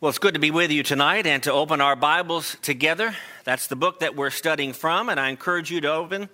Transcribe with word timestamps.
Well, 0.00 0.08
it's 0.08 0.18
good 0.18 0.32
to 0.32 0.40
be 0.40 0.50
with 0.50 0.70
you 0.70 0.82
tonight 0.82 1.26
and 1.26 1.42
to 1.42 1.52
open 1.52 1.82
our 1.82 1.94
Bibles 1.94 2.56
together. 2.62 3.14
That's 3.44 3.66
the 3.66 3.76
book 3.76 4.00
that 4.00 4.16
we're 4.16 4.30
studying 4.30 4.72
from, 4.72 5.10
and 5.10 5.20
I 5.20 5.28
encourage 5.28 5.70
you 5.70 5.82
to 5.82 5.92
open 5.92 6.30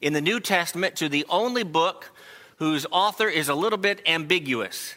in 0.00 0.12
the 0.12 0.20
New 0.20 0.40
Testament 0.40 0.96
to 0.96 1.08
the 1.08 1.24
only 1.28 1.62
book 1.62 2.10
whose 2.56 2.84
author 2.90 3.28
is 3.28 3.48
a 3.48 3.54
little 3.54 3.78
bit 3.78 4.02
ambiguous. 4.06 4.96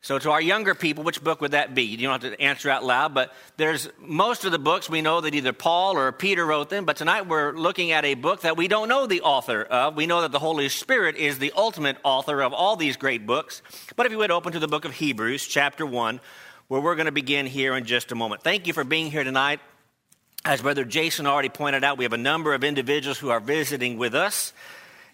So, 0.00 0.20
to 0.20 0.30
our 0.30 0.40
younger 0.40 0.76
people, 0.76 1.02
which 1.02 1.24
book 1.24 1.40
would 1.40 1.50
that 1.50 1.74
be? 1.74 1.82
You 1.82 1.96
don't 1.96 2.22
have 2.22 2.32
to 2.32 2.40
answer 2.40 2.70
out 2.70 2.84
loud, 2.84 3.14
but 3.14 3.32
there's 3.56 3.88
most 3.98 4.44
of 4.44 4.52
the 4.52 4.60
books 4.60 4.88
we 4.88 5.02
know 5.02 5.20
that 5.22 5.34
either 5.34 5.52
Paul 5.52 5.96
or 5.96 6.12
Peter 6.12 6.46
wrote 6.46 6.70
them, 6.70 6.84
but 6.84 6.96
tonight 6.96 7.26
we're 7.26 7.50
looking 7.50 7.90
at 7.90 8.04
a 8.04 8.14
book 8.14 8.42
that 8.42 8.56
we 8.56 8.68
don't 8.68 8.88
know 8.88 9.08
the 9.08 9.22
author 9.22 9.64
of. 9.64 9.96
We 9.96 10.06
know 10.06 10.20
that 10.20 10.30
the 10.30 10.38
Holy 10.38 10.68
Spirit 10.68 11.16
is 11.16 11.40
the 11.40 11.52
ultimate 11.56 11.96
author 12.04 12.42
of 12.42 12.52
all 12.52 12.76
these 12.76 12.96
great 12.96 13.26
books. 13.26 13.60
But 13.96 14.06
if 14.06 14.12
you 14.12 14.18
would 14.18 14.30
open 14.30 14.52
to 14.52 14.60
the 14.60 14.68
book 14.68 14.84
of 14.84 14.92
Hebrews, 14.92 15.48
chapter 15.48 15.84
1, 15.84 16.20
where 16.72 16.80
we're 16.80 16.94
going 16.94 17.04
to 17.04 17.12
begin 17.12 17.44
here 17.44 17.76
in 17.76 17.84
just 17.84 18.12
a 18.12 18.14
moment. 18.14 18.42
Thank 18.42 18.66
you 18.66 18.72
for 18.72 18.82
being 18.82 19.10
here 19.10 19.24
tonight. 19.24 19.60
As 20.42 20.62
Brother 20.62 20.86
Jason 20.86 21.26
already 21.26 21.50
pointed 21.50 21.84
out, 21.84 21.98
we 21.98 22.04
have 22.06 22.14
a 22.14 22.16
number 22.16 22.54
of 22.54 22.64
individuals 22.64 23.18
who 23.18 23.28
are 23.28 23.40
visiting 23.40 23.98
with 23.98 24.14
us, 24.14 24.54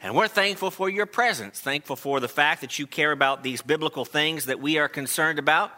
and 0.01 0.15
we're 0.15 0.29
thankful 0.29 0.71
for 0.71 0.89
your 0.89 1.05
presence, 1.05 1.59
thankful 1.59 1.97
for 1.97 2.21
the 2.21 2.29
fact 2.29 2.61
that 2.61 2.79
you 2.79 2.87
care 2.87 3.11
about 3.11 3.43
these 3.43 3.61
biblical 3.61 4.05
things 4.05 4.45
that 4.45 4.61
we 4.61 4.79
are 4.79 4.89
concerned 4.89 5.41
about. 5.41 5.73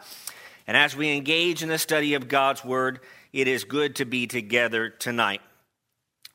And 0.67 0.77
as 0.77 0.95
we 0.95 1.17
engage 1.17 1.63
in 1.63 1.69
the 1.69 1.79
study 1.79 2.13
of 2.13 2.27
God's 2.27 2.63
Word, 2.63 2.99
it 3.33 3.47
is 3.47 3.63
good 3.63 3.95
to 3.95 4.05
be 4.05 4.27
together 4.27 4.87
tonight. 4.91 5.41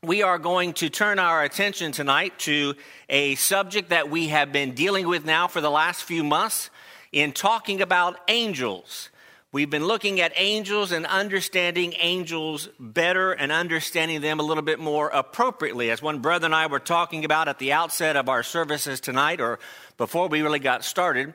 We 0.02 0.24
are 0.24 0.40
going 0.40 0.72
to 0.72 0.88
turn 0.88 1.20
our 1.20 1.44
attention 1.44 1.92
tonight 1.92 2.36
to 2.40 2.74
a 3.08 3.36
subject 3.36 3.90
that 3.90 4.10
we 4.10 4.26
have 4.26 4.50
been 4.50 4.74
dealing 4.74 5.06
with 5.06 5.24
now 5.24 5.46
for 5.46 5.60
the 5.60 5.70
last 5.70 6.02
few 6.02 6.24
months 6.24 6.68
in 7.12 7.30
talking 7.30 7.80
about 7.80 8.18
angels. 8.26 9.10
We've 9.56 9.70
been 9.70 9.86
looking 9.86 10.20
at 10.20 10.34
angels 10.36 10.92
and 10.92 11.06
understanding 11.06 11.94
angels 11.98 12.68
better 12.78 13.32
and 13.32 13.50
understanding 13.50 14.20
them 14.20 14.38
a 14.38 14.42
little 14.42 14.62
bit 14.62 14.78
more 14.78 15.08
appropriately. 15.08 15.90
As 15.90 16.02
one 16.02 16.18
brother 16.18 16.44
and 16.44 16.54
I 16.54 16.66
were 16.66 16.78
talking 16.78 17.24
about 17.24 17.48
at 17.48 17.58
the 17.58 17.72
outset 17.72 18.16
of 18.16 18.28
our 18.28 18.42
services 18.42 19.00
tonight, 19.00 19.40
or 19.40 19.58
before 19.96 20.28
we 20.28 20.42
really 20.42 20.58
got 20.58 20.84
started, 20.84 21.32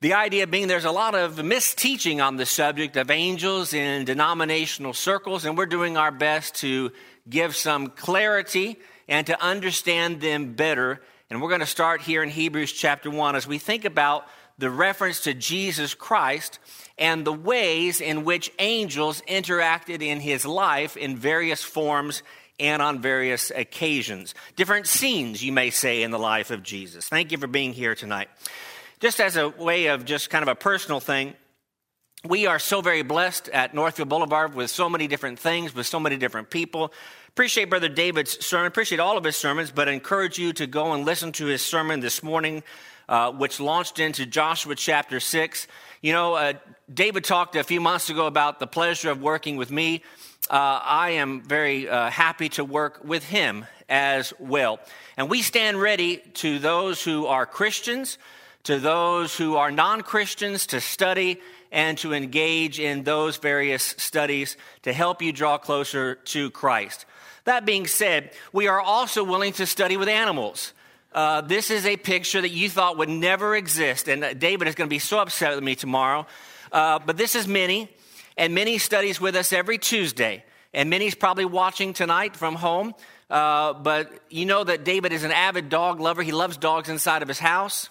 the 0.00 0.14
idea 0.14 0.46
being 0.46 0.66
there's 0.66 0.86
a 0.86 0.90
lot 0.90 1.14
of 1.14 1.36
misteaching 1.36 2.24
on 2.24 2.36
the 2.36 2.46
subject 2.46 2.96
of 2.96 3.10
angels 3.10 3.74
in 3.74 4.06
denominational 4.06 4.94
circles, 4.94 5.44
and 5.44 5.58
we're 5.58 5.66
doing 5.66 5.98
our 5.98 6.10
best 6.10 6.54
to 6.54 6.90
give 7.28 7.54
some 7.54 7.88
clarity 7.88 8.78
and 9.08 9.26
to 9.26 9.38
understand 9.44 10.22
them 10.22 10.54
better. 10.54 11.02
And 11.28 11.42
we're 11.42 11.50
going 11.50 11.60
to 11.60 11.66
start 11.66 12.00
here 12.00 12.22
in 12.22 12.30
Hebrews 12.30 12.72
chapter 12.72 13.10
1 13.10 13.36
as 13.36 13.46
we 13.46 13.58
think 13.58 13.84
about 13.84 14.26
the 14.58 14.70
reference 14.70 15.20
to 15.20 15.34
Jesus 15.34 15.94
Christ 15.94 16.58
and 16.98 17.24
the 17.26 17.32
ways 17.32 18.00
in 18.00 18.24
which 18.24 18.52
angels 18.58 19.22
interacted 19.28 20.02
in 20.02 20.20
his 20.20 20.46
life 20.46 20.96
in 20.96 21.16
various 21.16 21.62
forms 21.62 22.22
and 22.58 22.80
on 22.80 23.00
various 23.00 23.50
occasions. 23.50 24.34
Different 24.56 24.86
scenes, 24.86 25.44
you 25.44 25.52
may 25.52 25.70
say, 25.70 26.02
in 26.02 26.10
the 26.10 26.18
life 26.18 26.50
of 26.50 26.62
Jesus. 26.62 27.08
Thank 27.08 27.32
you 27.32 27.38
for 27.38 27.46
being 27.46 27.72
here 27.72 27.94
tonight. 27.94 28.28
Just 28.98 29.20
as 29.20 29.36
a 29.36 29.50
way 29.50 29.86
of 29.86 30.06
just 30.06 30.30
kind 30.30 30.42
of 30.42 30.48
a 30.48 30.54
personal 30.54 31.00
thing, 31.00 31.34
we 32.24 32.46
are 32.46 32.58
so 32.58 32.80
very 32.80 33.02
blessed 33.02 33.50
at 33.50 33.74
Northfield 33.74 34.08
Boulevard 34.08 34.54
with 34.54 34.70
so 34.70 34.88
many 34.88 35.06
different 35.06 35.38
things, 35.38 35.74
with 35.74 35.86
so 35.86 36.00
many 36.00 36.16
different 36.16 36.50
people. 36.50 36.92
Appreciate 37.28 37.68
Brother 37.68 37.90
David's 37.90 38.44
sermon, 38.44 38.66
appreciate 38.66 38.98
all 38.98 39.18
of 39.18 39.24
his 39.24 39.36
sermons, 39.36 39.70
but 39.70 39.86
encourage 39.86 40.38
you 40.38 40.54
to 40.54 40.66
go 40.66 40.94
and 40.94 41.04
listen 41.04 41.32
to 41.32 41.46
his 41.46 41.60
sermon 41.60 42.00
this 42.00 42.22
morning, 42.22 42.62
uh, 43.08 43.32
which 43.32 43.60
launched 43.60 43.98
into 43.98 44.26
Joshua 44.26 44.74
chapter 44.74 45.20
6. 45.20 45.66
You 46.02 46.12
know, 46.12 46.34
uh, 46.34 46.54
David 46.92 47.24
talked 47.24 47.56
a 47.56 47.64
few 47.64 47.80
months 47.80 48.10
ago 48.10 48.26
about 48.26 48.60
the 48.60 48.66
pleasure 48.66 49.10
of 49.10 49.20
working 49.20 49.56
with 49.56 49.70
me. 49.70 50.02
Uh, 50.48 50.80
I 50.82 51.10
am 51.10 51.42
very 51.42 51.88
uh, 51.88 52.10
happy 52.10 52.48
to 52.50 52.64
work 52.64 53.00
with 53.04 53.24
him 53.24 53.66
as 53.88 54.32
well. 54.38 54.80
And 55.16 55.28
we 55.30 55.42
stand 55.42 55.80
ready 55.80 56.18
to 56.34 56.58
those 56.58 57.02
who 57.02 57.26
are 57.26 57.46
Christians, 57.46 58.18
to 58.64 58.78
those 58.78 59.36
who 59.36 59.56
are 59.56 59.70
non 59.70 60.02
Christians, 60.02 60.66
to 60.68 60.80
study 60.80 61.40
and 61.72 61.98
to 61.98 62.12
engage 62.12 62.78
in 62.78 63.02
those 63.02 63.36
various 63.36 63.82
studies 63.98 64.56
to 64.82 64.92
help 64.92 65.22
you 65.22 65.32
draw 65.32 65.58
closer 65.58 66.16
to 66.16 66.50
Christ. 66.50 67.06
That 67.44 67.64
being 67.64 67.86
said, 67.86 68.30
we 68.52 68.66
are 68.66 68.80
also 68.80 69.22
willing 69.22 69.52
to 69.54 69.66
study 69.66 69.96
with 69.96 70.08
animals. 70.08 70.72
Uh, 71.16 71.40
this 71.40 71.70
is 71.70 71.86
a 71.86 71.96
picture 71.96 72.42
that 72.42 72.50
you 72.50 72.68
thought 72.68 72.98
would 72.98 73.08
never 73.08 73.56
exist. 73.56 74.06
And 74.06 74.22
uh, 74.22 74.34
David 74.34 74.68
is 74.68 74.74
going 74.74 74.86
to 74.86 74.94
be 74.94 74.98
so 74.98 75.18
upset 75.18 75.54
with 75.54 75.64
me 75.64 75.74
tomorrow. 75.74 76.26
Uh, 76.70 76.98
but 76.98 77.16
this 77.16 77.34
is 77.34 77.48
Minnie, 77.48 77.88
and 78.36 78.54
Minnie 78.54 78.76
studies 78.76 79.18
with 79.18 79.34
us 79.34 79.50
every 79.50 79.78
Tuesday. 79.78 80.44
And 80.74 80.90
Minnie's 80.90 81.14
probably 81.14 81.46
watching 81.46 81.94
tonight 81.94 82.36
from 82.36 82.54
home. 82.54 82.94
Uh, 83.30 83.72
but 83.72 84.12
you 84.28 84.44
know 84.44 84.62
that 84.62 84.84
David 84.84 85.10
is 85.10 85.24
an 85.24 85.32
avid 85.32 85.70
dog 85.70 86.00
lover. 86.00 86.22
He 86.22 86.32
loves 86.32 86.58
dogs 86.58 86.90
inside 86.90 87.22
of 87.22 87.28
his 87.28 87.38
house. 87.38 87.88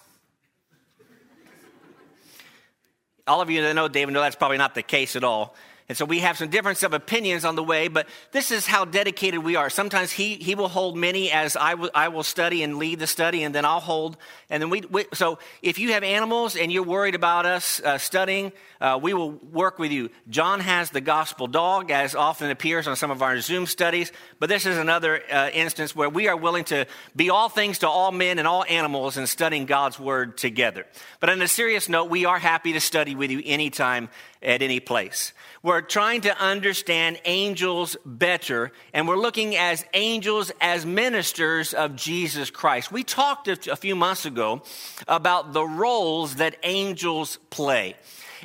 All 3.26 3.40
of 3.40 3.50
you 3.50 3.60
that 3.62 3.74
know 3.74 3.88
David 3.88 4.14
know 4.14 4.20
that's 4.20 4.36
probably 4.36 4.58
not 4.58 4.76
the 4.76 4.84
case 4.84 5.16
at 5.16 5.24
all. 5.24 5.56
And 5.88 5.96
so 5.96 6.04
we 6.04 6.18
have 6.18 6.36
some 6.36 6.48
difference 6.48 6.82
of 6.82 6.92
opinions 6.92 7.44
on 7.44 7.54
the 7.54 7.62
way, 7.62 7.86
but 7.86 8.08
this 8.32 8.50
is 8.50 8.66
how 8.66 8.84
dedicated 8.84 9.44
we 9.44 9.54
are. 9.54 9.70
Sometimes 9.70 10.10
he, 10.10 10.34
he 10.34 10.56
will 10.56 10.66
hold 10.68 10.96
Minnie 10.96 11.30
as 11.30 11.56
I, 11.56 11.72
w- 11.72 11.90
I 11.94 12.08
will 12.08 12.24
study 12.24 12.64
and 12.64 12.78
lead 12.78 12.98
the 12.98 13.06
study, 13.06 13.44
and 13.44 13.54
then 13.54 13.64
I'll 13.64 13.78
hold. 13.78 14.16
And 14.50 14.60
then 14.60 14.68
we, 14.68 14.80
we 14.90 15.04
so 15.12 15.38
if 15.62 15.78
you 15.78 15.92
have 15.92 16.02
animals 16.02 16.56
and 16.56 16.72
you're 16.72 16.82
worried 16.82 17.14
about 17.14 17.46
us 17.46 17.80
uh, 17.80 17.98
studying, 17.98 18.52
uh, 18.80 18.98
we 19.00 19.14
will 19.14 19.30
work 19.30 19.78
with 19.78 19.92
you. 19.92 20.10
John 20.28 20.58
has 20.58 20.90
the 20.90 21.00
gospel 21.00 21.46
dog, 21.46 21.92
as 21.92 22.16
often 22.16 22.50
appears 22.50 22.88
on 22.88 22.96
some 22.96 23.12
of 23.12 23.22
our 23.22 23.40
Zoom 23.40 23.66
studies, 23.66 24.10
but 24.40 24.48
this 24.48 24.66
is 24.66 24.78
another 24.78 25.22
uh, 25.30 25.50
instance 25.50 25.94
where 25.94 26.10
we 26.10 26.26
are 26.26 26.36
willing 26.36 26.64
to 26.64 26.86
be 27.14 27.30
all 27.30 27.48
things 27.48 27.78
to 27.78 27.88
all 27.88 28.10
men 28.10 28.40
and 28.40 28.48
all 28.48 28.64
animals 28.64 29.16
in 29.16 29.28
studying 29.28 29.66
God's 29.66 30.00
word 30.00 30.36
together. 30.36 30.84
But 31.20 31.30
on 31.30 31.40
a 31.40 31.48
serious 31.48 31.88
note, 31.88 32.10
we 32.10 32.24
are 32.24 32.40
happy 32.40 32.72
to 32.72 32.80
study 32.80 33.14
with 33.14 33.30
you 33.30 33.40
anytime 33.44 34.08
at 34.46 34.62
any 34.62 34.80
place. 34.80 35.32
We're 35.62 35.80
trying 35.80 36.22
to 36.22 36.40
understand 36.40 37.20
angels 37.24 37.96
better, 38.06 38.72
and 38.94 39.08
we're 39.08 39.18
looking 39.18 39.56
as 39.56 39.84
angels 39.92 40.52
as 40.60 40.86
ministers 40.86 41.74
of 41.74 41.96
Jesus 41.96 42.50
Christ. 42.50 42.92
We 42.92 43.02
talked 43.02 43.48
a 43.48 43.76
few 43.76 43.96
months 43.96 44.24
ago 44.24 44.62
about 45.08 45.52
the 45.52 45.64
roles 45.64 46.36
that 46.36 46.56
angels 46.62 47.38
play. 47.50 47.96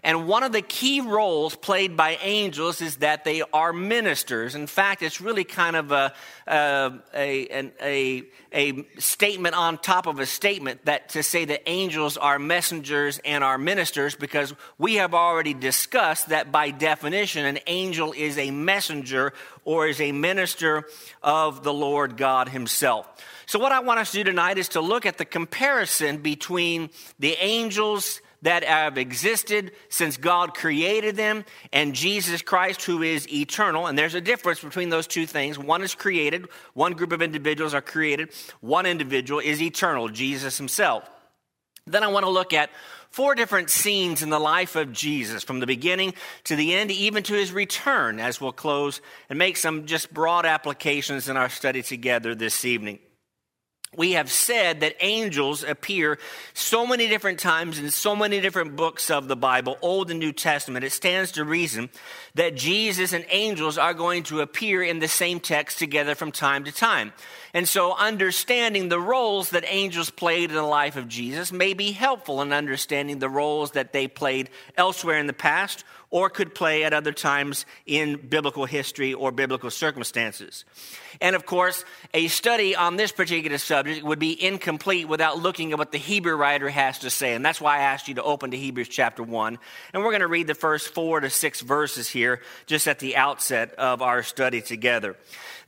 And 0.03 0.27
one 0.27 0.41
of 0.41 0.51
the 0.51 0.63
key 0.63 0.99
roles 0.99 1.55
played 1.55 1.95
by 1.95 2.17
angels 2.23 2.81
is 2.81 2.97
that 2.97 3.23
they 3.23 3.43
are 3.53 3.71
ministers. 3.71 4.55
In 4.55 4.65
fact, 4.65 5.03
it's 5.03 5.21
really 5.21 5.43
kind 5.43 5.75
of 5.75 5.91
a, 5.91 6.13
a, 6.47 6.91
a, 7.13 7.71
a, 7.79 8.23
a 8.51 8.85
statement 8.97 9.53
on 9.55 9.77
top 9.77 10.07
of 10.07 10.19
a 10.19 10.25
statement 10.25 10.85
that 10.85 11.09
to 11.09 11.21
say 11.21 11.45
that 11.45 11.69
angels 11.69 12.17
are 12.17 12.39
messengers 12.39 13.19
and 13.23 13.43
are 13.43 13.59
ministers 13.59 14.15
because 14.15 14.55
we 14.79 14.95
have 14.95 15.13
already 15.13 15.53
discussed 15.53 16.29
that 16.29 16.51
by 16.51 16.71
definition, 16.71 17.45
an 17.45 17.59
angel 17.67 18.11
is 18.11 18.39
a 18.39 18.49
messenger 18.49 19.33
or 19.65 19.87
is 19.87 20.01
a 20.01 20.11
minister 20.11 20.83
of 21.21 21.63
the 21.63 21.73
Lord 21.73 22.17
God 22.17 22.49
Himself. 22.49 23.07
So, 23.45 23.59
what 23.59 23.71
I 23.71 23.81
want 23.81 23.99
us 23.99 24.11
to 24.11 24.17
do 24.17 24.23
tonight 24.23 24.57
is 24.57 24.69
to 24.69 24.81
look 24.81 25.05
at 25.05 25.19
the 25.19 25.25
comparison 25.25 26.17
between 26.17 26.89
the 27.19 27.33
angels 27.33 28.21
that 28.41 28.63
have 28.63 28.97
existed 28.97 29.71
since 29.89 30.17
God 30.17 30.53
created 30.53 31.15
them, 31.15 31.45
and 31.71 31.93
Jesus 31.93 32.41
Christ, 32.41 32.83
who 32.83 33.03
is 33.03 33.31
eternal. 33.31 33.87
And 33.87 33.97
there's 33.97 34.15
a 34.15 34.21
difference 34.21 34.61
between 34.61 34.89
those 34.89 35.07
two 35.07 35.25
things. 35.25 35.59
One 35.59 35.81
is 35.81 35.95
created, 35.95 36.47
one 36.73 36.93
group 36.93 37.11
of 37.11 37.21
individuals 37.21 37.73
are 37.73 37.81
created, 37.81 38.33
one 38.59 38.85
individual 38.85 39.39
is 39.39 39.61
eternal, 39.61 40.09
Jesus 40.09 40.57
himself. 40.57 41.09
Then 41.87 42.03
I 42.03 42.07
want 42.07 42.25
to 42.25 42.31
look 42.31 42.53
at 42.53 42.69
four 43.09 43.35
different 43.35 43.69
scenes 43.69 44.21
in 44.23 44.29
the 44.29 44.39
life 44.39 44.75
of 44.75 44.91
Jesus, 44.91 45.43
from 45.43 45.59
the 45.59 45.67
beginning 45.67 46.13
to 46.45 46.55
the 46.55 46.73
end, 46.75 46.91
even 46.91 47.23
to 47.23 47.33
his 47.33 47.51
return, 47.51 48.19
as 48.19 48.39
we'll 48.39 48.51
close 48.51 49.01
and 49.29 49.37
make 49.37 49.57
some 49.57 49.85
just 49.85 50.13
broad 50.13 50.45
applications 50.45 51.27
in 51.27 51.37
our 51.37 51.49
study 51.49 51.81
together 51.81 52.33
this 52.35 52.65
evening 52.65 52.99
we 53.97 54.13
have 54.13 54.31
said 54.31 54.79
that 54.79 54.95
angels 55.01 55.65
appear 55.65 56.17
so 56.53 56.87
many 56.87 57.09
different 57.09 57.39
times 57.39 57.77
in 57.77 57.91
so 57.91 58.15
many 58.15 58.39
different 58.39 58.77
books 58.77 59.11
of 59.11 59.27
the 59.27 59.35
Bible, 59.35 59.77
Old 59.81 60.09
and 60.09 60.19
New 60.19 60.31
Testament. 60.31 60.85
It 60.85 60.93
stands 60.93 61.33
to 61.33 61.43
reason 61.43 61.89
that 62.35 62.55
Jesus 62.55 63.11
and 63.11 63.25
angels 63.29 63.77
are 63.77 63.93
going 63.93 64.23
to 64.23 64.39
appear 64.39 64.81
in 64.81 64.99
the 64.99 65.09
same 65.09 65.41
text 65.41 65.77
together 65.77 66.15
from 66.15 66.31
time 66.31 66.63
to 66.63 66.71
time. 66.71 67.11
And 67.53 67.67
so, 67.67 67.93
understanding 67.93 68.87
the 68.87 68.99
roles 68.99 69.49
that 69.49 69.65
angels 69.67 70.09
played 70.09 70.51
in 70.51 70.55
the 70.55 70.63
life 70.63 70.95
of 70.95 71.09
Jesus 71.09 71.51
may 71.51 71.73
be 71.73 71.91
helpful 71.91 72.41
in 72.41 72.53
understanding 72.53 73.19
the 73.19 73.27
roles 73.27 73.71
that 73.71 73.91
they 73.91 74.07
played 74.07 74.49
elsewhere 74.77 75.17
in 75.17 75.27
the 75.27 75.33
past 75.33 75.83
or 76.11 76.29
could 76.29 76.53
play 76.53 76.83
at 76.83 76.93
other 76.93 77.13
times 77.13 77.65
in 77.85 78.17
biblical 78.17 78.65
history 78.65 79.13
or 79.13 79.31
biblical 79.31 79.71
circumstances. 79.71 80.65
And 81.21 81.35
of 81.35 81.45
course, 81.45 81.83
a 82.13 82.27
study 82.27 82.75
on 82.75 82.97
this 82.97 83.11
particular 83.11 83.57
subject 83.57 84.03
would 84.03 84.19
be 84.19 84.41
incomplete 84.41 85.07
without 85.07 85.39
looking 85.39 85.71
at 85.71 85.77
what 85.77 85.91
the 85.91 85.97
Hebrew 85.97 86.35
writer 86.35 86.69
has 86.69 86.99
to 86.99 87.09
say. 87.09 87.33
And 87.33 87.45
that's 87.45 87.61
why 87.61 87.77
I 87.77 87.81
asked 87.83 88.07
you 88.07 88.15
to 88.15 88.23
open 88.23 88.51
to 88.51 88.57
Hebrews 88.57 88.89
chapter 88.89 89.23
1. 89.23 89.57
And 89.93 90.03
we're 90.03 90.11
going 90.11 90.21
to 90.21 90.27
read 90.27 90.47
the 90.47 90.55
first 90.55 90.93
four 90.93 91.21
to 91.21 91.29
six 91.29 91.61
verses 91.61 92.09
here 92.09 92.41
just 92.65 92.87
at 92.87 92.99
the 92.99 93.15
outset 93.15 93.73
of 93.75 94.01
our 94.01 94.21
study 94.21 94.61
together. 94.61 95.15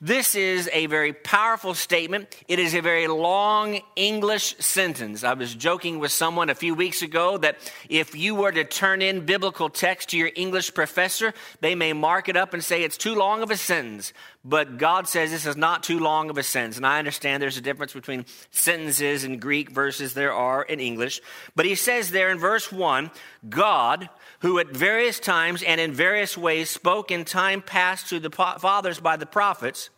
This 0.06 0.36
is 0.36 0.70
a 0.74 0.88
very 0.88 1.14
powerful 1.14 1.74
statement. 1.74 2.28
It 2.50 2.60
is 2.60 2.74
a 2.74 2.82
very 2.82 3.08
long 3.08 3.80
English 3.96 4.58
sentence. 4.58 5.24
I 5.24 5.34
was 5.34 5.56
joking 5.56 5.98
with 5.98 6.12
someone 6.12 6.50
a 6.50 6.56
few 6.56 6.76
weeks 6.76 7.02
ago 7.02 7.38
that 7.38 7.58
if 7.88 8.14
you 8.14 8.36
were 8.36 8.52
to 8.52 8.66
turn 8.66 9.02
in 9.02 9.26
biblical 9.26 9.70
text 9.70 10.10
to 10.10 10.18
your 10.18 10.30
English 10.36 10.74
professor, 10.74 11.34
they 11.62 11.74
may 11.74 11.94
mark 11.94 12.28
it 12.28 12.36
up 12.36 12.54
and 12.54 12.62
say 12.62 12.84
it's 12.84 12.98
too 12.98 13.16
long 13.16 13.44
of 13.44 13.50
a 13.50 13.56
sentence. 13.56 14.12
But 14.44 14.78
God 14.78 15.08
says 15.08 15.32
this 15.32 15.46
is 15.46 15.56
not 15.56 15.84
too 15.84 16.00
long 16.00 16.30
of 16.30 16.38
a 16.38 16.44
sentence. 16.44 16.76
And 16.76 16.86
I 16.86 17.00
understand 17.00 17.42
there's 17.42 17.56
a 17.56 17.62
difference 17.62 17.94
between 17.94 18.26
sentences 18.52 19.24
in 19.24 19.40
Greek 19.40 19.72
versus 19.72 20.14
there 20.14 20.34
are 20.34 20.64
in 20.64 20.82
English. 20.82 21.22
But 21.56 21.66
he 21.66 21.76
says 21.76 22.12
there 22.12 22.30
in 22.30 22.40
verse 22.40 22.70
1 22.70 23.10
God, 23.48 24.10
who 24.40 24.60
at 24.60 24.68
various 24.68 25.22
times 25.22 25.64
and 25.64 25.80
in 25.80 25.94
various 25.94 26.38
ways 26.38 26.70
spoke 26.70 27.10
in 27.10 27.24
time 27.24 27.62
past 27.62 28.10
to 28.10 28.20
the 28.20 28.30
fathers 28.30 29.00
by 29.00 29.16
the 29.16 29.26
prophets, 29.26 29.90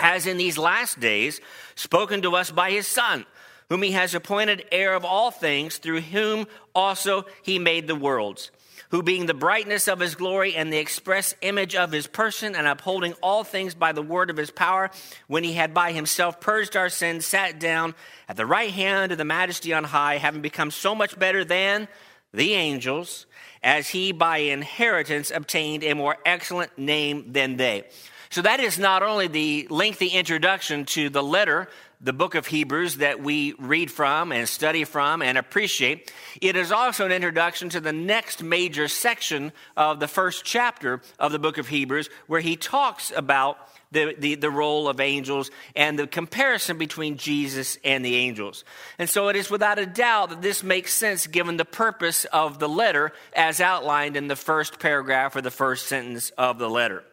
has 0.00 0.26
in 0.26 0.36
these 0.36 0.58
last 0.58 1.00
days 1.00 1.40
spoken 1.74 2.22
to 2.22 2.36
us 2.36 2.50
by 2.50 2.70
his 2.70 2.86
Son, 2.86 3.26
whom 3.68 3.82
he 3.82 3.92
has 3.92 4.14
appointed 4.14 4.64
heir 4.72 4.94
of 4.94 5.04
all 5.04 5.30
things, 5.30 5.78
through 5.78 6.00
whom 6.00 6.46
also 6.74 7.24
he 7.42 7.58
made 7.58 7.86
the 7.86 7.94
worlds 7.94 8.50
who 8.92 9.02
being 9.02 9.24
the 9.24 9.34
brightness 9.34 9.88
of 9.88 10.00
his 10.00 10.14
glory 10.14 10.54
and 10.54 10.70
the 10.70 10.76
express 10.76 11.34
image 11.40 11.74
of 11.74 11.90
his 11.90 12.06
person, 12.06 12.54
and 12.54 12.66
upholding 12.66 13.14
all 13.22 13.42
things 13.42 13.74
by 13.74 13.90
the 13.90 14.02
word 14.02 14.28
of 14.28 14.36
his 14.36 14.50
power, 14.50 14.90
when 15.28 15.42
he 15.42 15.54
had 15.54 15.72
by 15.72 15.92
himself 15.92 16.38
purged 16.40 16.76
our 16.76 16.90
sins, 16.90 17.24
sat 17.24 17.58
down 17.58 17.94
at 18.28 18.36
the 18.36 18.44
right 18.44 18.70
hand 18.70 19.10
of 19.10 19.16
the 19.16 19.24
majesty 19.24 19.72
on 19.72 19.82
high, 19.82 20.18
having 20.18 20.42
become 20.42 20.70
so 20.70 20.94
much 20.94 21.18
better 21.18 21.42
than 21.42 21.88
the 22.34 22.52
angels, 22.52 23.24
as 23.62 23.88
he 23.88 24.12
by 24.12 24.38
inheritance 24.38 25.30
obtained 25.30 25.82
a 25.84 25.94
more 25.94 26.18
excellent 26.26 26.76
name 26.76 27.32
than 27.32 27.56
they. 27.56 27.84
So 28.32 28.40
that 28.40 28.60
is 28.60 28.78
not 28.78 29.02
only 29.02 29.26
the 29.26 29.66
lengthy 29.68 30.08
introduction 30.08 30.86
to 30.86 31.10
the 31.10 31.22
letter 31.22 31.68
the 32.00 32.14
book 32.14 32.34
of 32.34 32.46
Hebrews 32.46 32.96
that 32.96 33.22
we 33.22 33.52
read 33.58 33.90
from 33.90 34.32
and 34.32 34.48
study 34.48 34.84
from 34.84 35.20
and 35.20 35.36
appreciate. 35.36 36.10
It 36.40 36.56
is 36.56 36.72
also 36.72 37.04
an 37.04 37.12
introduction 37.12 37.68
to 37.68 37.80
the 37.80 37.92
next 37.92 38.42
major 38.42 38.88
section 38.88 39.52
of 39.76 40.00
the 40.00 40.08
first 40.08 40.46
chapter 40.46 41.02
of 41.18 41.30
the 41.30 41.38
book 41.38 41.58
of 41.58 41.68
Hebrews, 41.68 42.08
where 42.26 42.40
he 42.40 42.56
talks 42.56 43.12
about 43.14 43.58
the, 43.90 44.16
the, 44.18 44.36
the, 44.36 44.50
role 44.50 44.88
of 44.88 44.98
angels 44.98 45.50
and 45.76 45.98
the 45.98 46.06
comparison 46.06 46.78
between 46.78 47.18
Jesus 47.18 47.76
and 47.84 48.02
the 48.02 48.16
angels. 48.16 48.64
And 48.98 49.10
so 49.10 49.28
it 49.28 49.36
is 49.36 49.50
without 49.50 49.78
a 49.78 49.84
doubt 49.84 50.30
that 50.30 50.40
this 50.40 50.64
makes 50.64 50.94
sense 50.94 51.26
given 51.26 51.58
the 51.58 51.66
purpose 51.66 52.24
of 52.24 52.58
the 52.58 52.68
letter 52.68 53.12
as 53.36 53.60
outlined 53.60 54.16
in 54.16 54.28
the 54.28 54.36
first 54.36 54.80
paragraph 54.80 55.36
or 55.36 55.42
the 55.42 55.50
first 55.50 55.86
sentence 55.86 56.30
of 56.38 56.58
the 56.58 56.70
letter. 56.70 57.04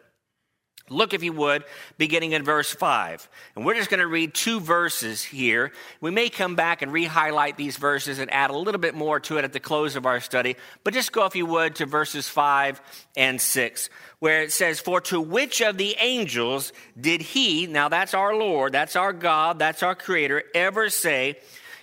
Look, 0.92 1.14
if 1.14 1.22
you 1.22 1.32
would, 1.34 1.64
beginning 1.98 2.32
in 2.32 2.42
verse 2.42 2.72
5. 2.72 3.28
And 3.54 3.64
we're 3.64 3.76
just 3.76 3.90
going 3.90 4.00
to 4.00 4.08
read 4.08 4.34
two 4.34 4.58
verses 4.58 5.22
here. 5.22 5.70
We 6.00 6.10
may 6.10 6.28
come 6.28 6.56
back 6.56 6.82
and 6.82 6.92
re 6.92 7.04
highlight 7.04 7.56
these 7.56 7.76
verses 7.76 8.18
and 8.18 8.28
add 8.32 8.50
a 8.50 8.56
little 8.56 8.80
bit 8.80 8.96
more 8.96 9.20
to 9.20 9.38
it 9.38 9.44
at 9.44 9.52
the 9.52 9.60
close 9.60 9.94
of 9.94 10.04
our 10.04 10.18
study. 10.18 10.56
But 10.82 10.92
just 10.92 11.12
go, 11.12 11.26
if 11.26 11.36
you 11.36 11.46
would, 11.46 11.76
to 11.76 11.86
verses 11.86 12.28
5 12.28 12.82
and 13.16 13.40
6, 13.40 13.88
where 14.18 14.42
it 14.42 14.50
says, 14.50 14.80
For 14.80 15.00
to 15.02 15.20
which 15.20 15.62
of 15.62 15.78
the 15.78 15.94
angels 16.00 16.72
did 17.00 17.22
he, 17.22 17.68
now 17.68 17.88
that's 17.88 18.12
our 18.12 18.34
Lord, 18.34 18.72
that's 18.72 18.96
our 18.96 19.12
God, 19.12 19.60
that's 19.60 19.84
our 19.84 19.94
Creator, 19.94 20.42
ever 20.56 20.90
say, 20.90 21.38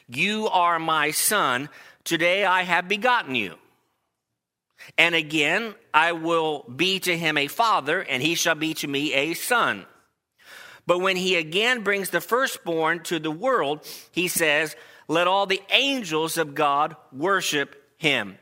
You 0.09 0.49
are 0.49 0.79
my 0.79 1.11
Son, 1.11 1.69
today 2.03 2.43
I 2.43 2.63
have 2.63 2.89
begotten 2.89 3.35
you? 3.35 3.55
And 4.97 5.15
again, 5.15 5.75
I 5.93 6.11
will 6.11 6.63
be 6.63 6.99
to 6.99 7.17
him 7.17 7.37
a 7.37 7.47
father, 7.47 8.01
and 8.01 8.21
he 8.21 8.35
shall 8.35 8.55
be 8.55 8.73
to 8.75 8.87
me 8.87 9.13
a 9.13 9.33
son. 9.33 9.85
But 10.85 10.99
when 10.99 11.17
he 11.17 11.35
again 11.35 11.81
brings 11.81 12.09
the 12.09 12.21
firstborn 12.21 13.01
to 13.03 13.19
the 13.19 13.31
world, 13.31 13.85
he 14.11 14.27
says, 14.27 14.75
Let 15.07 15.27
all 15.27 15.45
the 15.45 15.61
angels 15.69 16.37
of 16.37 16.55
God 16.55 16.95
worship 17.11 17.75
him. 17.97 18.37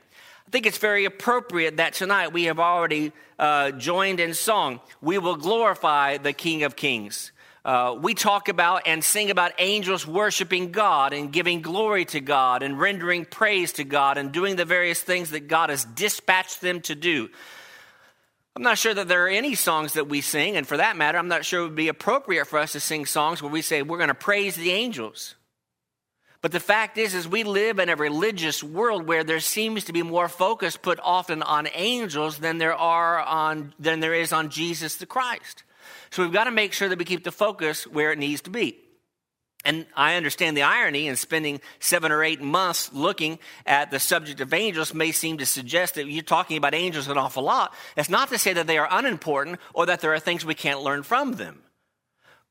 I 0.48 0.52
think 0.52 0.68
it's 0.68 0.78
very 0.78 1.06
appropriate 1.06 1.78
that 1.78 1.94
tonight 1.94 2.32
we 2.32 2.44
have 2.44 2.60
already 2.60 3.12
uh, 3.40 3.72
joined 3.72 4.20
in 4.20 4.34
song, 4.34 4.80
We 5.02 5.18
will 5.18 5.36
glorify 5.36 6.18
the 6.18 6.34
King 6.34 6.64
of 6.64 6.76
Kings. 6.76 7.32
Uh, 7.66 7.98
we 8.00 8.14
talk 8.14 8.48
about 8.48 8.84
and 8.86 9.04
sing 9.04 9.32
about 9.32 9.52
angels 9.58 10.06
worshiping 10.06 10.72
God 10.72 11.14
and 11.14 11.34
giving 11.34 11.64
glory 11.64 12.06
to 12.06 12.20
God 12.20 12.62
and 12.62 12.80
rendering 12.80 13.26
praise 13.26 13.74
to 13.74 13.84
God 13.84 14.20
and 14.20 14.32
doing 14.32 14.56
the 14.56 14.66
various 14.66 15.02
things 15.02 15.32
that 15.32 15.48
God 15.48 15.72
has 15.72 15.84
dispatched 15.84 16.62
them 16.62 16.82
to 16.82 16.94
do. 16.94 17.28
I'm 18.56 18.62
not 18.62 18.78
sure 18.78 18.94
that 18.94 19.08
there 19.08 19.26
are 19.26 19.30
any 19.30 19.56
songs 19.56 19.94
that 19.94 20.08
we 20.08 20.22
sing, 20.22 20.56
and 20.56 20.68
for 20.68 20.78
that 20.78 20.96
matter, 20.96 21.18
I'm 21.18 21.28
not 21.28 21.44
sure 21.44 21.62
it 21.62 21.64
would 21.64 21.76
be 21.76 21.88
appropriate 21.88 22.46
for 22.46 22.60
us 22.60 22.74
to 22.74 22.80
sing 22.80 23.08
songs 23.08 23.42
where 23.42 23.52
we 23.52 23.64
say 23.64 23.82
we're 23.82 23.98
going 23.98 24.10
to 24.10 24.14
praise 24.14 24.56
the 24.56 24.72
angels. 24.72 25.34
But 26.42 26.52
the 26.52 26.60
fact 26.60 27.00
is, 27.00 27.16
is 27.16 27.28
we 27.28 27.44
live 27.44 27.80
in 27.80 27.90
a 27.90 27.96
religious 27.96 28.64
world 28.64 29.08
where 29.08 29.24
there 29.24 29.40
seems 29.40 29.86
to 29.86 29.94
be 29.94 30.04
more 30.04 30.30
focus 30.30 30.78
put 30.78 31.00
often 31.02 31.42
on 31.42 31.68
angels 31.74 32.38
than 32.38 32.60
there 32.60 32.76
are 32.76 33.20
on 33.20 33.74
than 33.80 34.02
there 34.02 34.14
is 34.14 34.32
on 34.32 34.52
Jesus 34.52 34.98
the 34.98 35.08
Christ. 35.08 35.64
So 36.10 36.24
we've 36.24 36.34
got 36.34 36.46
to 36.46 36.52
make 36.52 36.74
sure 36.74 36.90
that 36.90 37.00
we 37.00 37.06
keep 37.06 37.24
the 37.24 37.32
focus 37.32 37.86
where 37.88 38.12
it 38.12 38.20
needs 38.20 38.42
to 38.42 38.50
be. 38.50 38.78
And 39.66 39.88
I 39.96 40.16
understand 40.16 40.56
the 40.56 40.62
irony 40.62 41.08
in 41.08 41.16
spending 41.16 41.60
seven 41.80 42.12
or 42.12 42.24
eight 42.24 42.40
months 42.40 42.94
looking 42.94 43.40
at 43.66 43.90
the 43.90 44.00
subject 44.00 44.40
of 44.40 44.54
angels 44.54 44.94
may 44.94 45.12
seem 45.12 45.40
to 45.40 45.46
suggest 45.46 45.96
that 45.96 46.08
you're 46.08 46.22
talking 46.22 46.58
about 46.58 46.76
angels 46.76 47.08
an 47.08 47.18
awful 47.18 47.44
lot. 47.44 47.74
It's 47.98 48.10
not 48.10 48.30
to 48.30 48.38
say 48.38 48.54
that 48.54 48.68
they 48.68 48.78
are 48.78 48.88
unimportant 48.90 49.60
or 49.74 49.88
that 49.88 50.02
there 50.02 50.14
are 50.14 50.20
things 50.20 50.46
we 50.46 50.54
can't 50.54 50.82
learn 50.82 51.02
from 51.02 51.34
them. 51.34 51.64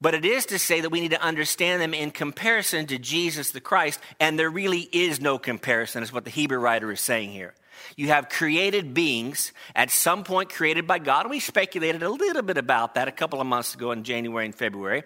But 0.01 0.15
it 0.15 0.25
is 0.25 0.47
to 0.47 0.59
say 0.59 0.81
that 0.81 0.91
we 0.91 1.01
need 1.01 1.13
to 1.13 1.23
understand 1.23 1.81
them 1.81 1.95
in 1.95 2.11
comparison 2.11 2.87
to 2.87 2.99
Jesus 2.99 3.53
the 3.53 3.61
Christ, 3.61 4.01
and 4.19 4.37
there 4.37 4.51
really 4.51 4.89
is 4.93 5.21
no 5.21 5.39
comparison, 5.39 6.03
is 6.03 6.13
what 6.13 6.25
the 6.25 6.31
Hebrew 6.31 6.59
writer 6.59 6.91
is 6.91 7.01
saying 7.01 7.31
here. 7.31 7.55
You 7.97 8.09
have 8.09 8.29
created 8.29 8.95
beings 8.95 9.53
at 9.75 9.91
some 9.91 10.25
point 10.25 10.51
created 10.51 10.87
by 10.87 10.99
God. 10.99 11.31
We 11.31 11.41
speculated 11.41 12.03
a 12.03 12.11
little 12.11 12.43
bit 12.43 12.59
about 12.59 12.95
that 12.95 13.09
a 13.09 13.13
couple 13.13 13.41
of 13.41 13.47
months 13.47 13.75
ago 13.75 13.93
in 13.93 14.05
January 14.05 14.45
and 14.45 14.55
February. 14.55 15.05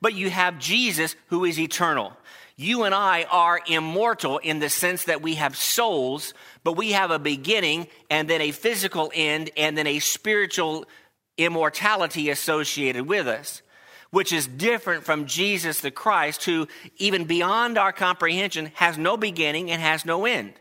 But 0.00 0.14
you 0.14 0.30
have 0.30 0.58
Jesus 0.58 1.14
who 1.26 1.44
is 1.44 1.58
eternal. 1.58 2.16
You 2.56 2.84
and 2.84 2.94
I 2.94 3.24
are 3.30 3.60
immortal 3.66 4.38
in 4.38 4.58
the 4.58 4.68
sense 4.68 5.04
that 5.04 5.22
we 5.22 5.36
have 5.36 5.56
souls, 5.56 6.34
but 6.64 6.76
we 6.76 6.92
have 6.92 7.10
a 7.10 7.18
beginning 7.18 7.88
and 8.10 8.28
then 8.28 8.40
a 8.40 8.52
physical 8.52 9.10
end 9.14 9.50
and 9.56 9.76
then 9.76 9.86
a 9.86 9.98
spiritual 9.98 10.86
immortality 11.38 12.30
associated 12.30 13.06
with 13.06 13.26
us 13.26 13.62
which 14.12 14.30
is 14.30 14.46
different 14.46 15.04
from 15.04 15.26
Jesus 15.26 15.80
the 15.80 15.90
Christ, 15.90 16.44
who, 16.44 16.68
even 16.98 17.24
beyond 17.24 17.78
our 17.78 17.92
comprehension, 17.92 18.70
has 18.74 18.98
no 18.98 19.16
beginning 19.16 19.70
and 19.70 19.80
has 19.80 20.04
no 20.04 20.26
end. 20.26 20.52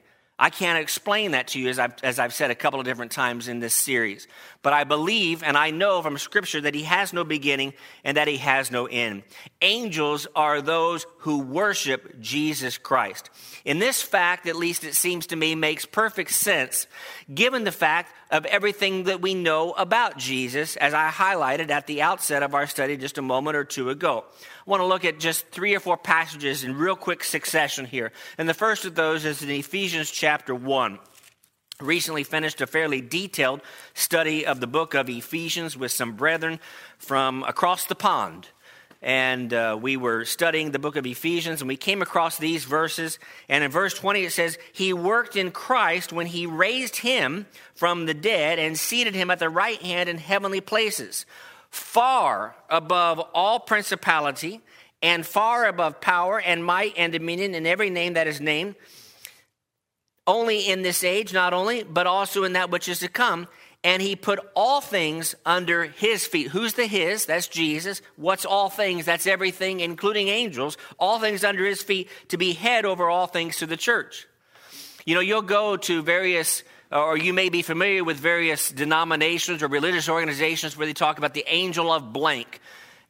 I 0.42 0.50
can't 0.50 0.80
explain 0.80 1.32
that 1.32 1.50
to 1.50 1.60
you, 1.60 1.70
as 1.70 1.78
I've, 1.78 1.94
as 2.02 2.18
I've 2.18 2.34
said 2.34 2.50
a 2.50 2.56
couple 2.56 2.80
of 2.80 2.86
different 2.88 3.12
times 3.12 3.48
in 3.48 3.60
this 3.60 3.76
series. 3.76 4.28
But 4.64 4.74
I 4.74 4.84
believe 4.84 5.42
and 5.42 5.58
I 5.58 5.72
know 5.72 6.02
from 6.02 6.18
Scripture 6.18 6.62
that 6.62 6.76
He 6.76 6.84
has 6.84 7.14
no 7.14 7.24
beginning 7.24 7.74
and 8.04 8.18
that 8.18 8.28
He 8.28 8.38
has 8.38 8.70
no 8.70 8.86
end. 8.86 9.24
Angels 9.62 10.28
are 10.36 10.62
those 10.62 11.06
who 11.20 11.40
worship 11.40 12.20
Jesus 12.20 12.78
Christ. 12.78 13.30
In 13.66 13.80
this 13.80 14.04
fact, 14.04 14.48
at 14.48 14.56
least 14.56 14.84
it 14.84 14.94
seems 14.94 15.28
to 15.28 15.36
me, 15.36 15.56
makes 15.56 15.86
perfect 15.86 16.32
sense 16.32 16.86
given 17.34 17.64
the 17.64 17.72
fact 17.72 18.14
of 18.30 18.46
everything 18.46 19.04
that 19.04 19.22
we 19.22 19.34
know 19.34 19.72
about 19.74 20.18
Jesus, 20.18 20.78
as 20.78 20.94
I 20.94 21.10
highlighted 21.10 21.70
at 21.70 21.88
the 21.88 22.02
outset 22.02 22.44
of 22.44 22.56
our 22.56 22.68
study 22.68 22.98
just 22.98 23.18
a 23.18 23.22
moment 23.22 23.58
or 23.58 23.64
two 23.64 23.90
ago. 23.90 24.24
I 24.66 24.70
want 24.70 24.82
to 24.82 24.86
look 24.86 25.06
at 25.06 25.20
just 25.20 25.50
three 25.50 25.76
or 25.76 25.80
four 25.80 25.98
passages 25.98 26.64
in 26.64 26.78
real 26.78 26.96
quick 26.96 27.24
succession 27.24 27.86
here. 27.86 28.12
And 28.38 28.48
the 28.48 28.54
first 28.54 28.86
of 28.86 28.96
those 28.96 29.26
is 29.26 29.42
in 29.42 29.50
Ephesians 29.50 30.10
chapter 30.12 30.56
1 30.56 31.00
recently 31.82 32.24
finished 32.24 32.62
a 32.62 32.68
fairly 32.68 33.02
detailed 33.02 33.62
study 33.94 34.46
of 34.46 34.60
the 34.60 34.68
book 34.68 34.94
of 34.94 35.10
Ephesians 35.10 35.76
with 35.76 35.92
some 35.92 36.14
brethren 36.14 36.60
from 36.98 37.44
across 37.44 37.86
the 37.86 37.96
pond. 37.96 38.48
And 39.04 39.52
uh, 39.52 39.80
we 39.82 39.98
were 39.98 40.26
studying 40.26 40.72
the 40.72 40.80
book 40.80 40.96
of 40.96 41.08
Ephesians, 41.08 41.62
and 41.62 41.68
we 41.68 41.76
came 41.76 42.04
across 42.04 42.38
these 42.38 42.66
verses. 42.66 43.18
And 43.50 43.64
in 43.64 43.72
verse 43.72 43.96
20, 43.96 44.26
it 44.26 44.32
says, 44.32 44.60
He 44.74 44.94
worked 44.94 45.36
in 45.36 45.50
Christ 45.50 46.14
when 46.14 46.28
He 46.28 46.46
raised 46.46 46.98
Him 46.98 47.48
from 47.74 48.06
the 48.06 48.14
dead 48.14 48.60
and 48.60 48.78
seated 48.78 49.16
Him 49.16 49.32
at 49.32 49.40
the 49.40 49.50
right 49.50 49.82
hand 49.82 50.08
in 50.08 50.20
heavenly 50.20 50.62
places 50.62 51.26
far 51.72 52.54
above 52.70 53.20
all 53.34 53.60
principality 53.60 54.62
and 55.02 55.26
far 55.26 55.66
above 55.66 56.02
power 56.02 56.40
and 56.40 56.64
might 56.64 56.94
and 56.98 57.12
dominion 57.14 57.56
in 57.56 57.66
every 57.66 57.90
name 57.90 58.14
that 58.14 58.28
is 58.28 58.40
named, 58.40 58.76
only 60.28 60.68
in 60.68 60.82
this 60.82 61.04
age, 61.04 61.34
not 61.34 61.54
only, 61.54 61.84
but 61.84 62.08
also 62.08 62.44
in 62.44 62.54
that 62.54 62.70
which 62.70 62.88
is 62.88 63.00
to 63.00 63.08
come. 63.08 63.48
And 63.84 64.02
he 64.02 64.16
put 64.16 64.40
all 64.56 64.80
things 64.80 65.34
under 65.44 65.86
his 65.86 66.28
feet. 66.28 66.50
Who's 66.50 66.76
the 66.76 66.86
his? 66.86 67.26
That's 67.26 67.48
Jesus. 67.48 68.04
What's 68.16 68.46
all 68.46 68.70
things? 68.70 69.06
That's 69.06 69.26
everything, 69.26 69.80
including 69.80 70.28
angels. 70.28 70.78
All 71.00 71.20
things 71.20 71.44
under 71.44 71.66
his 71.66 71.82
feet 71.82 72.08
to 72.28 72.38
be 72.38 72.54
head 72.54 72.86
over 72.86 73.10
all 73.10 73.26
things 73.26 73.58
to 73.58 73.66
the 73.66 73.78
church. 73.78 74.28
You 75.04 75.16
know, 75.16 75.22
you'll 75.22 75.42
go 75.42 75.78
to 75.78 76.04
various, 76.04 76.62
uh, 76.92 77.04
or 77.04 77.18
you 77.18 77.34
may 77.34 77.50
be 77.50 77.64
familiar 77.64 78.04
with 78.04 78.18
various 78.18 78.70
denominations 78.70 79.64
or 79.64 79.68
religious 79.68 80.08
organizations 80.08 80.78
where 80.78 80.86
they 80.86 80.94
talk 80.94 81.18
about 81.18 81.34
the 81.34 81.46
angel 81.48 81.92
of 81.92 82.14
blank. 82.14 82.62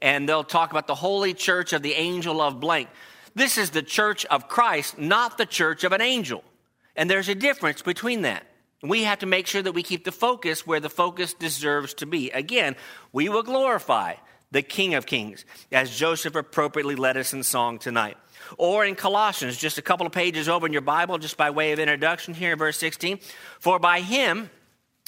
And 0.01 0.27
they'll 0.27 0.45
talk 0.45 0.71
about 0.71 0.87
the 0.87 0.95
holy 0.95 1.33
church 1.33 1.73
of 1.73 1.81
the 1.81 1.93
angel 1.93 2.39
of 2.39 2.61
blank. 2.61 2.87
This 3.35 3.57
is 3.57 3.71
the 3.71 3.83
church 3.83 4.25
of 4.25 4.47
Christ, 4.47 4.97
not 4.97 5.37
the 5.37 5.45
church 5.45 5.83
of 5.83 5.91
an 5.91 6.01
angel. 6.01 6.45
And 6.95 7.09
there's 7.09 7.29
a 7.29 7.35
difference 7.35 7.81
between 7.81 8.21
that. 8.23 8.45
We 8.83 9.03
have 9.03 9.19
to 9.19 9.25
make 9.25 9.47
sure 9.47 9.61
that 9.61 9.73
we 9.73 9.83
keep 9.83 10.05
the 10.05 10.11
focus 10.11 10.65
where 10.65 10.79
the 10.79 10.89
focus 10.89 11.33
deserves 11.33 11.93
to 11.95 12.05
be. 12.05 12.31
Again, 12.31 12.75
we 13.11 13.29
will 13.29 13.43
glorify 13.43 14.15
the 14.51 14.61
King 14.61 14.95
of 14.95 15.05
Kings, 15.05 15.45
as 15.71 15.95
Joseph 15.95 16.35
appropriately 16.35 16.95
led 16.95 17.15
us 17.15 17.33
in 17.33 17.41
song 17.43 17.79
tonight. 17.79 18.17
Or 18.57 18.85
in 18.85 18.95
Colossians, 18.95 19.57
just 19.57 19.77
a 19.77 19.81
couple 19.81 20.05
of 20.05 20.11
pages 20.11 20.49
over 20.49 20.65
in 20.65 20.73
your 20.73 20.81
Bible, 20.81 21.17
just 21.17 21.37
by 21.37 21.51
way 21.51 21.71
of 21.71 21.79
introduction 21.79 22.33
here 22.33 22.53
in 22.53 22.57
verse 22.57 22.77
16. 22.77 23.19
For 23.59 23.79
by 23.79 24.01
him 24.01 24.49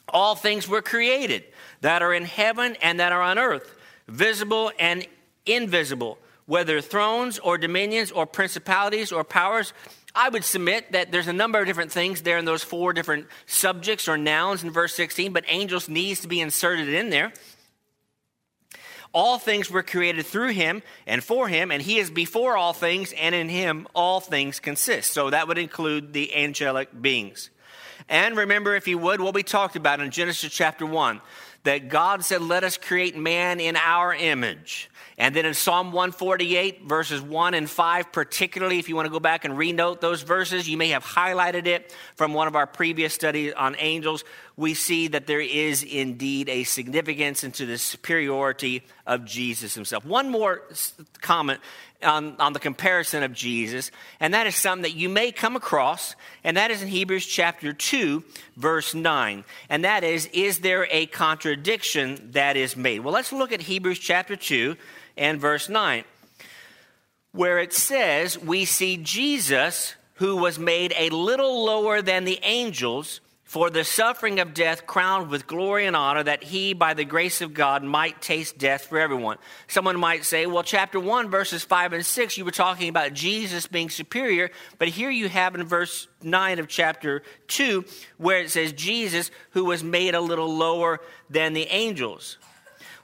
all 0.08 0.36
things 0.36 0.68
were 0.68 0.82
created 0.82 1.44
that 1.82 2.02
are 2.02 2.14
in 2.14 2.26
heaven 2.26 2.78
and 2.82 3.00
that 3.00 3.12
are 3.12 3.22
on 3.22 3.38
earth, 3.38 3.76
visible 4.08 4.72
and 4.80 5.06
invisible, 5.46 6.18
whether 6.46 6.80
thrones 6.80 7.40
or 7.40 7.58
dominions 7.58 8.12
or 8.12 8.26
principalities 8.26 9.12
or 9.12 9.24
powers 9.24 9.74
I 10.16 10.30
would 10.30 10.44
submit 10.44 10.92
that 10.92 11.12
there's 11.12 11.28
a 11.28 11.34
number 11.34 11.60
of 11.60 11.66
different 11.66 11.92
things 11.92 12.22
there 12.22 12.38
in 12.38 12.46
those 12.46 12.64
four 12.64 12.94
different 12.94 13.28
subjects 13.48 14.08
or 14.08 14.18
nouns 14.18 14.64
in 14.64 14.70
verse 14.70 14.94
16, 14.94 15.34
but 15.34 15.44
angels 15.48 15.90
needs 15.90 16.22
to 16.22 16.28
be 16.28 16.40
inserted 16.40 16.90
in 16.90 17.10
there. 17.10 17.34
All 19.12 19.38
things 19.38 19.70
were 19.70 19.84
created 19.84 20.26
through 20.26 20.50
him 20.50 20.82
and 21.06 21.24
for 21.24 21.48
him, 21.48 21.72
and 21.72 21.82
he 21.82 22.00
is 22.00 22.10
before 22.10 22.58
all 22.58 22.74
things, 22.74 23.14
and 23.14 23.34
in 23.34 23.50
him 23.50 23.88
all 23.94 24.20
things 24.20 24.60
consist. 24.60 25.12
So 25.12 25.30
that 25.30 25.48
would 25.48 25.58
include 25.58 26.14
the 26.14 26.36
angelic 26.36 26.90
beings. 27.00 27.50
And 28.10 28.36
remember, 28.36 28.76
if 28.76 28.88
you 28.88 28.98
would, 28.98 29.22
what 29.22 29.34
we 29.34 29.44
talked 29.44 29.76
about 29.76 30.00
in 30.00 30.12
Genesis 30.12 30.52
chapter 30.52 30.86
1 30.86 31.22
that 31.64 31.90
God 31.90 32.26
said, 32.26 32.42
Let 32.42 32.64
us 32.64 32.78
create 32.78 33.16
man 33.16 33.60
in 33.60 33.76
our 33.76 34.14
image. 34.14 34.90
And 35.18 35.36
then 35.36 35.46
in 35.46 35.54
Psalm 35.54 35.88
148, 35.92 36.84
verses 36.84 37.22
1 37.22 37.54
and 37.54 37.70
5, 37.70 38.12
particularly, 38.12 38.80
if 38.80 38.90
you 38.90 38.96
want 38.96 39.06
to 39.06 39.12
go 39.12 39.20
back 39.20 39.46
and 39.46 39.58
renote 39.58 40.02
those 40.02 40.24
verses, 40.24 40.68
you 40.68 40.78
may 40.78 40.90
have 40.90 41.04
highlighted 41.04 41.68
it 41.68 41.96
from 42.16 42.34
one 42.34 42.48
of 42.48 42.56
our 42.56 42.66
previous 42.66 43.14
studies 43.14 43.54
on 43.54 43.76
angels. 43.78 44.24
We 44.58 44.74
see 44.74 45.10
that 45.10 45.28
there 45.28 45.42
is 45.42 45.84
indeed 45.84 46.50
a 46.50 46.64
significance 46.64 47.44
into 47.44 47.66
the 47.66 47.78
superiority 47.78 48.84
of 49.06 49.26
Jesus 49.26 49.76
himself. 49.76 50.06
One 50.06 50.30
more 50.30 50.64
comment 51.22 51.60
on, 52.04 52.36
on 52.40 52.54
the 52.54 52.60
comparison 52.60 53.24
of 53.24 53.34
Jesus, 53.34 53.92
and 54.20 54.34
that 54.34 54.48
is 54.48 54.56
something 54.56 54.84
that 54.84 54.98
you 54.98 55.10
may 55.10 55.32
come 55.32 55.56
across, 55.56 56.16
and 56.44 56.58
that 56.58 56.72
is 56.72 56.82
in 56.82 56.88
Hebrews 56.88 57.26
chapter 57.26 57.74
2, 57.74 58.24
verse 58.58 58.94
9. 58.94 59.44
And 59.70 59.84
that 59.84 60.04
is, 60.04 60.28
is 60.34 60.60
there 60.60 60.88
a 60.92 61.06
contradiction 61.08 62.32
that 62.32 62.58
is 62.58 62.76
made? 62.76 63.00
Well, 63.00 63.14
let's 63.14 63.32
look 63.32 63.52
at 63.52 63.62
Hebrews 63.62 64.00
chapter 64.00 64.36
2 64.36 64.76
and 65.18 65.40
verse 65.40 65.70
9, 65.70 66.04
where 67.32 67.60
it 67.60 67.74
says, 67.74 68.38
We 68.38 68.66
see 68.66 68.98
Jesus, 68.98 69.96
who 70.16 70.38
was 70.38 70.60
made 70.60 70.94
a 70.98 71.10
little 71.10 71.66
lower 71.66 72.02
than 72.02 72.24
the 72.24 72.40
angels 72.44 73.22
for 73.54 73.70
the 73.70 73.84
suffering 73.84 74.40
of 74.40 74.56
death, 74.56 74.88
crowned 74.88 75.30
with 75.30 75.46
glory 75.46 75.86
and 75.86 75.96
honor, 75.96 76.24
that 76.24 76.44
he, 76.44 76.74
by 76.74 76.96
the 76.96 77.06
grace 77.06 77.40
of 77.40 77.54
God, 77.54 77.84
might 77.84 78.20
taste 78.20 78.58
death 78.58 78.86
for 78.86 78.98
everyone. 78.98 79.38
Someone 79.68 80.00
might 80.00 80.26
say, 80.26 80.48
well, 80.48 80.64
chapter 80.64 81.00
1, 81.00 81.30
verses 81.30 81.64
5 81.64 81.94
and 81.94 82.04
6, 82.04 82.36
you 82.36 82.46
were 82.46 82.50
talking 82.50 82.90
about 82.90 83.14
Jesus 83.14 83.68
being 83.68 83.92
superior, 83.92 84.50
but 84.80 84.88
here 84.88 85.12
you 85.12 85.30
have 85.30 85.54
in 85.54 85.66
verse 85.66 86.08
9 86.24 86.58
of 86.58 86.68
chapter 86.68 87.22
2, 87.50 87.86
where 88.18 88.40
it 88.40 88.50
says, 88.50 88.74
Jesus, 88.74 89.30
who 89.52 89.66
was 89.66 89.84
made 89.84 90.16
a 90.16 90.20
little 90.20 90.52
lower 90.52 91.00
than 91.30 91.54
the 91.54 91.68
angels. 91.68 92.40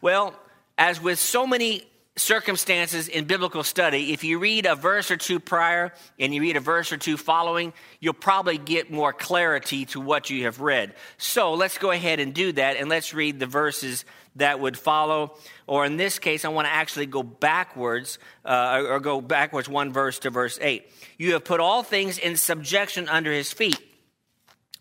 Well, 0.01 0.33
as 0.79 0.99
with 0.99 1.19
so 1.19 1.45
many 1.45 1.83
circumstances 2.17 3.07
in 3.07 3.25
biblical 3.25 3.63
study, 3.63 4.13
if 4.13 4.23
you 4.23 4.39
read 4.39 4.65
a 4.65 4.75
verse 4.75 5.09
or 5.09 5.17
two 5.17 5.39
prior 5.39 5.93
and 6.19 6.33
you 6.33 6.41
read 6.41 6.57
a 6.57 6.59
verse 6.59 6.91
or 6.91 6.97
two 6.97 7.17
following, 7.17 7.73
you'll 7.99 8.13
probably 8.13 8.57
get 8.57 8.91
more 8.91 9.13
clarity 9.13 9.85
to 9.85 10.01
what 10.01 10.29
you 10.29 10.45
have 10.45 10.59
read. 10.59 10.93
So 11.17 11.53
let's 11.53 11.77
go 11.77 11.91
ahead 11.91 12.19
and 12.19 12.33
do 12.33 12.51
that 12.53 12.77
and 12.77 12.89
let's 12.89 13.13
read 13.13 13.39
the 13.39 13.45
verses 13.45 14.05
that 14.35 14.59
would 14.59 14.77
follow. 14.77 15.37
Or 15.67 15.85
in 15.85 15.97
this 15.97 16.19
case, 16.19 16.45
I 16.45 16.49
want 16.49 16.67
to 16.67 16.73
actually 16.73 17.05
go 17.05 17.23
backwards 17.23 18.19
uh, 18.45 18.83
or 18.87 18.99
go 18.99 19.21
backwards 19.21 19.69
one 19.69 19.93
verse 19.93 20.19
to 20.19 20.29
verse 20.29 20.59
8. 20.61 20.89
You 21.17 21.33
have 21.33 21.43
put 21.43 21.59
all 21.59 21.83
things 21.83 22.17
in 22.17 22.35
subjection 22.35 23.07
under 23.07 23.31
his 23.31 23.51
feet. 23.51 23.79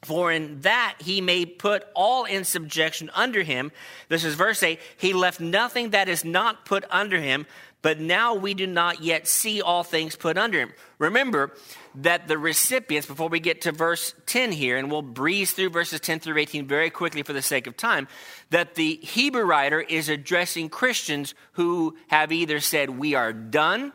For 0.03 0.31
in 0.31 0.61
that 0.61 0.97
he 1.01 1.21
may 1.21 1.45
put 1.45 1.85
all 1.95 2.25
in 2.25 2.45
subjection 2.45 3.11
under 3.15 3.43
him. 3.43 3.73
This 4.09 4.25
is 4.25 4.35
verse 4.35 4.63
8. 4.63 4.79
He 4.97 5.13
left 5.13 5.41
nothing 5.41 5.91
that 5.91 6.09
is 6.09 6.25
not 6.25 6.65
put 6.65 6.85
under 6.89 7.19
him, 7.19 7.47
but 7.83 7.99
now 7.99 8.35
we 8.35 8.55
do 8.55 8.67
not 8.67 9.03
yet 9.03 9.27
see 9.27 9.61
all 9.61 9.83
things 9.83 10.15
put 10.15 10.39
under 10.39 10.61
him. 10.61 10.73
Remember 10.99 11.53
that 11.97 12.29
the 12.29 12.39
recipients, 12.39 13.07
before 13.07 13.29
we 13.29 13.41
get 13.41 13.63
to 13.63 13.73
verse 13.73 14.15
10 14.27 14.53
here, 14.53 14.77
and 14.77 14.91
we'll 14.91 15.03
breeze 15.03 15.53
through 15.53 15.71
verses 15.71 16.01
10 16.01 16.21
through 16.21 16.39
18 16.39 16.67
very 16.67 16.91
quickly 16.91 17.23
for 17.23 17.33
the 17.33 17.43
sake 17.43 17.67
of 17.67 17.77
time, 17.77 18.07
that 18.51 18.77
the 18.77 18.97
Hebrew 18.97 19.45
writer 19.45 19.81
is 19.81 20.09
addressing 20.09 20.69
Christians 20.69 21.35
who 21.53 21.97
have 22.09 22.31
either 22.31 22.61
said, 22.61 22.91
We 22.91 23.15
are 23.15 23.33
done, 23.33 23.93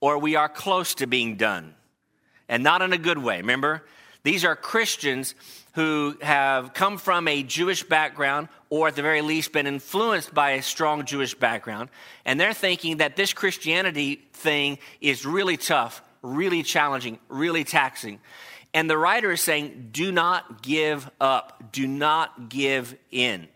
or 0.00 0.18
we 0.18 0.36
are 0.36 0.48
close 0.48 0.94
to 0.96 1.06
being 1.06 1.36
done. 1.36 1.74
And 2.48 2.62
not 2.62 2.82
in 2.82 2.92
a 2.92 2.98
good 2.98 3.18
way, 3.18 3.38
remember? 3.38 3.84
These 4.22 4.44
are 4.44 4.54
Christians 4.54 5.34
who 5.74 6.16
have 6.20 6.74
come 6.74 6.98
from 6.98 7.28
a 7.28 7.42
Jewish 7.42 7.82
background 7.82 8.48
or 8.68 8.88
at 8.88 8.96
the 8.96 9.02
very 9.02 9.22
least 9.22 9.52
been 9.52 9.66
influenced 9.66 10.34
by 10.34 10.52
a 10.52 10.62
strong 10.62 11.04
Jewish 11.04 11.34
background. 11.34 11.90
And 12.24 12.38
they're 12.38 12.52
thinking 12.52 12.98
that 12.98 13.16
this 13.16 13.32
Christianity 13.32 14.22
thing 14.32 14.78
is 15.00 15.24
really 15.24 15.56
tough, 15.56 16.02
really 16.22 16.62
challenging, 16.62 17.18
really 17.28 17.64
taxing. 17.64 18.20
And 18.74 18.88
the 18.88 18.98
writer 18.98 19.32
is 19.32 19.40
saying, 19.40 19.88
do 19.92 20.12
not 20.12 20.62
give 20.62 21.10
up, 21.20 21.72
do 21.72 21.86
not 21.86 22.48
give 22.48 22.96
in. 23.10 23.48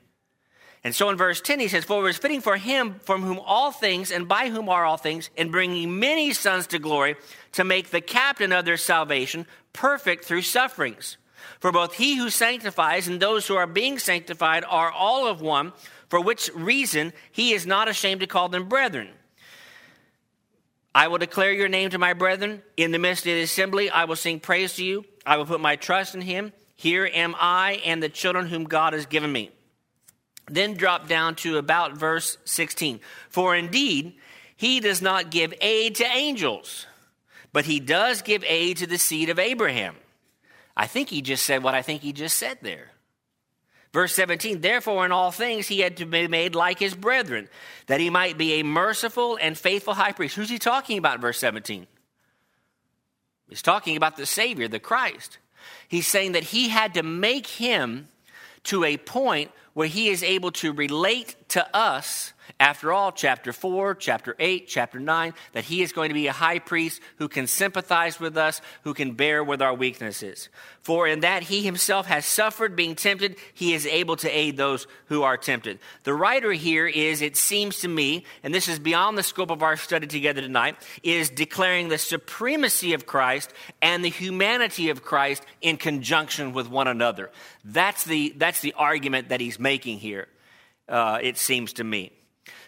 And 0.84 0.94
so 0.94 1.08
in 1.08 1.16
verse 1.16 1.40
10, 1.40 1.60
he 1.60 1.68
says, 1.68 1.84
For 1.84 2.00
it 2.00 2.04
was 2.04 2.18
fitting 2.18 2.42
for 2.42 2.58
him 2.58 3.00
from 3.00 3.22
whom 3.22 3.40
all 3.40 3.72
things 3.72 4.12
and 4.12 4.28
by 4.28 4.50
whom 4.50 4.68
are 4.68 4.84
all 4.84 4.98
things, 4.98 5.30
in 5.34 5.50
bringing 5.50 5.98
many 5.98 6.34
sons 6.34 6.66
to 6.68 6.78
glory, 6.78 7.16
to 7.52 7.64
make 7.64 7.90
the 7.90 8.02
captain 8.02 8.52
of 8.52 8.66
their 8.66 8.76
salvation 8.76 9.46
perfect 9.72 10.26
through 10.26 10.42
sufferings. 10.42 11.16
For 11.58 11.72
both 11.72 11.94
he 11.94 12.16
who 12.16 12.28
sanctifies 12.28 13.08
and 13.08 13.18
those 13.18 13.46
who 13.46 13.56
are 13.56 13.66
being 13.66 13.98
sanctified 13.98 14.64
are 14.68 14.92
all 14.92 15.26
of 15.26 15.40
one, 15.40 15.72
for 16.10 16.20
which 16.20 16.50
reason 16.54 17.14
he 17.32 17.54
is 17.54 17.66
not 17.66 17.88
ashamed 17.88 18.20
to 18.20 18.26
call 18.26 18.50
them 18.50 18.68
brethren. 18.68 19.08
I 20.94 21.08
will 21.08 21.18
declare 21.18 21.52
your 21.52 21.68
name 21.68 21.90
to 21.90 21.98
my 21.98 22.12
brethren. 22.12 22.62
In 22.76 22.92
the 22.92 22.98
midst 22.98 23.22
of 23.22 23.32
the 23.32 23.42
assembly, 23.42 23.88
I 23.88 24.04
will 24.04 24.16
sing 24.16 24.38
praise 24.38 24.74
to 24.74 24.84
you. 24.84 25.04
I 25.24 25.38
will 25.38 25.46
put 25.46 25.60
my 25.60 25.76
trust 25.76 26.14
in 26.14 26.20
him. 26.20 26.52
Here 26.76 27.08
am 27.12 27.34
I 27.38 27.80
and 27.84 28.02
the 28.02 28.08
children 28.10 28.46
whom 28.46 28.64
God 28.64 28.92
has 28.92 29.06
given 29.06 29.32
me. 29.32 29.50
Then 30.46 30.74
drop 30.74 31.08
down 31.08 31.36
to 31.36 31.58
about 31.58 31.96
verse 31.96 32.36
16. 32.44 33.00
For 33.28 33.56
indeed, 33.56 34.14
he 34.56 34.80
does 34.80 35.00
not 35.00 35.30
give 35.30 35.54
aid 35.60 35.96
to 35.96 36.04
angels 36.04 36.86
but 37.54 37.64
he 37.64 37.78
does 37.78 38.20
give 38.20 38.44
aid 38.48 38.78
to 38.78 38.86
the 38.86 38.98
seed 38.98 39.30
of 39.30 39.38
Abraham. 39.38 39.94
I 40.76 40.88
think 40.88 41.08
he 41.08 41.22
just 41.22 41.44
said 41.44 41.62
what 41.62 41.72
I 41.72 41.82
think 41.82 42.02
he 42.02 42.12
just 42.12 42.36
said 42.36 42.58
there. 42.62 42.90
Verse 43.92 44.12
17, 44.12 44.60
therefore, 44.60 45.06
in 45.06 45.12
all 45.12 45.30
things 45.30 45.68
he 45.68 45.78
had 45.78 45.98
to 45.98 46.04
be 46.04 46.26
made 46.26 46.56
like 46.56 46.80
his 46.80 46.96
brethren, 46.96 47.48
that 47.86 48.00
he 48.00 48.10
might 48.10 48.36
be 48.36 48.54
a 48.54 48.64
merciful 48.64 49.38
and 49.40 49.56
faithful 49.56 49.94
high 49.94 50.10
priest. 50.10 50.34
Who's 50.34 50.50
he 50.50 50.58
talking 50.58 50.98
about, 50.98 51.20
verse 51.20 51.38
17? 51.38 51.86
He's 53.48 53.62
talking 53.62 53.96
about 53.96 54.16
the 54.16 54.26
Savior, 54.26 54.66
the 54.66 54.80
Christ. 54.80 55.38
He's 55.86 56.08
saying 56.08 56.32
that 56.32 56.42
he 56.42 56.70
had 56.70 56.94
to 56.94 57.04
make 57.04 57.46
him 57.46 58.08
to 58.64 58.82
a 58.82 58.96
point 58.96 59.52
where 59.74 59.88
he 59.88 60.08
is 60.08 60.22
able 60.22 60.50
to 60.52 60.72
relate 60.72 61.36
to 61.48 61.76
us 61.76 62.32
After 62.60 62.92
all, 62.92 63.10
chapter 63.10 63.52
4, 63.52 63.94
chapter 63.94 64.36
8, 64.38 64.68
chapter 64.68 65.00
9, 65.00 65.34
that 65.52 65.64
he 65.64 65.82
is 65.82 65.92
going 65.92 66.10
to 66.10 66.14
be 66.14 66.26
a 66.26 66.32
high 66.32 66.58
priest 66.58 67.00
who 67.16 67.28
can 67.28 67.46
sympathize 67.46 68.20
with 68.20 68.36
us, 68.36 68.60
who 68.82 68.94
can 68.94 69.12
bear 69.12 69.42
with 69.42 69.60
our 69.60 69.74
weaknesses. 69.74 70.48
For 70.82 71.08
in 71.08 71.20
that 71.20 71.44
he 71.44 71.62
himself 71.62 72.06
has 72.06 72.26
suffered 72.26 72.76
being 72.76 72.94
tempted, 72.94 73.36
he 73.54 73.74
is 73.74 73.86
able 73.86 74.16
to 74.16 74.30
aid 74.30 74.56
those 74.56 74.86
who 75.06 75.22
are 75.22 75.36
tempted. 75.36 75.78
The 76.04 76.14
writer 76.14 76.52
here 76.52 76.86
is, 76.86 77.22
it 77.22 77.36
seems 77.36 77.80
to 77.80 77.88
me, 77.88 78.24
and 78.42 78.54
this 78.54 78.68
is 78.68 78.78
beyond 78.78 79.18
the 79.18 79.22
scope 79.22 79.50
of 79.50 79.62
our 79.62 79.76
study 79.76 80.06
together 80.06 80.40
tonight, 80.40 80.76
is 81.02 81.30
declaring 81.30 81.88
the 81.88 81.98
supremacy 81.98 82.92
of 82.92 83.06
Christ 83.06 83.52
and 83.82 84.04
the 84.04 84.10
humanity 84.10 84.90
of 84.90 85.02
Christ 85.02 85.44
in 85.60 85.76
conjunction 85.76 86.52
with 86.52 86.68
one 86.68 86.88
another. 86.88 87.30
That's 87.64 88.04
the, 88.04 88.34
that's 88.36 88.60
the 88.60 88.74
argument 88.74 89.30
that 89.30 89.40
he's 89.40 89.58
making 89.58 89.98
here, 89.98 90.28
uh, 90.88 91.18
it 91.22 91.38
seems 91.38 91.72
to 91.74 91.84
me. 91.84 92.12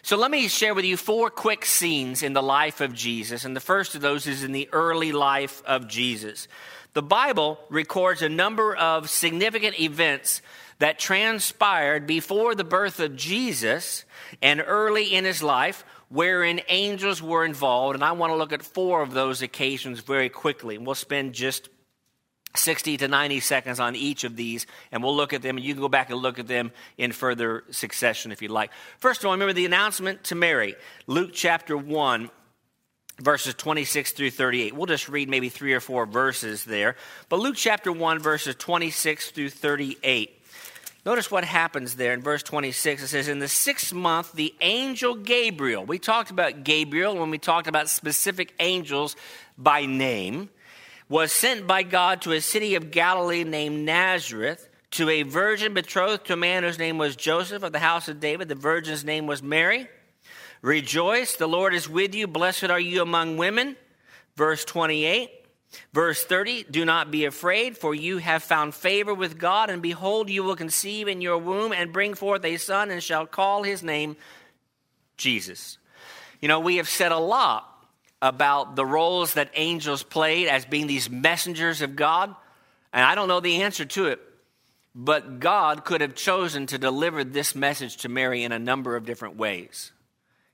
So 0.07 0.15
let 0.15 0.31
me 0.31 0.47
share 0.47 0.73
with 0.73 0.85
you 0.85 0.95
four 0.95 1.29
quick 1.29 1.65
scenes 1.65 2.23
in 2.23 2.31
the 2.31 2.41
life 2.41 2.79
of 2.79 2.93
Jesus. 2.93 3.43
And 3.43 3.53
the 3.53 3.59
first 3.59 3.93
of 3.93 3.99
those 3.99 4.25
is 4.25 4.41
in 4.41 4.53
the 4.53 4.69
early 4.71 5.11
life 5.11 5.61
of 5.65 5.89
Jesus. 5.89 6.47
The 6.93 7.03
Bible 7.03 7.59
records 7.67 8.21
a 8.21 8.29
number 8.29 8.73
of 8.73 9.09
significant 9.09 9.77
events 9.81 10.41
that 10.79 10.97
transpired 10.97 12.07
before 12.07 12.55
the 12.55 12.63
birth 12.63 13.01
of 13.01 13.17
Jesus 13.17 14.05
and 14.41 14.63
early 14.65 15.13
in 15.13 15.25
his 15.25 15.43
life 15.43 15.83
wherein 16.07 16.61
angels 16.69 17.21
were 17.21 17.43
involved. 17.43 17.95
And 17.95 18.03
I 18.05 18.13
want 18.13 18.31
to 18.31 18.37
look 18.37 18.53
at 18.53 18.63
four 18.63 19.01
of 19.01 19.11
those 19.11 19.41
occasions 19.41 19.99
very 19.99 20.29
quickly. 20.29 20.77
And 20.77 20.85
we'll 20.85 20.95
spend 20.95 21.33
just 21.33 21.67
60 22.57 22.97
to 22.97 23.07
90 23.07 23.39
seconds 23.39 23.79
on 23.79 23.95
each 23.95 24.23
of 24.23 24.35
these, 24.35 24.65
and 24.91 25.03
we'll 25.03 25.15
look 25.15 25.33
at 25.33 25.41
them, 25.41 25.57
and 25.57 25.65
you 25.65 25.73
can 25.73 25.81
go 25.81 25.89
back 25.89 26.09
and 26.09 26.19
look 26.19 26.39
at 26.39 26.47
them 26.47 26.71
in 26.97 27.11
further 27.11 27.63
succession 27.71 28.31
if 28.31 28.41
you'd 28.41 28.51
like. 28.51 28.71
First 28.99 29.21
of 29.21 29.27
all, 29.27 29.33
remember 29.33 29.53
the 29.53 29.65
announcement 29.65 30.23
to 30.25 30.35
Mary, 30.35 30.75
Luke 31.07 31.31
chapter 31.33 31.77
1, 31.77 32.29
verses 33.19 33.53
26 33.55 34.11
through 34.11 34.31
38. 34.31 34.75
We'll 34.75 34.85
just 34.85 35.09
read 35.09 35.29
maybe 35.29 35.49
three 35.49 35.73
or 35.73 35.79
four 35.79 36.05
verses 36.05 36.63
there. 36.65 36.95
But 37.29 37.39
Luke 37.39 37.55
chapter 37.55 37.91
1, 37.91 38.19
verses 38.19 38.55
26 38.55 39.31
through 39.31 39.49
38. 39.49 40.33
Notice 41.05 41.31
what 41.31 41.45
happens 41.45 41.95
there 41.95 42.13
in 42.13 42.21
verse 42.21 42.43
26. 42.43 43.01
It 43.01 43.07
says, 43.07 43.27
In 43.29 43.39
the 43.39 43.47
sixth 43.47 43.93
month, 43.93 44.33
the 44.33 44.53
angel 44.59 45.15
Gabriel, 45.15 45.85
we 45.85 45.99
talked 45.99 46.31
about 46.31 46.65
Gabriel 46.65 47.15
when 47.15 47.29
we 47.29 47.37
talked 47.37 47.67
about 47.67 47.89
specific 47.89 48.53
angels 48.59 49.15
by 49.57 49.85
name 49.85 50.49
was 51.09 51.31
sent 51.31 51.67
by 51.67 51.83
God 51.83 52.21
to 52.21 52.33
a 52.33 52.41
city 52.41 52.75
of 52.75 52.91
Galilee 52.91 53.43
named 53.43 53.85
Nazareth 53.85 54.69
to 54.91 55.09
a 55.09 55.23
virgin 55.23 55.73
betrothed 55.73 56.25
to 56.25 56.33
a 56.33 56.37
man 56.37 56.63
whose 56.63 56.79
name 56.79 56.97
was 56.97 57.15
Joseph 57.15 57.63
of 57.63 57.71
the 57.71 57.79
house 57.79 58.07
of 58.07 58.19
David. 58.19 58.49
The 58.49 58.55
virgin's 58.55 59.05
name 59.05 59.27
was 59.27 59.43
Mary. 59.43 59.87
Rejoice, 60.61 61.35
the 61.35 61.47
Lord 61.47 61.73
is 61.73 61.87
with 61.87 62.15
you. 62.15 62.27
Blessed 62.27 62.65
are 62.65 62.79
you 62.79 63.01
among 63.01 63.37
women. 63.37 63.75
Verse 64.35 64.65
28. 64.65 65.29
Verse 65.93 66.23
30 66.23 66.63
Do 66.63 66.85
not 66.85 67.11
be 67.11 67.25
afraid, 67.25 67.77
for 67.77 67.93
you 67.93 68.17
have 68.17 68.43
found 68.43 68.73
favor 68.73 69.13
with 69.13 69.37
God, 69.37 69.69
and 69.69 69.81
behold, 69.81 70.29
you 70.29 70.43
will 70.43 70.55
conceive 70.55 71.07
in 71.07 71.21
your 71.21 71.37
womb 71.37 71.71
and 71.71 71.93
bring 71.93 72.13
forth 72.13 72.43
a 72.45 72.57
son, 72.57 72.89
and 72.89 73.03
shall 73.03 73.25
call 73.25 73.63
his 73.63 73.83
name 73.83 74.15
Jesus. 75.17 75.77
You 76.41 76.47
know, 76.47 76.59
we 76.59 76.77
have 76.77 76.89
said 76.89 77.11
a 77.11 77.17
lot 77.17 77.76
about 78.21 78.75
the 78.75 78.85
roles 78.85 79.35
that 79.35 79.51
angels 79.55 80.03
played 80.03 80.47
as 80.47 80.65
being 80.65 80.87
these 80.87 81.09
messengers 81.09 81.81
of 81.81 81.95
God? 81.95 82.35
And 82.93 83.03
I 83.03 83.15
don't 83.15 83.27
know 83.27 83.39
the 83.39 83.61
answer 83.63 83.85
to 83.85 84.07
it, 84.07 84.19
but 84.95 85.39
God 85.39 85.85
could 85.85 86.01
have 86.01 86.15
chosen 86.15 86.65
to 86.67 86.77
deliver 86.77 87.23
this 87.23 87.53
message 87.53 87.97
to 87.97 88.09
Mary 88.09 88.43
in 88.43 88.51
a 88.51 88.59
number 88.59 88.95
of 88.95 89.05
different 89.05 89.35
ways. 89.35 89.91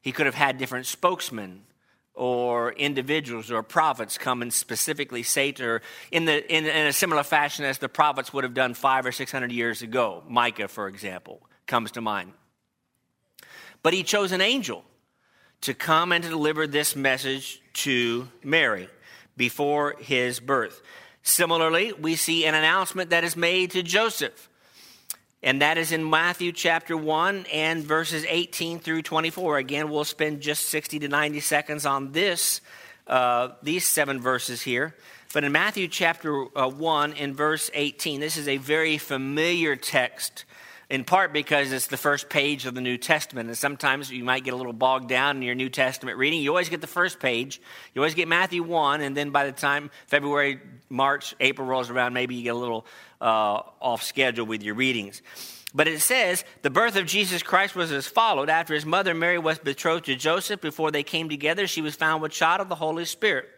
He 0.02 0.12
could 0.12 0.26
have 0.26 0.36
had 0.36 0.58
different 0.58 0.86
spokesmen 0.86 1.64
or 2.14 2.74
individuals 2.74 3.50
or 3.50 3.64
prophets 3.64 4.18
come 4.18 4.42
and 4.42 4.54
specifically 4.54 5.24
say 5.24 5.52
to 5.54 5.64
her 5.64 5.82
in, 6.12 6.26
the, 6.26 6.54
in, 6.54 6.66
in 6.66 6.88
a 6.88 6.94
similar 6.94 7.24
fashion 7.24 7.66
as 7.66 7.78
the 7.78 7.90
prophets 7.90 8.34
would 8.34 8.44
have 8.44 8.54
done 8.54 8.74
five 8.74 9.06
or 9.06 9.12
six 9.12 9.32
hundred 9.32 9.52
years 9.52 9.82
ago. 9.82 10.24
Micah, 10.28 10.68
for 10.68 10.88
example, 10.88 11.42
comes 11.66 11.92
to 11.92 12.02
mind. 12.02 12.34
But 13.82 13.94
he 13.94 14.04
chose 14.04 14.32
an 14.32 14.42
angel 14.42 14.84
to 15.64 15.74
come 15.74 16.12
and 16.12 16.22
to 16.24 16.30
deliver 16.30 16.68
this 16.68 16.94
message 16.94 17.62
to 17.72 18.28
Mary 18.44 18.90
before 19.38 19.96
his 20.00 20.42
birth. 20.42 20.82
Similarly, 21.24 21.94
we 21.94 22.16
see 22.18 22.46
an 22.46 22.54
announcement 22.54 23.12
that 23.12 23.24
is 23.24 23.38
made 23.38 23.72
to 23.72 23.82
Joseph, 23.82 24.50
and 25.42 25.62
that 25.62 25.78
is 25.78 25.94
in 25.94 26.10
Matthew 26.10 26.52
chapter 26.52 26.98
1 26.98 27.46
and 27.52 27.82
verses 27.82 28.26
18 28.28 28.80
through 28.80 29.04
24. 29.04 29.58
Again, 29.58 29.90
we'll 29.90 30.04
spend 30.04 30.42
just 30.42 30.66
60 30.66 31.00
to 31.00 31.08
90 31.08 31.40
seconds 31.40 31.86
on 31.86 32.12
this, 32.12 32.60
uh, 33.08 33.50
these 33.64 33.88
seven 33.88 34.20
verses 34.20 34.62
here. 34.62 34.94
But 35.34 35.46
in 35.46 35.54
Matthew 35.54 35.88
chapter 35.88 36.46
uh, 36.58 36.68
1 36.68 37.14
in 37.14 37.34
verse 37.34 37.72
18, 37.74 38.20
this 38.20 38.36
is 38.36 38.50
a 38.50 38.58
very 38.58 38.98
familiar 38.98 39.78
text 39.78 40.44
in 40.94 41.04
part 41.04 41.34
because 41.34 41.72
it's 41.72 41.88
the 41.88 41.98
first 41.98 42.30
page 42.30 42.68
of 42.68 42.76
the 42.76 42.80
New 42.80 43.00
Testament. 43.00 43.50
And 43.50 43.58
sometimes 43.58 44.12
you 44.12 44.24
might 44.24 44.44
get 44.44 44.54
a 44.54 44.56
little 44.56 44.74
bogged 44.74 45.10
down 45.10 45.38
in 45.38 45.42
your 45.42 45.56
New 45.56 45.70
Testament 45.70 46.20
reading. 46.20 46.40
You 46.40 46.52
always 46.52 46.70
get 46.70 46.82
the 46.82 46.88
first 46.88 47.20
page, 47.20 47.60
you 47.96 48.02
always 48.02 48.14
get 48.14 48.28
Matthew 48.28 48.62
1, 48.62 49.02
and 49.02 49.18
then 49.18 49.32
by 49.32 49.48
the 49.48 49.52
time 49.52 49.90
February, 50.06 50.60
March, 50.90 51.34
April 51.40 51.68
rolls 51.68 51.90
around, 51.90 52.14
maybe 52.14 52.36
you 52.36 52.44
get 52.44 52.54
a 52.54 52.60
little 52.60 52.86
uh, 53.20 53.62
off 53.82 54.04
schedule 54.04 54.46
with 54.46 54.62
your 54.62 54.76
readings. 54.76 55.24
But 55.74 55.88
it 55.88 56.00
says, 56.00 56.46
the 56.62 56.70
birth 56.70 56.96
of 56.96 57.08
Jesus 57.08 57.42
Christ 57.42 57.76
was 57.76 57.92
as 57.92 58.06
followed. 58.06 58.52
After 58.52 58.76
his 58.76 58.86
mother 58.86 59.16
Mary 59.16 59.40
was 59.40 59.58
betrothed 59.58 60.06
to 60.06 60.16
Joseph, 60.16 60.62
before 60.62 60.92
they 60.92 61.02
came 61.02 61.28
together, 61.28 61.66
she 61.66 61.82
was 61.82 61.96
found 61.96 62.22
with 62.22 62.34
child 62.34 62.62
of 62.62 62.70
the 62.70 62.76
Holy 62.76 63.06
Spirit. 63.06 63.50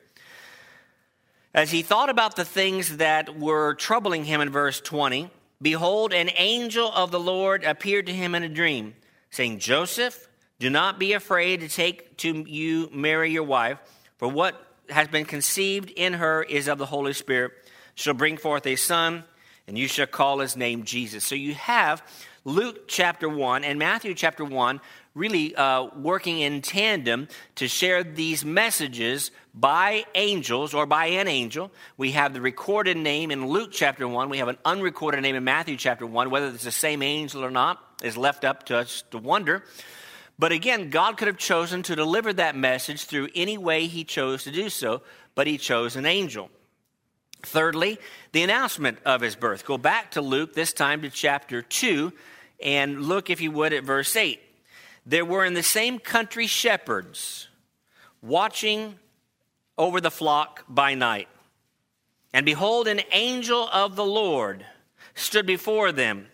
As 1.54 1.70
he 1.70 1.82
thought 1.82 2.10
about 2.10 2.38
the 2.38 2.46
things 2.46 2.96
that 2.96 3.38
were 3.38 3.74
troubling 3.74 4.24
him 4.24 4.40
in 4.40 4.52
verse 4.52 4.80
20, 4.80 5.30
behold, 5.66 6.14
an 6.14 6.30
angel 6.38 6.92
of 6.92 7.10
the 7.10 7.20
Lord 7.20 7.64
appeared 7.64 8.06
to 8.06 8.14
him 8.14 8.36
in 8.36 8.44
a 8.44 8.48
dream, 8.48 8.94
saying, 9.32 9.58
Joseph, 9.58 10.28
do 10.60 10.70
not 10.70 11.00
be 11.00 11.14
afraid 11.14 11.62
to 11.62 11.68
take 11.68 12.18
to 12.18 12.46
you 12.48 12.88
Mary 12.94 13.32
your 13.32 13.42
wife, 13.42 13.80
for 14.18 14.28
what 14.28 14.64
has 14.92 15.08
been 15.08 15.26
conceived 15.26 15.90
in 15.90 16.14
her 16.14 16.44
is 16.44 16.68
of 16.68 16.78
the 16.78 16.86
Holy 16.86 17.14
Spirit. 17.14 17.52
She'll 17.96 18.14
bring 18.14 18.38
forth 18.38 18.68
a 18.68 18.76
son, 18.76 19.24
and 19.66 19.76
you 19.76 19.88
shall 19.88 20.06
call 20.06 20.38
his 20.38 20.56
name 20.56 20.84
Jesus. 20.84 21.24
So 21.24 21.34
you 21.34 21.56
have 21.56 22.04
Luke 22.48 22.88
chapter 22.88 23.28
1 23.28 23.64
and 23.64 23.80
Matthew 23.80 24.14
chapter 24.14 24.46
1 24.46 24.80
really 25.16 25.56
uh, 25.56 25.86
working 25.96 26.40
in 26.40 26.62
tandem 26.62 27.28
to 27.56 27.68
share 27.68 28.04
these 28.04 28.46
messages 28.46 29.32
by 29.56 30.06
angels 30.14 30.76
or 30.76 30.86
by 30.86 31.08
an 31.08 31.28
angel. 31.28 31.72
We 31.98 32.12
have 32.12 32.34
the 32.34 32.42
recorded 32.42 32.98
name 32.98 33.32
in 33.32 33.48
Luke 33.48 33.72
chapter 33.72 34.08
1. 34.08 34.30
We 34.30 34.38
have 34.38 34.48
an 34.48 34.60
unrecorded 34.64 35.24
name 35.24 35.36
in 35.36 35.44
Matthew 35.44 35.76
chapter 35.76 36.06
1. 36.06 36.30
Whether 36.30 36.50
it's 36.50 36.64
the 36.64 36.72
same 36.72 37.02
angel 37.02 37.44
or 37.44 37.50
not 37.50 37.82
is 38.04 38.16
left 38.16 38.46
up 38.46 38.66
to 38.66 38.78
us 38.78 39.04
to 39.10 39.18
wonder. 39.18 39.64
But 40.38 40.52
again, 40.52 40.92
God 40.92 41.18
could 41.18 41.28
have 41.28 41.38
chosen 41.38 41.82
to 41.84 41.96
deliver 41.96 42.32
that 42.34 42.56
message 42.56 43.06
through 43.06 43.30
any 43.34 43.58
way 43.58 43.88
He 43.88 44.04
chose 44.04 44.44
to 44.44 44.52
do 44.52 44.70
so, 44.70 45.02
but 45.34 45.48
He 45.48 45.58
chose 45.58 45.96
an 45.96 46.06
angel. 46.06 46.52
Thirdly, 47.42 47.98
the 48.34 48.44
announcement 48.44 49.00
of 49.04 49.22
His 49.22 49.36
birth. 49.36 49.66
Go 49.66 49.80
back 49.80 50.12
to 50.12 50.22
Luke, 50.22 50.54
this 50.54 50.74
time 50.74 51.02
to 51.02 51.10
chapter 51.10 51.62
2, 51.62 52.12
and 52.62 53.04
look, 53.04 53.30
if 53.30 53.42
you 53.42 53.52
would, 53.52 53.74
at 53.74 53.84
verse 53.84 54.16
8. 54.16 54.40
There 55.06 55.26
were 55.26 55.46
in 55.46 55.54
the 55.54 55.64
same 55.64 56.00
country 56.00 56.48
shepherds 56.48 57.48
watching 58.22 58.96
over 59.78 60.02
the 60.02 60.12
flock 60.12 60.64
by 60.68 60.96
night. 60.96 61.28
And 62.34 62.46
behold, 62.46 62.88
an 62.88 63.02
angel 63.12 63.70
of 63.72 63.96
the 63.96 64.06
Lord 64.06 64.66
stood 65.14 65.46
before 65.46 65.92
them, 65.92 66.28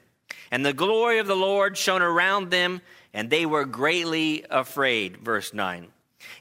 and 0.49 0.65
the 0.65 0.73
glory 0.73 1.19
of 1.19 1.27
the 1.27 1.35
Lord 1.35 1.77
shone 1.77 2.01
around 2.01 2.49
them, 2.49 2.81
and 3.13 3.29
they 3.29 3.45
were 3.45 3.65
greatly 3.65 4.45
afraid. 4.49 5.17
Verse 5.17 5.53
9. 5.53 5.87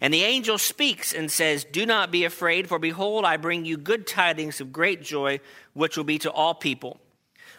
And 0.01 0.15
the 0.15 0.23
angel 0.23 0.57
speaks 0.59 1.13
and 1.13 1.31
says, 1.31 1.65
Do 1.65 1.85
not 1.85 2.11
be 2.11 2.25
afraid, 2.25 2.69
for 2.69 2.79
behold, 2.79 3.25
I 3.25 3.37
bring 3.37 3.65
you 3.65 3.77
good 3.77 4.07
tidings 4.07 4.61
of 4.61 4.73
great 4.73 5.03
joy, 5.03 5.41
which 5.75 5.97
will 5.97 6.05
be 6.05 6.19
to 6.21 6.31
all 6.31 6.55
people. 6.55 7.01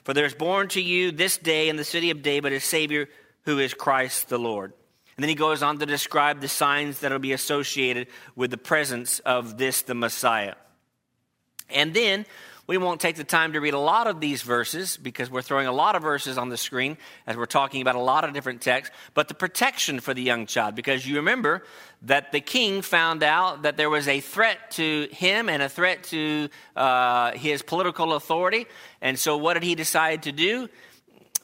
For 0.04 0.14
there 0.14 0.26
is 0.26 0.34
born 0.34 0.68
to 0.70 0.82
you 0.82 1.12
this 1.12 1.38
day 1.38 1.70
in 1.70 1.76
the 1.76 1.84
city 1.84 2.10
of 2.10 2.22
David 2.22 2.54
a 2.54 2.60
Savior 2.60 3.08
who 3.44 3.60
is 3.60 3.74
Christ 3.74 4.30
the 4.30 4.40
Lord. 4.40 4.74
And 5.16 5.24
then 5.24 5.30
he 5.30 5.36
goes 5.36 5.62
on 5.62 5.78
to 5.80 5.86
describe 5.86 6.40
the 6.40 6.48
signs 6.48 7.00
that 7.00 7.12
will 7.12 7.20
be 7.20 7.34
associated 7.34 8.08
with 8.36 8.50
the 8.50 8.58
presence 8.58 9.20
of 9.20 9.58
this, 9.58 9.82
the 9.82 9.94
Messiah. 9.94 10.56
And 11.70 11.94
then 11.94 12.26
we 12.72 12.78
won't 12.78 13.02
take 13.02 13.18
the 13.18 13.26
time 13.26 13.52
to 13.52 13.60
read 13.60 13.74
a 13.74 13.80
lot 13.80 14.08
of 14.08 14.22
these 14.22 14.44
verses 14.44 14.96
because 14.96 15.30
we're 15.30 15.42
throwing 15.42 15.68
a 15.68 15.74
lot 15.74 15.98
of 15.98 16.02
verses 16.02 16.38
on 16.38 16.48
the 16.48 16.56
screen 16.56 16.96
as 17.28 17.36
we're 17.36 17.46
talking 17.46 17.82
about 17.82 17.96
a 17.96 18.00
lot 18.00 18.24
of 18.24 18.34
different 18.34 18.62
texts, 18.62 18.96
but 19.14 19.28
the 19.28 19.34
protection 19.34 20.00
for 20.00 20.14
the 20.14 20.22
young 20.22 20.46
child. 20.46 20.74
Because 20.74 21.06
you 21.06 21.18
remember 21.18 21.66
that 22.04 22.32
the 22.32 22.40
king 22.40 22.82
found 22.82 23.24
out 23.24 23.64
that 23.64 23.76
there 23.76 23.90
was 23.90 24.08
a 24.08 24.22
threat 24.22 24.72
to 24.72 25.10
him 25.12 25.50
and 25.50 25.62
a 25.62 25.68
threat 25.68 26.04
to 26.04 26.48
uh, 26.78 27.34
his 27.34 27.62
political 27.62 28.14
authority. 28.14 28.68
And 29.02 29.20
so 29.20 29.36
what 29.36 29.56
did 29.56 29.64
he 29.64 29.76
decide 29.76 30.24
to 30.24 30.32
do? 30.32 30.70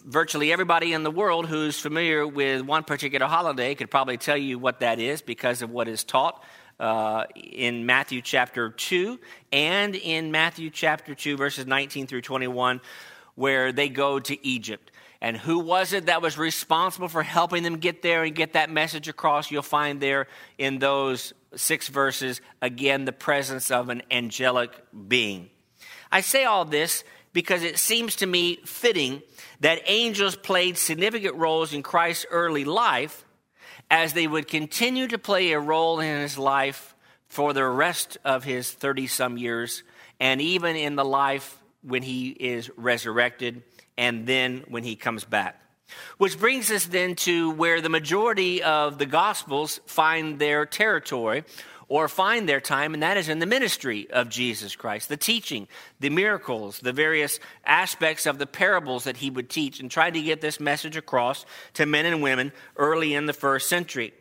virtually 0.05 0.53
everybody 0.53 0.93
in 0.93 1.03
the 1.03 1.11
world 1.11 1.47
who's 1.47 1.77
familiar 1.77 2.25
with 2.25 2.61
one 2.61 2.81
particular 2.81 3.27
holiday 3.27 3.75
could 3.75 3.91
probably 3.91 4.15
tell 4.15 4.37
you 4.37 4.57
what 4.57 4.79
that 4.79 4.99
is 4.99 5.21
because 5.21 5.61
of 5.61 5.69
what 5.69 5.89
is 5.89 6.05
taught 6.05 6.41
uh, 6.79 7.25
in 7.35 7.85
Matthew 7.85 8.21
chapter 8.21 8.69
2 8.69 9.19
and 9.51 9.95
in 9.95 10.31
Matthew 10.31 10.69
chapter 10.69 11.15
2, 11.15 11.37
verses 11.37 11.65
19 11.65 12.07
through 12.07 12.21
21, 12.21 12.81
where 13.35 13.71
they 13.71 13.89
go 13.89 14.19
to 14.19 14.45
Egypt. 14.45 14.91
And 15.19 15.35
who 15.35 15.59
was 15.59 15.93
it 15.93 16.05
that 16.05 16.21
was 16.21 16.37
responsible 16.37 17.07
for 17.07 17.23
helping 17.23 17.63
them 17.63 17.77
get 17.77 18.01
there 18.01 18.23
and 18.23 18.35
get 18.35 18.53
that 18.53 18.69
message 18.69 19.07
across? 19.07 19.49
You'll 19.49 19.63
find 19.63 19.99
there 19.99 20.27
in 20.57 20.77
those 20.77 21.33
six 21.55 21.87
verses, 21.87 22.39
again, 22.61 23.05
the 23.05 23.11
presence 23.11 23.71
of 23.71 23.89
an 23.89 24.03
angelic 24.11 24.71
being. 25.07 25.49
I 26.11 26.21
say 26.21 26.43
all 26.43 26.65
this 26.65 27.03
because 27.33 27.63
it 27.63 27.77
seems 27.79 28.17
to 28.17 28.25
me 28.27 28.57
fitting 28.65 29.21
that 29.59 29.81
angels 29.87 30.35
played 30.35 30.77
significant 30.77 31.35
roles 31.35 31.73
in 31.73 31.81
Christ's 31.83 32.27
early 32.29 32.63
life 32.63 33.25
as 33.89 34.13
they 34.13 34.27
would 34.27 34.47
continue 34.47 35.07
to 35.07 35.17
play 35.17 35.51
a 35.51 35.59
role 35.59 35.99
in 35.99 36.21
his 36.21 36.37
life 36.37 36.95
for 37.27 37.53
the 37.53 37.65
rest 37.65 38.17
of 38.23 38.43
his 38.43 38.71
30 38.71 39.07
some 39.07 39.37
years, 39.37 39.83
and 40.19 40.41
even 40.41 40.75
in 40.75 40.95
the 40.95 41.05
life 41.05 41.61
when 41.81 42.03
he 42.03 42.29
is 42.29 42.69
resurrected 42.75 43.63
and 43.97 44.25
then 44.27 44.63
when 44.67 44.83
he 44.83 44.95
comes 44.95 45.23
back. 45.23 45.61
Which 46.17 46.37
brings 46.37 46.69
us 46.69 46.85
then 46.85 47.15
to 47.15 47.51
where 47.51 47.79
the 47.79 47.89
majority 47.89 48.61
of 48.61 48.97
the 48.97 49.05
Gospels 49.05 49.79
find 49.85 50.37
their 50.37 50.65
territory, 50.65 51.45
or 51.89 52.07
find 52.07 52.47
their 52.47 52.59
time, 52.59 52.93
and 52.93 53.03
that 53.03 53.17
is 53.17 53.29
in 53.29 53.39
the 53.39 53.45
ministry 53.45 54.09
of 54.11 54.29
Jesus 54.29 54.75
Christ, 54.75 55.07
the 55.07 55.17
teaching, 55.17 55.67
the 55.99 56.09
miracles, 56.09 56.79
the 56.79 56.91
various 56.91 57.39
aspects 57.65 58.25
of 58.25 58.39
the 58.39 58.45
parables 58.45 59.05
that 59.05 59.17
he 59.17 59.29
would 59.29 59.49
teach, 59.49 59.79
and 59.79 59.89
try 59.89 60.11
to 60.11 60.21
get 60.21 60.41
this 60.41 60.59
message 60.59 60.97
across 60.97 61.45
to 61.75 61.85
men 61.85 62.05
and 62.05 62.21
women 62.21 62.51
early 62.75 63.13
in 63.13 63.25
the 63.25 63.33
first 63.33 63.69
century. 63.69 64.13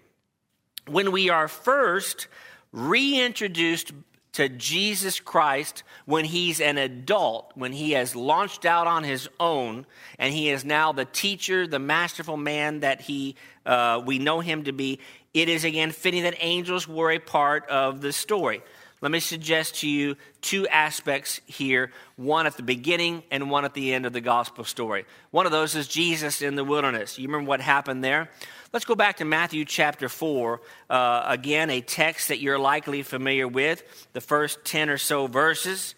When 0.86 1.10
we 1.10 1.30
are 1.30 1.48
first 1.48 2.28
reintroduced 2.72 3.92
to 4.36 4.50
Jesus 4.50 5.18
Christ 5.18 5.82
when 6.04 6.26
he's 6.26 6.60
an 6.60 6.76
adult, 6.76 7.52
when 7.54 7.72
he 7.72 7.92
has 7.92 8.14
launched 8.14 8.66
out 8.66 8.86
on 8.86 9.02
his 9.02 9.30
own, 9.40 9.86
and 10.18 10.32
he 10.32 10.50
is 10.50 10.62
now 10.62 10.92
the 10.92 11.06
teacher, 11.06 11.66
the 11.66 11.78
masterful 11.78 12.36
man 12.36 12.80
that 12.80 13.00
he 13.00 13.34
uh, 13.64 14.02
we 14.04 14.18
know 14.18 14.40
him 14.40 14.64
to 14.64 14.72
be 14.72 15.00
it 15.36 15.50
is 15.50 15.64
again 15.64 15.90
fitting 15.90 16.22
that 16.22 16.34
angels 16.40 16.88
were 16.88 17.10
a 17.10 17.18
part 17.18 17.68
of 17.68 18.00
the 18.00 18.12
story. 18.12 18.62
Let 19.02 19.10
me 19.12 19.20
suggest 19.20 19.76
to 19.80 19.88
you 19.88 20.16
two 20.40 20.66
aspects 20.68 21.42
here 21.46 21.92
one 22.16 22.46
at 22.46 22.56
the 22.56 22.62
beginning 22.62 23.22
and 23.30 23.50
one 23.50 23.66
at 23.66 23.74
the 23.74 23.92
end 23.92 24.06
of 24.06 24.14
the 24.14 24.22
gospel 24.22 24.64
story. 24.64 25.04
One 25.30 25.44
of 25.44 25.52
those 25.52 25.74
is 25.74 25.86
Jesus 25.86 26.40
in 26.40 26.54
the 26.54 26.64
wilderness. 26.64 27.18
You 27.18 27.28
remember 27.28 27.48
what 27.48 27.60
happened 27.60 28.02
there? 28.02 28.30
Let's 28.72 28.86
go 28.86 28.94
back 28.94 29.18
to 29.18 29.26
Matthew 29.26 29.66
chapter 29.66 30.08
4. 30.08 30.62
Uh, 30.88 31.24
again, 31.26 31.68
a 31.68 31.82
text 31.82 32.28
that 32.28 32.40
you're 32.40 32.58
likely 32.58 33.02
familiar 33.02 33.46
with, 33.46 34.08
the 34.14 34.22
first 34.22 34.64
10 34.64 34.88
or 34.88 34.98
so 34.98 35.26
verses. 35.26 35.94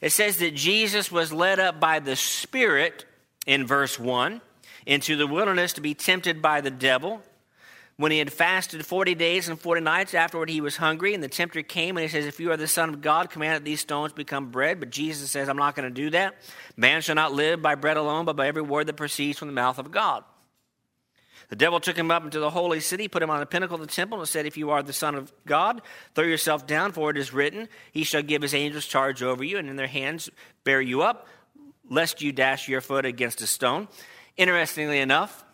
It 0.00 0.12
says 0.12 0.38
that 0.38 0.54
Jesus 0.54 1.10
was 1.10 1.32
led 1.32 1.58
up 1.58 1.80
by 1.80 1.98
the 1.98 2.14
Spirit 2.14 3.04
in 3.46 3.66
verse 3.66 3.98
1 3.98 4.40
into 4.86 5.16
the 5.16 5.26
wilderness 5.26 5.72
to 5.72 5.80
be 5.80 5.94
tempted 5.94 6.40
by 6.40 6.60
the 6.60 6.70
devil. 6.70 7.22
When 7.98 8.12
he 8.12 8.18
had 8.18 8.30
fasted 8.30 8.84
40 8.84 9.14
days 9.14 9.48
and 9.48 9.58
40 9.58 9.80
nights, 9.80 10.12
afterward 10.12 10.50
he 10.50 10.60
was 10.60 10.76
hungry, 10.76 11.14
and 11.14 11.22
the 11.22 11.28
tempter 11.28 11.62
came 11.62 11.96
and 11.96 12.02
he 12.02 12.08
says, 12.08 12.26
If 12.26 12.38
you 12.38 12.50
are 12.50 12.56
the 12.56 12.68
Son 12.68 12.90
of 12.90 13.00
God, 13.00 13.30
command 13.30 13.54
that 13.54 13.64
these 13.64 13.80
stones 13.80 14.12
become 14.12 14.50
bread. 14.50 14.80
But 14.80 14.90
Jesus 14.90 15.30
says, 15.30 15.48
I'm 15.48 15.56
not 15.56 15.74
going 15.74 15.88
to 15.88 15.94
do 15.94 16.10
that. 16.10 16.34
Man 16.76 17.00
shall 17.00 17.14
not 17.14 17.32
live 17.32 17.62
by 17.62 17.74
bread 17.74 17.96
alone, 17.96 18.26
but 18.26 18.36
by 18.36 18.48
every 18.48 18.60
word 18.60 18.86
that 18.88 18.96
proceeds 18.96 19.38
from 19.38 19.48
the 19.48 19.54
mouth 19.54 19.78
of 19.78 19.90
God. 19.90 20.24
The 21.48 21.56
devil 21.56 21.78
took 21.78 21.96
him 21.96 22.10
up 22.10 22.24
into 22.24 22.40
the 22.40 22.50
holy 22.50 22.80
city, 22.80 23.08
put 23.08 23.22
him 23.22 23.30
on 23.30 23.40
the 23.40 23.46
pinnacle 23.46 23.76
of 23.76 23.80
the 23.80 23.86
temple, 23.86 24.18
and 24.18 24.28
said, 24.28 24.46
If 24.46 24.58
you 24.58 24.70
are 24.70 24.82
the 24.82 24.92
Son 24.92 25.14
of 25.14 25.32
God, 25.46 25.80
throw 26.14 26.24
yourself 26.24 26.66
down, 26.66 26.92
for 26.92 27.10
it 27.10 27.16
is 27.16 27.32
written, 27.32 27.68
He 27.92 28.04
shall 28.04 28.22
give 28.22 28.42
His 28.42 28.52
angels 28.52 28.84
charge 28.84 29.22
over 29.22 29.44
you, 29.44 29.56
and 29.56 29.70
in 29.70 29.76
their 29.76 29.86
hands 29.86 30.28
bear 30.64 30.82
you 30.82 31.02
up, 31.02 31.28
lest 31.88 32.20
you 32.20 32.32
dash 32.32 32.68
your 32.68 32.80
foot 32.80 33.06
against 33.06 33.40
a 33.40 33.46
stone. 33.46 33.88
Interestingly 34.36 34.98
enough, 34.98 35.44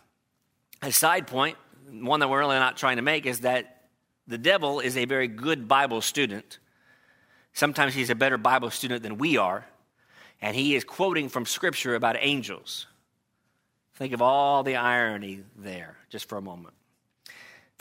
a 0.80 0.90
side 0.90 1.26
point, 1.26 1.56
one 1.92 2.20
that 2.20 2.28
we're 2.28 2.38
really 2.38 2.58
not 2.58 2.76
trying 2.76 2.96
to 2.96 3.02
make 3.02 3.26
is 3.26 3.40
that 3.40 3.82
the 4.26 4.38
devil 4.38 4.80
is 4.80 4.96
a 4.96 5.04
very 5.04 5.28
good 5.28 5.68
Bible 5.68 6.00
student. 6.00 6.58
Sometimes 7.52 7.94
he's 7.94 8.10
a 8.10 8.14
better 8.14 8.38
Bible 8.38 8.70
student 8.70 9.02
than 9.02 9.18
we 9.18 9.36
are, 9.36 9.66
and 10.40 10.56
he 10.56 10.74
is 10.74 10.84
quoting 10.84 11.28
from 11.28 11.44
Scripture 11.44 11.94
about 11.94 12.16
angels. 12.18 12.86
Think 13.94 14.14
of 14.14 14.22
all 14.22 14.62
the 14.62 14.76
irony 14.76 15.44
there, 15.56 15.96
just 16.08 16.28
for 16.28 16.38
a 16.38 16.42
moment. 16.42 16.74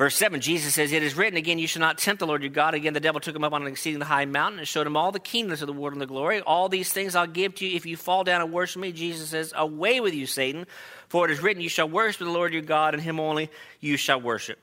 Verse 0.01 0.15
7, 0.15 0.41
Jesus 0.41 0.73
says, 0.73 0.91
It 0.91 1.03
is 1.03 1.15
written 1.15 1.37
again, 1.37 1.59
You 1.59 1.67
shall 1.67 1.81
not 1.81 1.99
tempt 1.99 2.21
the 2.21 2.25
Lord 2.25 2.41
your 2.41 2.49
God. 2.49 2.73
Again, 2.73 2.93
the 2.93 2.99
devil 2.99 3.21
took 3.21 3.35
him 3.35 3.43
up 3.43 3.53
on 3.53 3.61
an 3.61 3.67
exceeding 3.67 4.01
high 4.01 4.25
mountain 4.25 4.57
and 4.57 4.67
showed 4.67 4.87
him 4.87 4.97
all 4.97 5.11
the 5.11 5.19
kingdoms 5.19 5.61
of 5.61 5.67
the 5.67 5.73
world 5.73 5.93
and 5.93 6.01
the 6.01 6.07
glory. 6.07 6.41
All 6.41 6.69
these 6.69 6.91
things 6.91 7.15
I'll 7.15 7.27
give 7.27 7.53
to 7.53 7.67
you 7.67 7.75
if 7.75 7.85
you 7.85 7.95
fall 7.95 8.23
down 8.23 8.41
and 8.41 8.51
worship 8.51 8.81
me. 8.81 8.93
Jesus 8.93 9.29
says, 9.29 9.53
Away 9.55 9.99
with 9.99 10.15
you, 10.15 10.25
Satan, 10.25 10.65
for 11.07 11.25
it 11.25 11.31
is 11.31 11.43
written, 11.43 11.61
You 11.61 11.69
shall 11.69 11.87
worship 11.87 12.17
the 12.17 12.31
Lord 12.31 12.51
your 12.51 12.63
God, 12.63 12.95
and 12.95 13.03
him 13.03 13.19
only 13.19 13.51
you 13.79 13.95
shall 13.95 14.19
worship. 14.19 14.57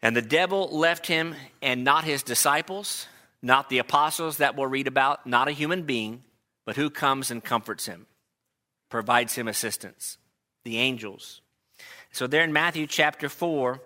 And 0.00 0.16
the 0.16 0.22
devil 0.22 0.70
left 0.72 1.06
him, 1.06 1.34
and 1.60 1.84
not 1.84 2.04
his 2.04 2.22
disciples, 2.22 3.08
not 3.42 3.68
the 3.68 3.76
apostles 3.76 4.38
that 4.38 4.56
we'll 4.56 4.68
read 4.68 4.86
about, 4.86 5.26
not 5.26 5.48
a 5.48 5.52
human 5.52 5.82
being, 5.82 6.22
but 6.64 6.76
who 6.76 6.88
comes 6.88 7.30
and 7.30 7.44
comforts 7.44 7.84
him, 7.84 8.06
provides 8.88 9.34
him 9.34 9.48
assistance? 9.48 10.16
The 10.64 10.78
angels. 10.78 11.42
So, 12.14 12.26
there 12.26 12.44
in 12.44 12.52
Matthew 12.52 12.86
chapter 12.86 13.30
4, 13.30 13.80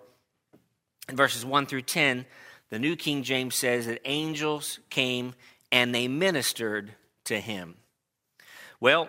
verses 1.13 1.45
1 1.45 1.65
through 1.65 1.83
10, 1.83 2.25
the 2.69 2.77
New 2.77 2.97
King 2.97 3.23
James 3.23 3.55
says 3.55 3.87
that 3.87 4.01
angels 4.03 4.79
came 4.89 5.33
and 5.71 5.95
they 5.95 6.09
ministered 6.09 6.91
to 7.25 7.39
him. 7.39 7.75
Well, 8.81 9.07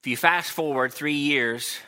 if 0.00 0.06
you 0.06 0.18
fast 0.18 0.50
forward 0.50 0.92
three 0.92 1.14
years, 1.14 1.78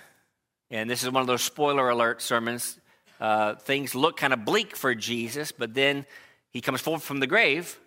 and 0.70 0.88
this 0.88 1.02
is 1.02 1.10
one 1.10 1.20
of 1.20 1.26
those 1.26 1.42
spoiler 1.42 1.90
alert 1.90 2.22
sermons, 2.22 2.80
uh, 3.20 3.56
things 3.56 3.94
look 3.94 4.16
kind 4.16 4.32
of 4.32 4.46
bleak 4.46 4.74
for 4.74 4.94
Jesus, 4.94 5.52
but 5.52 5.74
then 5.74 6.06
he 6.50 6.62
comes 6.62 6.80
forward 6.80 7.02
from 7.02 7.20
the 7.20 7.26
grave. 7.26 7.78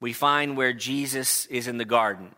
We 0.00 0.14
find 0.14 0.56
where 0.56 0.72
Jesus 0.72 1.44
is 1.46 1.68
in 1.68 1.76
the 1.76 1.84
garden 1.84 2.34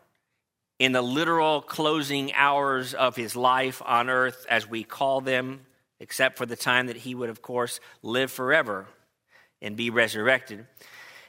in 0.80 0.92
the 0.92 1.02
literal 1.02 1.60
closing 1.60 2.32
hours 2.32 2.94
of 2.94 3.14
his 3.14 3.36
life 3.36 3.82
on 3.84 4.08
earth, 4.08 4.46
as 4.48 4.66
we 4.66 4.82
call 4.82 5.20
them, 5.20 5.60
except 6.00 6.38
for 6.38 6.46
the 6.46 6.56
time 6.56 6.86
that 6.86 6.96
he 6.96 7.14
would, 7.14 7.28
of 7.28 7.42
course, 7.42 7.80
live 8.02 8.32
forever 8.32 8.86
and 9.60 9.76
be 9.76 9.90
resurrected. 9.90 10.66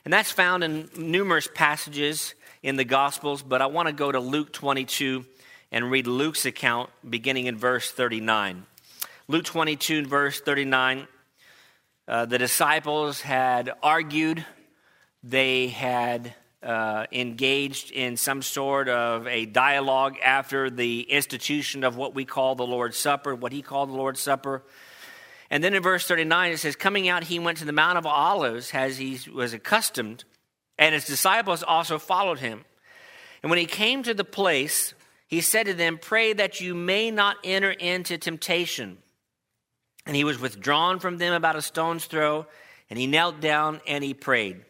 And 0.06 0.14
that's 0.14 0.32
found 0.32 0.64
in 0.64 0.90
numerous 0.96 1.50
passages 1.54 2.34
in 2.64 2.78
the 2.78 2.86
Gospels, 2.86 3.44
but 3.44 3.62
I 3.62 3.66
want 3.66 3.90
to 3.90 3.94
go 3.94 4.10
to 4.10 4.22
Luke 4.22 4.54
22 4.54 5.26
and 5.70 5.92
read 5.92 6.08
Luke's 6.08 6.46
account 6.46 6.90
beginning 7.08 7.48
in 7.48 7.58
verse 7.58 7.92
39. 7.92 8.66
Luke 9.28 9.44
22, 9.44 10.06
verse 10.06 10.40
39, 10.40 11.08
uh, 12.08 12.26
the 12.26 12.38
disciples 12.38 13.20
had 13.20 13.70
argued, 13.84 14.46
they 15.24 15.68
had 15.68 16.36
uh, 16.64 17.08
engaged 17.12 17.92
in 17.92 18.18
some 18.18 18.42
sort 18.42 18.88
of 18.88 19.28
a 19.28 19.46
dialogue 19.46 20.18
after 20.24 20.70
the 20.70 21.02
institution 21.02 21.84
of 21.84 21.96
what 21.96 22.14
we 22.14 22.26
call 22.26 22.56
the 22.56 22.66
Lord's 22.66 22.98
Supper, 22.98 23.34
what 23.34 23.52
he 23.52 23.62
called 23.62 23.90
the 23.90 23.96
Lord's 23.96 24.20
Supper. 24.20 24.64
And 25.50 25.64
then 25.64 25.74
in 25.74 25.82
verse 25.82 26.08
39, 26.08 26.52
it 26.52 26.58
says, 26.58 26.76
Coming 26.76 27.10
out, 27.10 27.24
he 27.24 27.40
went 27.40 27.58
to 27.58 27.66
the 27.66 27.72
Mount 27.72 27.98
of 27.98 28.06
Olives 28.06 28.72
as 28.74 28.98
he 28.98 29.20
was 29.34 29.54
accustomed, 29.54 30.24
and 30.78 30.94
his 30.94 31.06
disciples 31.06 31.64
also 31.64 31.98
followed 31.98 32.40
him. 32.40 32.64
And 33.42 33.50
when 33.50 33.60
he 33.60 33.66
came 33.66 34.04
to 34.04 34.14
the 34.14 34.24
place, 34.24 34.94
he 35.28 35.42
said 35.42 35.66
to 35.66 35.74
them, 35.74 35.98
Pray 35.98 36.34
that 36.34 36.62
you 36.62 36.76
may 36.76 37.10
not 37.10 37.38
enter 37.44 37.72
into 37.72 38.18
temptation. 38.18 39.00
And 40.06 40.16
he 40.16 40.24
was 40.24 40.40
withdrawn 40.40 41.00
from 41.00 41.18
them 41.18 41.34
about 41.34 41.56
a 41.56 41.62
stone's 41.62 42.06
throw, 42.06 42.46
and 42.90 43.00
he 43.00 43.08
knelt 43.08 43.42
down 43.42 43.82
and 43.88 44.04
he 44.04 44.14
prayed 44.14 44.64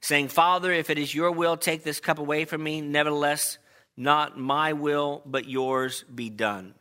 saying, 0.00 0.28
Father, 0.28 0.72
if 0.72 0.90
it 0.90 0.98
is 0.98 1.14
your 1.14 1.30
will, 1.30 1.56
take 1.56 1.84
this 1.84 2.00
cup 2.00 2.18
away 2.18 2.44
from 2.44 2.62
me. 2.62 2.80
Nevertheless, 2.80 3.58
not 3.96 4.38
my 4.38 4.72
will, 4.72 5.22
but 5.26 5.48
yours 5.48 6.04
be 6.12 6.30
done. 6.30 6.74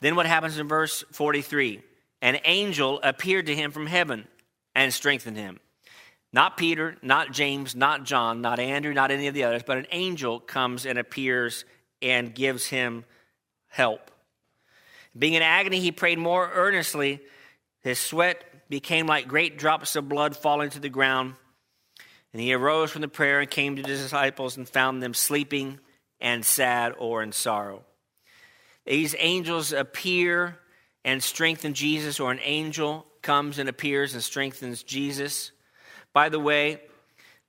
Then 0.00 0.16
what 0.16 0.26
happens 0.26 0.58
in 0.58 0.68
verse 0.68 1.04
43? 1.12 1.82
An 2.20 2.38
angel 2.44 3.00
appeared 3.02 3.46
to 3.46 3.54
him 3.54 3.70
from 3.70 3.86
heaven 3.86 4.26
and 4.74 4.92
strengthened 4.92 5.36
him. 5.36 5.60
Not 6.32 6.56
Peter, 6.56 6.96
not 7.00 7.32
James, 7.32 7.76
not 7.76 8.04
John, 8.04 8.40
not 8.40 8.58
Andrew, 8.58 8.92
not 8.92 9.10
any 9.10 9.28
of 9.28 9.34
the 9.34 9.44
others, 9.44 9.62
but 9.64 9.78
an 9.78 9.86
angel 9.92 10.40
comes 10.40 10.84
and 10.84 10.98
appears 10.98 11.64
and 12.02 12.34
gives 12.34 12.66
him 12.66 13.04
help. 13.68 14.10
Being 15.16 15.34
in 15.34 15.42
agony, 15.42 15.80
he 15.80 15.92
prayed 15.92 16.18
more 16.18 16.50
earnestly. 16.52 17.20
His 17.82 17.98
sweat 17.98 18.68
became 18.68 19.06
like 19.06 19.28
great 19.28 19.58
drops 19.58 19.94
of 19.94 20.08
blood 20.08 20.36
falling 20.36 20.70
to 20.70 20.80
the 20.80 20.88
ground. 20.88 21.34
And 22.34 22.42
he 22.42 22.52
arose 22.52 22.90
from 22.90 23.02
the 23.02 23.08
prayer 23.08 23.38
and 23.38 23.48
came 23.48 23.76
to 23.76 23.82
the 23.82 23.88
disciples 23.88 24.56
and 24.56 24.68
found 24.68 25.00
them 25.00 25.14
sleeping 25.14 25.78
and 26.20 26.44
sad 26.44 26.92
or 26.98 27.22
in 27.22 27.30
sorrow. 27.30 27.84
These 28.84 29.14
angels 29.20 29.72
appear 29.72 30.58
and 31.04 31.22
strengthen 31.22 31.74
Jesus, 31.74 32.18
or 32.18 32.32
an 32.32 32.40
angel 32.42 33.06
comes 33.22 33.60
and 33.60 33.68
appears 33.68 34.14
and 34.14 34.22
strengthens 34.22 34.82
Jesus. 34.82 35.52
By 36.12 36.28
the 36.28 36.40
way, 36.40 36.80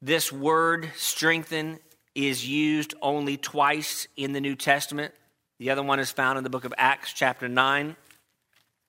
this 0.04 0.32
word 0.32 0.92
strengthen 0.96 1.80
is 2.14 2.48
used 2.48 2.94
only 3.02 3.38
twice 3.38 4.08
in 4.16 4.34
the 4.34 4.42
New 4.42 4.56
Testament. 4.56 5.16
The 5.58 5.72
other 5.72 5.82
one 5.82 6.00
is 6.00 6.12
found 6.12 6.38
in 6.38 6.44
the 6.44 6.50
book 6.52 6.64
of 6.64 6.76
Acts, 6.78 7.12
chapter 7.12 7.48
9 7.48 7.96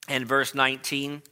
and 0.09 0.26
verse 0.26 0.54
19, 0.54 1.22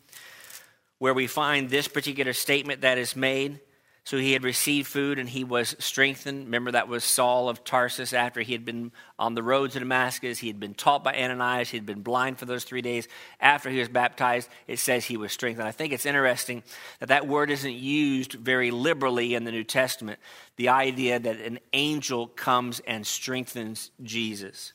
where 1.00 1.12
we 1.12 1.26
find 1.26 1.68
this 1.68 1.86
particular 1.86 2.32
statement 2.32 2.80
that 2.80 2.96
is 2.96 3.14
made. 3.14 3.60
So 4.06 4.18
he 4.18 4.34
had 4.34 4.44
received 4.44 4.86
food 4.86 5.18
and 5.18 5.26
he 5.26 5.44
was 5.44 5.74
strengthened. 5.78 6.44
Remember, 6.44 6.72
that 6.72 6.88
was 6.88 7.04
Saul 7.04 7.48
of 7.48 7.64
Tarsus 7.64 8.12
after 8.12 8.42
he 8.42 8.52
had 8.52 8.66
been 8.66 8.92
on 9.18 9.34
the 9.34 9.42
road 9.42 9.70
to 9.70 9.78
Damascus. 9.78 10.38
He 10.38 10.46
had 10.46 10.60
been 10.60 10.74
taught 10.74 11.02
by 11.02 11.14
Ananias. 11.14 11.70
He 11.70 11.78
had 11.78 11.86
been 11.86 12.02
blind 12.02 12.38
for 12.38 12.44
those 12.44 12.64
three 12.64 12.82
days. 12.82 13.08
After 13.40 13.70
he 13.70 13.78
was 13.78 13.88
baptized, 13.88 14.50
it 14.66 14.78
says 14.78 15.06
he 15.06 15.16
was 15.16 15.32
strengthened. 15.32 15.66
I 15.66 15.72
think 15.72 15.94
it's 15.94 16.04
interesting 16.04 16.62
that 17.00 17.08
that 17.08 17.26
word 17.26 17.50
isn't 17.50 17.72
used 17.72 18.34
very 18.34 18.70
liberally 18.70 19.34
in 19.34 19.44
the 19.44 19.52
New 19.52 19.64
Testament. 19.64 20.18
The 20.56 20.68
idea 20.68 21.18
that 21.18 21.40
an 21.40 21.58
angel 21.72 22.26
comes 22.26 22.80
and 22.80 23.06
strengthens 23.06 23.90
Jesus. 24.02 24.74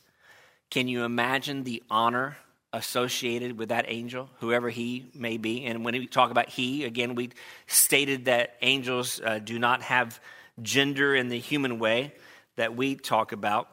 Can 0.70 0.88
you 0.88 1.04
imagine 1.04 1.62
the 1.62 1.84
honor 1.88 2.36
associated 2.72 3.58
with 3.58 3.70
that 3.70 3.84
angel, 3.88 4.28
whoever 4.38 4.70
he 4.70 5.06
may 5.14 5.36
be. 5.36 5.64
And 5.64 5.84
when 5.84 5.94
we 5.94 6.06
talk 6.06 6.30
about 6.30 6.48
he, 6.48 6.84
again, 6.84 7.14
we 7.14 7.30
stated 7.66 8.26
that 8.26 8.56
angels 8.62 9.20
uh, 9.24 9.38
do 9.38 9.58
not 9.58 9.82
have 9.82 10.20
gender 10.62 11.14
in 11.14 11.28
the 11.28 11.38
human 11.38 11.78
way 11.78 12.12
that 12.56 12.76
we 12.76 12.94
talk 12.94 13.32
about. 13.32 13.68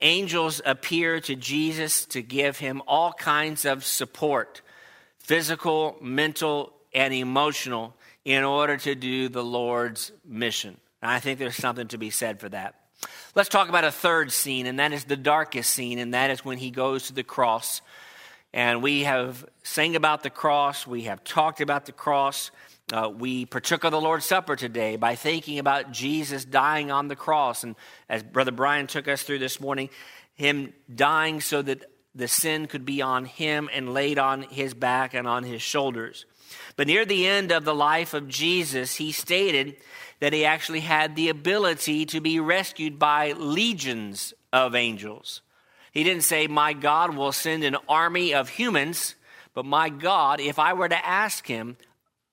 Angels 0.00 0.62
appear 0.64 1.20
to 1.20 1.34
Jesus 1.34 2.06
to 2.06 2.22
give 2.22 2.58
him 2.58 2.82
all 2.86 3.12
kinds 3.12 3.64
of 3.64 3.84
support 3.84 4.62
physical, 5.18 5.98
mental, 6.00 6.72
and 6.94 7.12
emotional 7.12 7.94
in 8.24 8.44
order 8.44 8.78
to 8.78 8.94
do 8.94 9.28
the 9.28 9.44
Lord's 9.44 10.10
mission. 10.24 10.74
And 11.02 11.10
I 11.10 11.20
think 11.20 11.38
there's 11.38 11.56
something 11.56 11.88
to 11.88 11.98
be 11.98 12.08
said 12.08 12.40
for 12.40 12.48
that. 12.48 12.76
Let's 13.34 13.50
talk 13.50 13.68
about 13.68 13.84
a 13.84 13.92
third 13.92 14.32
scene, 14.32 14.66
and 14.66 14.78
that 14.78 14.92
is 14.92 15.04
the 15.04 15.16
darkest 15.16 15.70
scene, 15.70 15.98
and 15.98 16.14
that 16.14 16.30
is 16.30 16.44
when 16.44 16.56
he 16.58 16.70
goes 16.70 17.08
to 17.08 17.12
the 17.12 17.22
cross 17.22 17.82
and 18.52 18.82
we 18.82 19.04
have 19.04 19.44
sang 19.62 19.96
about 19.96 20.22
the 20.22 20.30
cross, 20.30 20.86
we 20.86 21.02
have 21.02 21.22
talked 21.24 21.60
about 21.60 21.86
the 21.86 21.92
cross. 21.92 22.50
Uh, 22.90 23.10
we 23.14 23.44
partook 23.44 23.84
of 23.84 23.92
the 23.92 24.00
Lord's 24.00 24.24
Supper 24.24 24.56
today 24.56 24.96
by 24.96 25.14
thinking 25.14 25.58
about 25.58 25.92
Jesus 25.92 26.46
dying 26.46 26.90
on 26.90 27.08
the 27.08 27.16
cross. 27.16 27.62
And 27.62 27.76
as 28.08 28.22
Brother 28.22 28.50
Brian 28.50 28.86
took 28.86 29.06
us 29.08 29.22
through 29.22 29.40
this 29.40 29.60
morning, 29.60 29.90
him 30.34 30.72
dying 30.94 31.42
so 31.42 31.60
that 31.60 31.84
the 32.14 32.28
sin 32.28 32.66
could 32.66 32.86
be 32.86 33.02
on 33.02 33.26
him 33.26 33.68
and 33.72 33.92
laid 33.92 34.18
on 34.18 34.42
his 34.42 34.72
back 34.72 35.12
and 35.12 35.28
on 35.28 35.44
his 35.44 35.60
shoulders. 35.60 36.24
But 36.76 36.86
near 36.86 37.04
the 37.04 37.26
end 37.26 37.52
of 37.52 37.64
the 37.64 37.74
life 37.74 38.14
of 38.14 38.28
Jesus, 38.28 38.96
he 38.96 39.12
stated 39.12 39.76
that 40.20 40.32
he 40.32 40.44
actually 40.44 40.80
had 40.80 41.14
the 41.14 41.28
ability 41.28 42.06
to 42.06 42.20
be 42.20 42.40
rescued 42.40 42.98
by 42.98 43.32
legions 43.32 44.32
of 44.52 44.74
angels. 44.74 45.42
He 45.92 46.04
didn't 46.04 46.24
say, 46.24 46.46
My 46.46 46.72
God 46.72 47.16
will 47.16 47.32
send 47.32 47.64
an 47.64 47.76
army 47.88 48.34
of 48.34 48.48
humans, 48.48 49.14
but 49.54 49.64
my 49.64 49.88
God, 49.88 50.40
if 50.40 50.58
I 50.58 50.72
were 50.72 50.88
to 50.88 51.06
ask 51.06 51.46
him, 51.46 51.76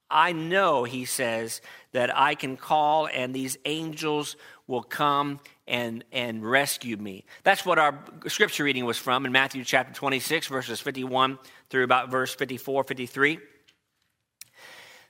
I 0.09 0.31
know, 0.31 0.83
he 0.83 1.05
says, 1.05 1.61
that 1.91 2.15
I 2.15 2.35
can 2.35 2.57
call 2.57 3.07
and 3.07 3.33
these 3.33 3.57
angels 3.65 4.35
will 4.67 4.83
come 4.83 5.39
and, 5.67 6.03
and 6.11 6.43
rescue 6.43 6.97
me. 6.97 7.25
That's 7.43 7.65
what 7.65 7.79
our 7.79 8.03
scripture 8.27 8.63
reading 8.63 8.85
was 8.85 8.97
from 8.97 9.25
in 9.25 9.31
Matthew 9.31 9.63
chapter 9.63 9.93
26, 9.93 10.47
verses 10.47 10.79
51 10.79 11.39
through 11.69 11.83
about 11.83 12.09
verse 12.09 12.33
54, 12.35 12.83
53. 12.83 13.39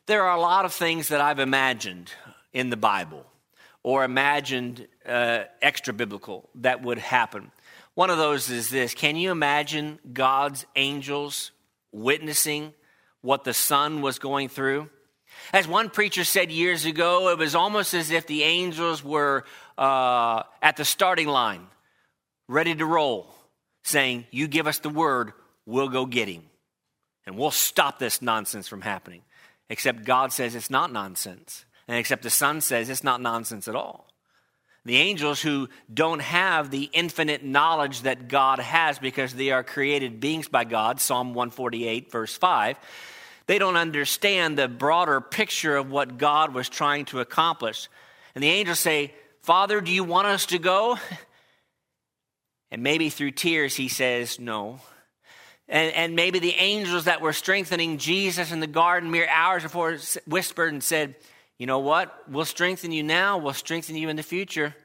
There 0.06 0.24
are 0.24 0.38
a 0.38 0.40
lot 0.40 0.66
of 0.66 0.74
things 0.74 1.08
that 1.10 1.22
I've 1.22 1.40
imagined 1.40 2.12
in 2.54 2.70
the 2.70 2.78
Bible 2.78 3.26
or 3.82 4.04
imagined 4.04 4.88
uh, 5.06 5.44
extra 5.62 5.94
biblical 5.94 6.50
that 6.56 6.84
would 6.84 7.00
happen. 7.00 7.52
One 7.96 8.10
of 8.10 8.18
those 8.18 8.50
is 8.50 8.70
this 8.70 8.94
Can 8.94 9.16
you 9.16 9.32
imagine 9.32 10.00
God's 10.12 10.66
angels 10.76 11.52
witnessing 11.92 12.74
what 13.22 13.44
the 13.44 13.54
Son 13.54 14.02
was 14.02 14.20
going 14.20 14.50
through? 14.50 14.90
As 15.52 15.68
one 15.68 15.90
preacher 15.90 16.24
said 16.24 16.52
years 16.52 16.86
ago, 16.86 17.30
it 17.30 17.38
was 17.38 17.56
almost 17.56 17.94
as 17.94 18.12
if 18.12 18.28
the 18.28 18.44
angels 18.44 19.04
were 19.04 19.44
uh, 19.78 20.44
at 20.62 20.78
the 20.78 20.86
starting 20.86 21.28
line, 21.28 21.68
ready 22.48 22.76
to 22.76 22.86
roll, 22.86 23.34
saying, 23.84 24.26
You 24.32 24.48
give 24.48 24.68
us 24.68 24.80
the 24.80 24.90
word, 24.90 25.34
we'll 25.66 25.90
go 25.90 26.06
get 26.06 26.28
him. 26.28 26.44
And 27.26 27.38
we'll 27.38 27.52
stop 27.52 27.98
this 27.98 28.22
nonsense 28.22 28.68
from 28.68 28.82
happening. 28.82 29.22
Except 29.70 30.06
God 30.06 30.32
says 30.32 30.54
it's 30.54 30.70
not 30.70 30.92
nonsense. 30.92 31.66
And 31.88 31.98
except 31.98 32.24
the 32.24 32.30
Son 32.30 32.62
says 32.62 32.90
it's 32.90 33.04
not 33.04 33.22
nonsense 33.22 33.68
at 33.68 33.76
all. 33.76 34.05
The 34.86 34.98
angels 34.98 35.42
who 35.42 35.68
don't 35.92 36.22
have 36.22 36.70
the 36.70 36.90
infinite 36.94 37.44
knowledge 37.44 38.04
that 38.04 38.28
God 38.28 38.60
has 38.60 39.00
because 39.00 39.34
they 39.34 39.52
are 39.52 39.64
created 39.64 40.20
beings 40.20 40.48
by 40.48 40.64
God, 40.64 41.00
Psalm 41.00 41.34
148, 41.34 42.12
verse 42.12 42.38
5, 42.38 42.78
they 43.48 43.58
don't 43.58 43.78
understand 43.78 44.58
the 44.58 44.68
broader 44.68 45.22
picture 45.22 45.76
of 45.76 45.90
what 45.90 46.18
God 46.18 46.54
was 46.54 46.70
trying 46.70 47.06
to 47.06 47.20
accomplish. 47.20 47.90
And 48.36 48.44
the 48.44 48.50
angels 48.50 48.80
say, 48.80 49.14
Father, 49.42 49.82
do 49.82 49.92
you 49.92 50.04
want 50.04 50.28
us 50.28 50.48
to 50.48 50.60
go? 50.60 50.98
And 52.72 52.84
maybe 52.84 53.10
through 53.10 53.32
tears, 53.32 53.76
he 53.76 53.88
says, 53.88 54.38
No. 54.38 54.82
And, 55.70 55.94
and 55.94 56.16
maybe 56.16 56.40
the 56.40 56.56
angels 56.56 57.06
that 57.06 57.22
were 57.22 57.32
strengthening 57.32 58.00
Jesus 58.00 58.52
in 58.52 58.60
the 58.60 58.68
garden 58.68 59.12
mere 59.12 59.30
hours 59.30 59.64
before 59.64 59.98
whispered 60.28 60.74
and 60.74 60.84
said, 60.84 61.16
you 61.58 61.68
know 61.68 61.80
what? 61.80 62.30
We'll 62.30 62.46
strengthen 62.46 62.92
you 62.92 63.04
now, 63.04 63.38
we'll 63.38 63.54
strengthen 63.54 63.96
you 63.96 64.10
in 64.10 64.16
the 64.16 64.24
future. 64.24 64.76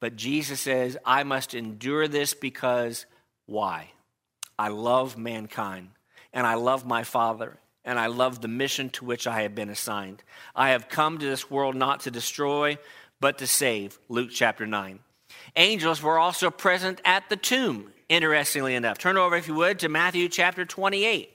But 0.00 0.16
Jesus 0.16 0.60
says, 0.60 0.96
I 1.04 1.24
must 1.24 1.54
endure 1.54 2.08
this 2.08 2.34
because 2.34 3.06
why? 3.46 3.90
I 4.58 4.68
love 4.68 5.16
mankind, 5.16 5.90
and 6.32 6.46
I 6.46 6.54
love 6.54 6.86
my 6.86 7.02
Father, 7.04 7.58
and 7.84 7.98
I 7.98 8.06
love 8.06 8.40
the 8.40 8.48
mission 8.48 8.90
to 8.90 9.04
which 9.04 9.26
I 9.26 9.42
have 9.42 9.54
been 9.54 9.68
assigned. 9.68 10.22
I 10.54 10.70
have 10.70 10.88
come 10.88 11.18
to 11.18 11.26
this 11.26 11.50
world 11.50 11.76
not 11.76 12.00
to 12.00 12.10
destroy, 12.10 12.78
but 13.20 13.38
to 13.38 13.46
save. 13.46 13.98
Luke 14.08 14.30
chapter 14.32 14.66
9. 14.66 15.00
Angels 15.56 16.02
were 16.02 16.18
also 16.18 16.50
present 16.50 17.00
at 17.04 17.28
the 17.28 17.36
tomb, 17.36 17.92
interestingly 18.08 18.74
enough. 18.74 18.98
Turn 18.98 19.16
over, 19.16 19.36
if 19.36 19.48
you 19.48 19.54
would, 19.54 19.78
to 19.80 19.88
Matthew 19.88 20.28
chapter 20.28 20.64
28 20.64 21.30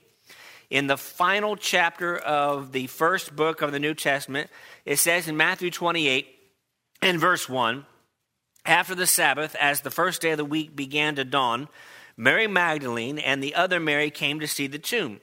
in 0.70 0.86
the 0.86 0.96
final 0.96 1.56
chapter 1.56 2.16
of 2.16 2.72
the 2.72 2.86
first 2.86 3.34
book 3.34 3.62
of 3.62 3.72
the 3.72 3.80
New 3.80 3.94
Testament, 3.94 4.50
it 4.84 4.98
says 4.98 5.28
in 5.28 5.36
Matthew 5.36 5.70
28 5.70 6.26
and 7.02 7.20
verse 7.20 7.48
1 7.48 7.86
After 8.64 8.94
the 8.94 9.06
Sabbath, 9.06 9.54
as 9.56 9.80
the 9.80 9.90
first 9.90 10.22
day 10.22 10.32
of 10.32 10.38
the 10.38 10.44
week 10.44 10.74
began 10.74 11.14
to 11.16 11.24
dawn, 11.24 11.68
Mary 12.16 12.46
Magdalene 12.46 13.18
and 13.18 13.42
the 13.42 13.54
other 13.54 13.78
Mary 13.78 14.10
came 14.10 14.40
to 14.40 14.48
see 14.48 14.66
the 14.66 14.78
tomb. 14.78 15.20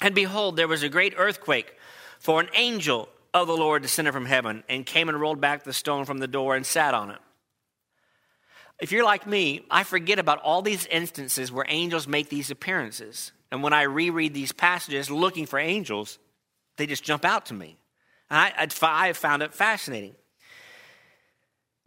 And 0.00 0.14
behold, 0.14 0.56
there 0.56 0.68
was 0.68 0.82
a 0.82 0.88
great 0.88 1.14
earthquake, 1.16 1.76
for 2.18 2.40
an 2.40 2.48
angel 2.54 3.08
of 3.32 3.46
the 3.46 3.56
Lord 3.56 3.82
descended 3.82 4.12
from 4.12 4.26
heaven 4.26 4.64
and 4.68 4.84
came 4.84 5.08
and 5.08 5.20
rolled 5.20 5.40
back 5.40 5.64
the 5.64 5.72
stone 5.72 6.04
from 6.04 6.18
the 6.18 6.26
door 6.26 6.56
and 6.56 6.66
sat 6.66 6.94
on 6.94 7.10
it. 7.10 7.18
If 8.80 8.92
you're 8.92 9.04
like 9.04 9.26
me, 9.26 9.64
I 9.70 9.84
forget 9.84 10.18
about 10.18 10.40
all 10.42 10.62
these 10.62 10.86
instances 10.86 11.52
where 11.52 11.64
angels 11.68 12.08
make 12.08 12.28
these 12.28 12.50
appearances. 12.50 13.32
And 13.50 13.62
when 13.62 13.72
I 13.72 13.82
reread 13.82 14.34
these 14.34 14.52
passages 14.52 15.10
looking 15.10 15.46
for 15.46 15.58
angels, 15.58 16.18
they 16.76 16.86
just 16.86 17.04
jump 17.04 17.24
out 17.24 17.46
to 17.46 17.54
me. 17.54 17.76
I, 18.30 18.68
I 18.82 19.12
found 19.12 19.42
it 19.42 19.54
fascinating. 19.54 20.14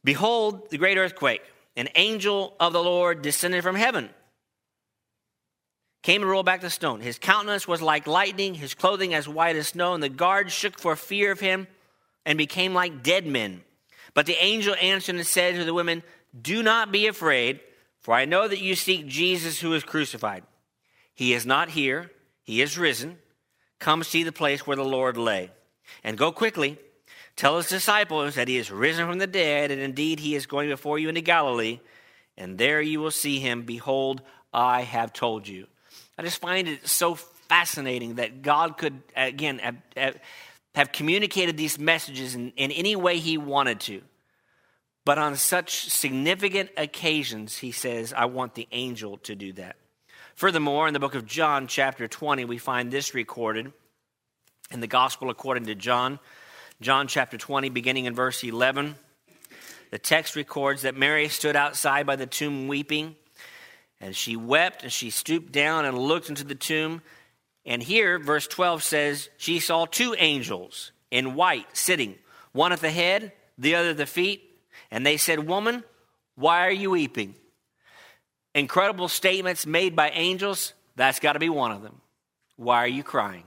Behold, 0.04 0.70
the 0.70 0.78
great 0.78 0.98
earthquake. 0.98 1.42
An 1.76 1.90
angel 1.96 2.56
of 2.60 2.74
the 2.74 2.82
Lord 2.82 3.22
descended 3.22 3.62
from 3.62 3.76
heaven, 3.76 4.10
came 6.02 6.22
and 6.22 6.32
rolled 6.32 6.46
back 6.46 6.62
the 6.62 6.70
stone. 6.70 7.02
His 7.02 7.20
countenance 7.20 7.68
was 7.68 7.82
like 7.82 8.08
lightning, 8.08 8.56
his 8.56 8.74
clothing 8.74 9.14
as 9.14 9.28
white 9.28 9.56
as 9.56 9.68
snow, 9.68 9.94
and 9.94 10.02
the 10.02 10.10
guards 10.10 10.54
shook 10.54 10.80
for 10.80 10.96
fear 10.96 11.32
of 11.32 11.40
him 11.40 11.68
and 12.26 12.38
became 12.38 12.74
like 12.74 13.04
dead 13.04 13.28
men. 13.28 13.62
But 14.14 14.26
the 14.26 14.42
angel 14.44 14.76
answered 14.82 15.16
and 15.16 15.28
said 15.28 15.56
to 15.56 15.66
the 15.66 15.74
women, 15.74 16.02
Do 16.42 16.64
not 16.64 16.92
be 16.92 17.08
afraid, 17.08 17.60
for 18.00 18.14
I 18.14 18.26
know 18.26 18.48
that 18.48 18.62
you 18.62 18.74
seek 18.74 19.06
Jesus 19.06 19.60
who 19.60 19.74
is 19.74 19.84
crucified. 19.84 20.44
He 21.18 21.34
is 21.34 21.48
not 21.48 21.70
here, 21.70 22.12
he 22.44 22.62
is 22.62 22.78
risen. 22.78 23.18
Come 23.80 24.04
see 24.04 24.22
the 24.22 24.32
place 24.32 24.68
where 24.68 24.78
the 24.78 24.86
Lord 24.86 25.18
lay. 25.18 25.50
And 26.04 26.16
go 26.16 26.32
quickly, 26.32 26.78
tell 27.36 27.58
his 27.58 27.70
disciples 27.70 28.36
that 28.36 28.48
he 28.48 28.58
is 28.58 28.70
risen 28.70 29.08
from 29.08 29.18
the 29.18 29.26
dead, 29.26 29.72
and 29.72 29.82
indeed 29.82 30.20
he 30.20 30.36
is 30.36 30.46
going 30.46 30.70
before 30.70 31.00
you 31.00 31.10
into 31.10 31.22
Galilee, 31.22 31.80
and 32.38 32.60
there 32.60 32.82
you 32.82 33.00
will 33.00 33.10
see 33.10 33.40
him. 33.40 33.64
Behold, 33.64 34.22
I 34.54 34.84
have 34.84 35.12
told 35.12 35.48
you. 35.48 35.66
I 36.20 36.22
just 36.22 36.40
find 36.40 36.68
it 36.68 36.88
so 36.88 37.16
fascinating 37.16 38.16
that 38.16 38.44
God 38.44 38.78
could, 38.78 39.02
again, 39.16 39.58
have, 39.96 40.20
have 40.76 40.92
communicated 40.92 41.58
these 41.58 41.80
messages 41.80 42.36
in, 42.36 42.52
in 42.58 42.70
any 42.72 42.96
way 42.96 43.18
he 43.18 43.40
wanted 43.40 43.80
to. 43.82 44.04
But 45.04 45.18
on 45.18 45.36
such 45.36 45.90
significant 45.90 46.70
occasions, 46.78 47.58
he 47.58 47.72
says, 47.72 48.14
I 48.14 48.26
want 48.26 48.54
the 48.54 48.68
angel 48.72 49.18
to 49.24 49.34
do 49.34 49.54
that. 49.54 49.78
Furthermore, 50.38 50.88
in 50.88 50.94
the 50.94 51.00
book 51.00 51.16
of 51.16 51.26
John, 51.26 51.66
chapter 51.66 52.08
20, 52.08 52.46
we 52.46 52.60
find 52.60 52.92
this 52.92 53.16
recorded 53.16 53.74
in 54.70 54.82
the 54.82 54.86
Gospel 54.86 55.32
according 55.32 55.66
to 55.66 55.74
John. 55.74 56.20
John 56.80 57.08
chapter 57.08 57.40
20, 57.40 57.70
beginning 57.70 58.06
in 58.06 58.14
verse 58.14 58.44
11. 58.44 58.94
The 59.90 59.98
text 59.98 60.36
records 60.36 60.84
that 60.84 60.96
Mary 60.96 61.28
stood 61.28 61.56
outside 61.56 62.06
by 62.06 62.18
the 62.18 62.28
tomb 62.28 62.68
weeping, 62.68 63.16
and 64.00 64.16
she 64.16 64.36
wept 64.36 64.84
and 64.84 64.92
she 64.92 65.10
stooped 65.10 65.52
down 65.52 65.86
and 65.86 65.98
looked 65.98 66.30
into 66.30 66.44
the 66.44 66.54
tomb. 66.54 67.02
And 67.66 67.82
here, 67.82 68.20
verse 68.20 68.46
12 68.46 68.84
says, 68.84 69.30
she 69.38 69.60
saw 69.60 69.86
two 69.86 70.14
angels 70.20 70.92
in 71.10 71.34
white 71.34 71.76
sitting, 71.76 72.14
one 72.52 72.72
at 72.72 72.82
the 72.82 72.92
head, 72.92 73.32
the 73.58 73.74
other 73.74 73.90
at 73.90 73.98
the 73.98 74.06
feet. 74.06 74.44
And 74.92 75.04
they 75.04 75.18
said, 75.18 75.48
Woman, 75.48 75.84
why 76.36 76.68
are 76.68 76.72
you 76.72 76.92
weeping? 76.92 77.34
Incredible 78.58 79.08
statements 79.08 79.68
made 79.68 79.96
by 79.96 80.10
angels. 80.10 80.74
That's 80.96 81.20
got 81.20 81.34
to 81.34 81.40
be 81.40 81.48
one 81.48 81.72
of 81.72 81.84
them. 81.84 82.02
Why 82.56 82.78
are 82.78 82.88
you 82.88 83.04
crying? 83.04 83.44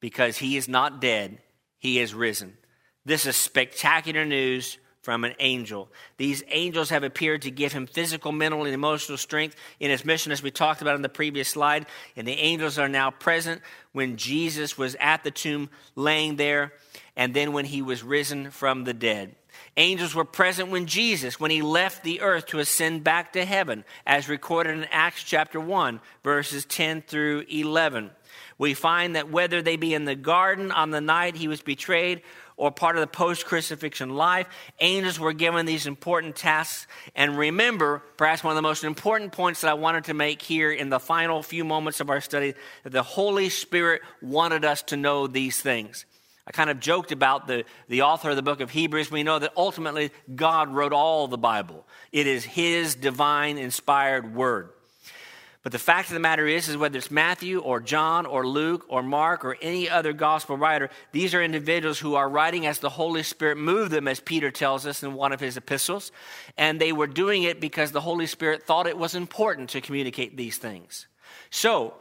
Because 0.00 0.36
he 0.36 0.56
is 0.56 0.68
not 0.68 1.00
dead, 1.00 1.38
he 1.78 2.00
is 2.00 2.14
risen. 2.14 2.56
This 3.04 3.26
is 3.26 3.36
spectacular 3.36 4.24
news 4.24 4.78
from 5.02 5.22
an 5.22 5.34
angel. 5.38 5.88
These 6.16 6.42
angels 6.48 6.90
have 6.90 7.04
appeared 7.04 7.42
to 7.42 7.52
give 7.52 7.72
him 7.72 7.86
physical, 7.86 8.32
mental, 8.32 8.64
and 8.64 8.74
emotional 8.74 9.18
strength 9.18 9.54
in 9.78 9.88
his 9.88 10.04
mission, 10.04 10.32
as 10.32 10.42
we 10.42 10.50
talked 10.50 10.82
about 10.82 10.96
in 10.96 11.02
the 11.02 11.08
previous 11.08 11.48
slide. 11.48 11.86
And 12.16 12.26
the 12.26 12.32
angels 12.32 12.76
are 12.76 12.88
now 12.88 13.12
present 13.12 13.62
when 13.92 14.16
Jesus 14.16 14.76
was 14.76 14.96
at 14.98 15.22
the 15.22 15.30
tomb 15.30 15.70
laying 15.94 16.34
there, 16.34 16.72
and 17.14 17.34
then 17.34 17.52
when 17.52 17.66
he 17.66 17.82
was 17.82 18.02
risen 18.02 18.50
from 18.50 18.82
the 18.82 18.94
dead. 18.94 19.36
Angels 19.78 20.12
were 20.12 20.24
present 20.24 20.70
when 20.70 20.86
Jesus, 20.86 21.38
when 21.38 21.52
he 21.52 21.62
left 21.62 22.02
the 22.02 22.20
earth 22.20 22.46
to 22.46 22.58
ascend 22.58 23.04
back 23.04 23.34
to 23.34 23.44
heaven, 23.44 23.84
as 24.04 24.28
recorded 24.28 24.76
in 24.76 24.84
Acts 24.90 25.22
chapter 25.22 25.60
1, 25.60 26.00
verses 26.24 26.64
10 26.64 27.02
through 27.02 27.44
11. 27.48 28.10
We 28.58 28.74
find 28.74 29.14
that 29.14 29.30
whether 29.30 29.62
they 29.62 29.76
be 29.76 29.94
in 29.94 30.04
the 30.04 30.16
garden 30.16 30.72
on 30.72 30.90
the 30.90 31.00
night 31.00 31.36
he 31.36 31.46
was 31.46 31.60
betrayed 31.60 32.22
or 32.56 32.72
part 32.72 32.96
of 32.96 33.02
the 33.02 33.06
post 33.06 33.46
crucifixion 33.46 34.16
life, 34.16 34.48
angels 34.80 35.20
were 35.20 35.32
given 35.32 35.64
these 35.64 35.86
important 35.86 36.34
tasks. 36.34 36.88
And 37.14 37.38
remember, 37.38 38.02
perhaps 38.16 38.42
one 38.42 38.50
of 38.50 38.56
the 38.56 38.62
most 38.62 38.82
important 38.82 39.30
points 39.30 39.60
that 39.60 39.70
I 39.70 39.74
wanted 39.74 40.06
to 40.06 40.14
make 40.14 40.42
here 40.42 40.72
in 40.72 40.88
the 40.88 40.98
final 40.98 41.40
few 41.40 41.64
moments 41.64 42.00
of 42.00 42.10
our 42.10 42.20
study 42.20 42.54
that 42.82 42.90
the 42.90 43.04
Holy 43.04 43.48
Spirit 43.48 44.02
wanted 44.20 44.64
us 44.64 44.82
to 44.82 44.96
know 44.96 45.28
these 45.28 45.60
things. 45.60 46.04
I 46.48 46.50
kind 46.50 46.70
of 46.70 46.80
joked 46.80 47.12
about 47.12 47.46
the, 47.46 47.64
the 47.88 48.02
author 48.02 48.30
of 48.30 48.36
the 48.36 48.42
book 48.42 48.60
of 48.60 48.70
Hebrews. 48.70 49.10
We 49.10 49.22
know 49.22 49.38
that 49.38 49.52
ultimately 49.54 50.10
God 50.34 50.70
wrote 50.70 50.94
all 50.94 51.28
the 51.28 51.36
Bible, 51.36 51.86
it 52.10 52.26
is 52.26 52.42
His 52.42 52.94
divine 52.94 53.58
inspired 53.58 54.34
word. 54.34 54.70
But 55.62 55.72
the 55.72 55.78
fact 55.78 56.08
of 56.08 56.14
the 56.14 56.20
matter 56.20 56.46
is, 56.46 56.68
is 56.68 56.78
whether 56.78 56.96
it's 56.96 57.10
Matthew 57.10 57.58
or 57.58 57.80
John 57.80 58.24
or 58.24 58.46
Luke 58.46 58.86
or 58.88 59.02
Mark 59.02 59.44
or 59.44 59.58
any 59.60 59.90
other 59.90 60.14
gospel 60.14 60.56
writer, 60.56 60.88
these 61.12 61.34
are 61.34 61.42
individuals 61.42 61.98
who 61.98 62.14
are 62.14 62.28
writing 62.28 62.64
as 62.64 62.78
the 62.78 62.88
Holy 62.88 63.22
Spirit 63.22 63.58
moved 63.58 63.90
them, 63.90 64.08
as 64.08 64.20
Peter 64.20 64.50
tells 64.50 64.86
us 64.86 65.02
in 65.02 65.12
one 65.12 65.32
of 65.32 65.40
his 65.40 65.58
epistles. 65.58 66.10
And 66.56 66.80
they 66.80 66.92
were 66.92 67.08
doing 67.08 67.42
it 67.42 67.60
because 67.60 67.92
the 67.92 68.00
Holy 68.00 68.26
Spirit 68.26 68.62
thought 68.62 68.86
it 68.86 68.96
was 68.96 69.14
important 69.14 69.68
to 69.70 69.82
communicate 69.82 70.38
these 70.38 70.56
things. 70.56 71.06
So, 71.50 71.94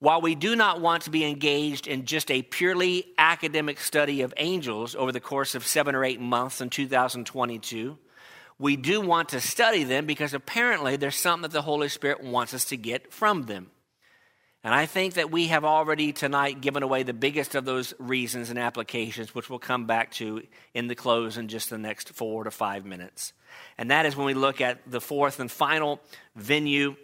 while 0.00 0.22
we 0.22 0.34
do 0.34 0.56
not 0.56 0.80
want 0.80 1.04
to 1.04 1.10
be 1.10 1.24
engaged 1.24 1.86
in 1.86 2.06
just 2.06 2.30
a 2.30 2.42
purely 2.42 3.04
academic 3.18 3.78
study 3.78 4.22
of 4.22 4.34
angels 4.38 4.96
over 4.96 5.12
the 5.12 5.20
course 5.20 5.54
of 5.54 5.66
seven 5.66 5.94
or 5.94 6.04
eight 6.04 6.20
months 6.20 6.62
in 6.62 6.70
2022, 6.70 7.98
we 8.58 8.76
do 8.76 9.00
want 9.02 9.30
to 9.30 9.40
study 9.40 9.84
them 9.84 10.06
because 10.06 10.34
apparently 10.34 10.96
there's 10.96 11.16
something 11.16 11.42
that 11.42 11.52
the 11.52 11.62
Holy 11.62 11.88
Spirit 11.88 12.22
wants 12.22 12.54
us 12.54 12.64
to 12.66 12.76
get 12.78 13.12
from 13.12 13.42
them. 13.42 13.70
And 14.62 14.74
I 14.74 14.84
think 14.84 15.14
that 15.14 15.30
we 15.30 15.46
have 15.46 15.64
already 15.64 16.12
tonight 16.12 16.60
given 16.60 16.82
away 16.82 17.02
the 17.02 17.14
biggest 17.14 17.54
of 17.54 17.64
those 17.64 17.94
reasons 17.98 18.50
and 18.50 18.58
applications, 18.58 19.34
which 19.34 19.48
we'll 19.48 19.58
come 19.58 19.86
back 19.86 20.12
to 20.12 20.42
in 20.74 20.86
the 20.86 20.94
close 20.94 21.38
in 21.38 21.48
just 21.48 21.70
the 21.70 21.78
next 21.78 22.10
four 22.10 22.44
to 22.44 22.50
five 22.50 22.84
minutes. 22.84 23.32
And 23.78 23.90
that 23.90 24.04
is 24.04 24.16
when 24.16 24.26
we 24.26 24.34
look 24.34 24.60
at 24.60 24.80
the 24.90 25.00
fourth 25.00 25.40
and 25.40 25.50
final 25.50 26.00
venue 26.36 26.96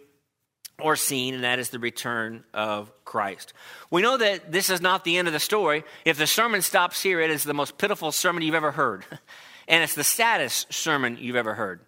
or 0.81 0.95
scene, 0.95 1.33
and 1.33 1.43
that 1.43 1.59
is 1.59 1.69
the 1.69 1.79
return 1.79 2.43
of 2.53 2.91
Christ. 3.03 3.53
We 3.89 4.01
know 4.01 4.17
that 4.17 4.51
this 4.51 4.69
is 4.69 4.81
not 4.81 5.03
the 5.03 5.17
end 5.17 5.27
of 5.27 5.33
the 5.33 5.39
story. 5.39 5.83
If 6.05 6.17
the 6.17 6.27
sermon 6.27 6.61
stops 6.61 7.01
here, 7.01 7.19
it 7.19 7.31
is 7.31 7.43
the 7.43 7.53
most 7.53 7.77
pitiful 7.77 8.11
sermon 8.11 8.43
you've 8.43 8.55
ever 8.55 8.71
heard. 8.71 9.05
And 9.69 9.83
it's 9.83 9.95
the 9.95 10.03
saddest 10.05 10.73
sermon 10.73 11.17
you've 11.19 11.35
ever 11.35 11.53
heard. 11.53 11.81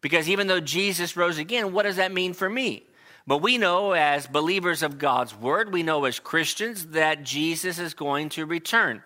Because 0.00 0.26
even 0.26 0.46
though 0.46 0.58
Jesus 0.58 1.18
rose 1.18 1.36
again, 1.36 1.72
what 1.72 1.82
does 1.82 1.96
that 1.96 2.10
mean 2.10 2.32
for 2.32 2.48
me? 2.48 2.84
But 3.26 3.42
we 3.42 3.58
know 3.58 3.92
as 3.92 4.26
believers 4.26 4.82
of 4.82 4.98
God's 4.98 5.36
word, 5.36 5.72
we 5.72 5.82
know 5.82 6.04
as 6.04 6.18
Christians 6.18 6.86
that 6.88 7.24
Jesus 7.24 7.78
is 7.78 7.92
going 7.92 8.28
to 8.30 8.46
return. 8.46 9.02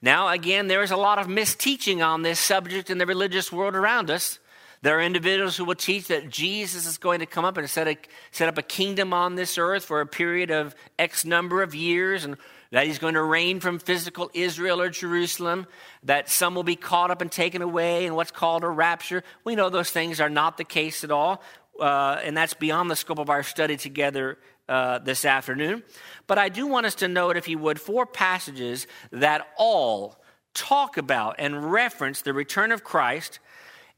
Now, 0.00 0.28
again, 0.28 0.68
there 0.68 0.82
is 0.82 0.90
a 0.90 0.96
lot 0.96 1.18
of 1.18 1.26
misteaching 1.26 2.04
on 2.04 2.22
this 2.22 2.40
subject 2.40 2.88
in 2.88 2.98
the 2.98 3.06
religious 3.06 3.52
world 3.52 3.74
around 3.74 4.10
us. 4.10 4.38
There 4.82 4.98
are 4.98 5.02
individuals 5.02 5.56
who 5.56 5.64
will 5.64 5.74
teach 5.74 6.06
that 6.08 6.30
Jesus 6.30 6.86
is 6.86 6.98
going 6.98 7.18
to 7.18 7.26
come 7.26 7.44
up 7.44 7.56
and 7.56 7.68
set, 7.68 7.88
a, 7.88 7.96
set 8.30 8.48
up 8.48 8.58
a 8.58 8.62
kingdom 8.62 9.12
on 9.12 9.34
this 9.34 9.58
earth 9.58 9.84
for 9.84 10.00
a 10.00 10.06
period 10.06 10.50
of 10.50 10.74
X 10.98 11.24
number 11.24 11.62
of 11.62 11.74
years, 11.74 12.24
and 12.24 12.36
that 12.70 12.86
he's 12.86 12.98
going 12.98 13.14
to 13.14 13.22
reign 13.22 13.60
from 13.60 13.78
physical 13.78 14.30
Israel 14.34 14.80
or 14.80 14.88
Jerusalem, 14.88 15.66
that 16.04 16.28
some 16.28 16.54
will 16.54 16.62
be 16.62 16.76
caught 16.76 17.10
up 17.10 17.20
and 17.20 17.32
taken 17.32 17.62
away 17.62 18.06
in 18.06 18.14
what's 18.14 18.30
called 18.30 18.62
a 18.62 18.68
rapture. 18.68 19.24
We 19.44 19.56
know 19.56 19.68
those 19.68 19.90
things 19.90 20.20
are 20.20 20.30
not 20.30 20.58
the 20.58 20.64
case 20.64 21.02
at 21.02 21.10
all, 21.10 21.42
uh, 21.80 22.20
and 22.22 22.36
that's 22.36 22.54
beyond 22.54 22.90
the 22.90 22.96
scope 22.96 23.18
of 23.18 23.30
our 23.30 23.42
study 23.42 23.76
together 23.76 24.38
uh, 24.68 24.98
this 24.98 25.24
afternoon. 25.24 25.82
But 26.26 26.38
I 26.38 26.50
do 26.50 26.66
want 26.66 26.86
us 26.86 26.94
to 26.96 27.08
note, 27.08 27.36
if 27.36 27.48
you 27.48 27.58
would, 27.58 27.80
four 27.80 28.06
passages 28.06 28.86
that 29.10 29.48
all 29.56 30.22
talk 30.54 30.96
about 30.96 31.36
and 31.38 31.72
reference 31.72 32.22
the 32.22 32.32
return 32.32 32.70
of 32.70 32.84
Christ. 32.84 33.38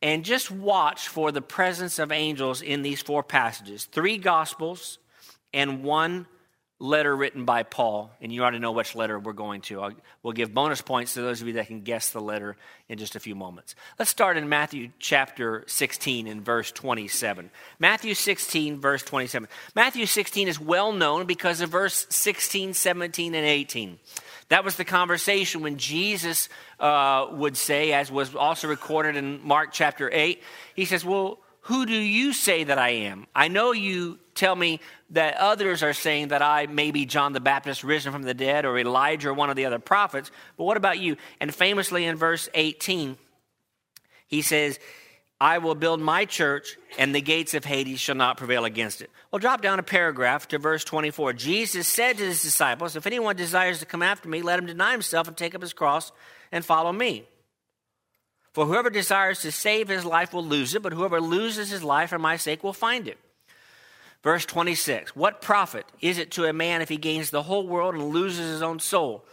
And 0.02 0.24
just 0.24 0.50
watch 0.50 1.08
for 1.08 1.30
the 1.30 1.42
presence 1.42 1.98
of 1.98 2.10
angels 2.10 2.62
in 2.62 2.82
these 2.82 3.02
four 3.02 3.22
passages 3.22 3.84
three 3.84 4.16
gospels 4.16 4.98
and 5.52 5.82
one 5.82 6.26
letter 6.80 7.14
written 7.14 7.44
by 7.44 7.62
Paul, 7.62 8.10
and 8.22 8.32
you 8.32 8.42
ought 8.42 8.50
to 8.50 8.58
know 8.58 8.72
which 8.72 8.94
letter 8.94 9.18
we're 9.18 9.34
going 9.34 9.60
to. 9.60 9.82
I'll, 9.82 9.92
we'll 10.22 10.32
give 10.32 10.54
bonus 10.54 10.80
points 10.80 11.12
to 11.14 11.20
those 11.20 11.42
of 11.42 11.46
you 11.46 11.54
that 11.54 11.66
can 11.66 11.82
guess 11.82 12.10
the 12.10 12.22
letter 12.22 12.56
in 12.88 12.96
just 12.96 13.14
a 13.16 13.20
few 13.20 13.34
moments. 13.34 13.74
Let's 13.98 14.10
start 14.10 14.38
in 14.38 14.48
Matthew 14.48 14.88
chapter 14.98 15.62
16 15.66 16.26
and 16.26 16.42
verse 16.42 16.72
27. 16.72 17.50
Matthew 17.78 18.14
16, 18.14 18.80
verse 18.80 19.02
27. 19.02 19.46
Matthew 19.74 20.06
16 20.06 20.48
is 20.48 20.58
well 20.58 20.92
known 20.92 21.26
because 21.26 21.60
of 21.60 21.68
verse 21.68 22.06
16, 22.08 22.72
17, 22.72 23.34
and 23.34 23.46
18. 23.46 23.98
That 24.50 24.64
was 24.64 24.76
the 24.76 24.84
conversation 24.84 25.62
when 25.62 25.78
Jesus 25.78 26.48
uh, 26.80 27.28
would 27.30 27.56
say, 27.56 27.92
as 27.92 28.10
was 28.10 28.34
also 28.34 28.66
recorded 28.66 29.16
in 29.16 29.40
Mark 29.46 29.70
chapter 29.72 30.10
8, 30.12 30.42
he 30.74 30.84
says, 30.84 31.04
Well, 31.04 31.38
who 31.62 31.86
do 31.86 31.94
you 31.94 32.32
say 32.32 32.64
that 32.64 32.76
I 32.76 32.90
am? 32.90 33.26
I 33.34 33.46
know 33.46 33.70
you 33.70 34.18
tell 34.34 34.56
me 34.56 34.80
that 35.10 35.36
others 35.36 35.84
are 35.84 35.92
saying 35.92 36.28
that 36.28 36.42
I 36.42 36.66
may 36.66 36.90
be 36.90 37.06
John 37.06 37.32
the 37.32 37.40
Baptist 37.40 37.84
risen 37.84 38.12
from 38.12 38.22
the 38.22 38.34
dead 38.34 38.64
or 38.64 38.76
Elijah 38.76 39.28
or 39.28 39.34
one 39.34 39.50
of 39.50 39.56
the 39.56 39.66
other 39.66 39.78
prophets, 39.78 40.32
but 40.56 40.64
what 40.64 40.76
about 40.76 40.98
you? 40.98 41.16
And 41.40 41.54
famously 41.54 42.04
in 42.04 42.16
verse 42.16 42.48
18, 42.54 43.16
he 44.26 44.42
says, 44.42 44.80
I 45.40 45.56
will 45.58 45.74
build 45.74 46.00
my 46.00 46.26
church, 46.26 46.76
and 46.98 47.14
the 47.14 47.22
gates 47.22 47.54
of 47.54 47.64
Hades 47.64 47.98
shall 47.98 48.14
not 48.14 48.36
prevail 48.36 48.66
against 48.66 49.00
it. 49.00 49.10
Well, 49.30 49.38
drop 49.38 49.62
down 49.62 49.78
a 49.78 49.82
paragraph 49.82 50.48
to 50.48 50.58
verse 50.58 50.84
24. 50.84 51.32
Jesus 51.32 51.88
said 51.88 52.18
to 52.18 52.26
his 52.26 52.42
disciples, 52.42 52.94
If 52.94 53.06
anyone 53.06 53.36
desires 53.36 53.78
to 53.78 53.86
come 53.86 54.02
after 54.02 54.28
me, 54.28 54.42
let 54.42 54.58
him 54.58 54.66
deny 54.66 54.92
himself 54.92 55.28
and 55.28 55.36
take 55.36 55.54
up 55.54 55.62
his 55.62 55.72
cross 55.72 56.12
and 56.52 56.62
follow 56.62 56.92
me. 56.92 57.24
For 58.52 58.66
whoever 58.66 58.90
desires 58.90 59.40
to 59.42 59.52
save 59.52 59.88
his 59.88 60.04
life 60.04 60.34
will 60.34 60.44
lose 60.44 60.74
it, 60.74 60.82
but 60.82 60.92
whoever 60.92 61.20
loses 61.20 61.70
his 61.70 61.82
life 61.82 62.10
for 62.10 62.18
my 62.18 62.36
sake 62.36 62.62
will 62.62 62.74
find 62.74 63.08
it. 63.08 63.16
Verse 64.22 64.44
26 64.44 65.16
What 65.16 65.40
profit 65.40 65.86
is 66.00 66.18
it 66.18 66.32
to 66.32 66.44
a 66.44 66.52
man 66.52 66.82
if 66.82 66.90
he 66.90 66.98
gains 66.98 67.30
the 67.30 67.44
whole 67.44 67.66
world 67.66 67.94
and 67.94 68.10
loses 68.10 68.50
his 68.50 68.62
own 68.62 68.78
soul? 68.78 69.24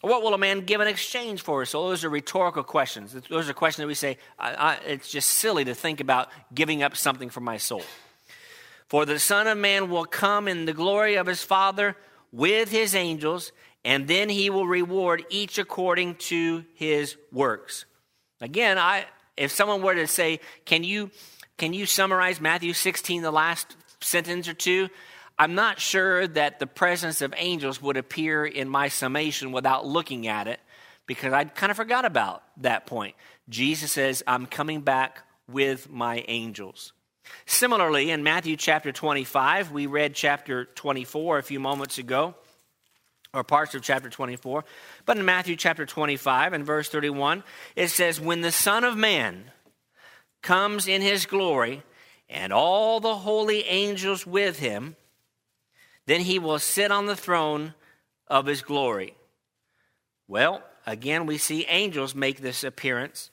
What 0.00 0.22
will 0.22 0.32
a 0.32 0.38
man 0.38 0.60
give 0.62 0.80
in 0.80 0.88
exchange 0.88 1.42
for 1.42 1.60
his 1.60 1.70
soul? 1.70 1.88
Those 1.88 2.04
are 2.04 2.10
rhetorical 2.10 2.62
questions. 2.62 3.14
Those 3.28 3.50
are 3.50 3.52
questions 3.52 3.82
that 3.82 3.86
we 3.86 3.94
say, 3.94 4.16
I, 4.38 4.54
I, 4.54 4.74
it's 4.86 5.10
just 5.10 5.28
silly 5.28 5.64
to 5.66 5.74
think 5.74 6.00
about 6.00 6.30
giving 6.54 6.82
up 6.82 6.96
something 6.96 7.28
for 7.28 7.40
my 7.40 7.58
soul. 7.58 7.82
For 8.88 9.04
the 9.04 9.18
Son 9.18 9.46
of 9.46 9.58
Man 9.58 9.90
will 9.90 10.06
come 10.06 10.48
in 10.48 10.64
the 10.64 10.72
glory 10.72 11.16
of 11.16 11.26
his 11.26 11.42
Father 11.42 11.96
with 12.32 12.70
his 12.70 12.94
angels, 12.94 13.52
and 13.84 14.08
then 14.08 14.28
he 14.28 14.50
will 14.50 14.66
reward 14.66 15.24
each 15.28 15.58
according 15.58 16.16
to 16.16 16.64
his 16.74 17.16
works. 17.30 17.84
Again, 18.40 18.78
I, 18.78 19.04
if 19.36 19.52
someone 19.52 19.82
were 19.82 19.94
to 19.94 20.06
say, 20.06 20.40
can 20.64 20.82
you, 20.82 21.10
can 21.58 21.74
you 21.74 21.84
summarize 21.84 22.40
Matthew 22.40 22.72
16, 22.72 23.22
the 23.22 23.30
last 23.30 23.76
sentence 24.00 24.48
or 24.48 24.54
two, 24.54 24.88
I'm 25.40 25.54
not 25.54 25.80
sure 25.80 26.26
that 26.26 26.58
the 26.58 26.66
presence 26.66 27.22
of 27.22 27.32
angels 27.34 27.80
would 27.80 27.96
appear 27.96 28.44
in 28.44 28.68
my 28.68 28.88
summation 28.88 29.52
without 29.52 29.86
looking 29.86 30.26
at 30.26 30.46
it 30.46 30.60
because 31.06 31.32
I 31.32 31.44
kind 31.44 31.70
of 31.70 31.78
forgot 31.78 32.04
about 32.04 32.42
that 32.58 32.84
point. 32.84 33.14
Jesus 33.48 33.90
says, 33.90 34.22
I'm 34.26 34.44
coming 34.44 34.82
back 34.82 35.22
with 35.48 35.88
my 35.88 36.26
angels. 36.28 36.92
Similarly, 37.46 38.10
in 38.10 38.22
Matthew 38.22 38.54
chapter 38.58 38.92
25, 38.92 39.72
we 39.72 39.86
read 39.86 40.14
chapter 40.14 40.66
24 40.66 41.38
a 41.38 41.42
few 41.42 41.58
moments 41.58 41.96
ago, 41.96 42.34
or 43.32 43.42
parts 43.42 43.74
of 43.74 43.80
chapter 43.80 44.10
24. 44.10 44.62
But 45.06 45.16
in 45.16 45.24
Matthew 45.24 45.56
chapter 45.56 45.86
25 45.86 46.52
and 46.52 46.66
verse 46.66 46.90
31, 46.90 47.44
it 47.76 47.88
says, 47.88 48.20
When 48.20 48.42
the 48.42 48.52
Son 48.52 48.84
of 48.84 48.94
Man 48.94 49.50
comes 50.42 50.86
in 50.86 51.00
his 51.00 51.24
glory, 51.24 51.82
and 52.28 52.52
all 52.52 53.00
the 53.00 53.16
holy 53.16 53.64
angels 53.64 54.26
with 54.26 54.58
him, 54.58 54.96
then 56.10 56.22
he 56.22 56.40
will 56.40 56.58
sit 56.58 56.90
on 56.90 57.06
the 57.06 57.14
throne 57.14 57.72
of 58.26 58.46
his 58.46 58.62
glory. 58.62 59.14
Well, 60.26 60.60
again, 60.84 61.24
we 61.24 61.38
see 61.38 61.64
angels 61.66 62.16
make 62.16 62.40
this 62.40 62.64
appearance 62.64 63.30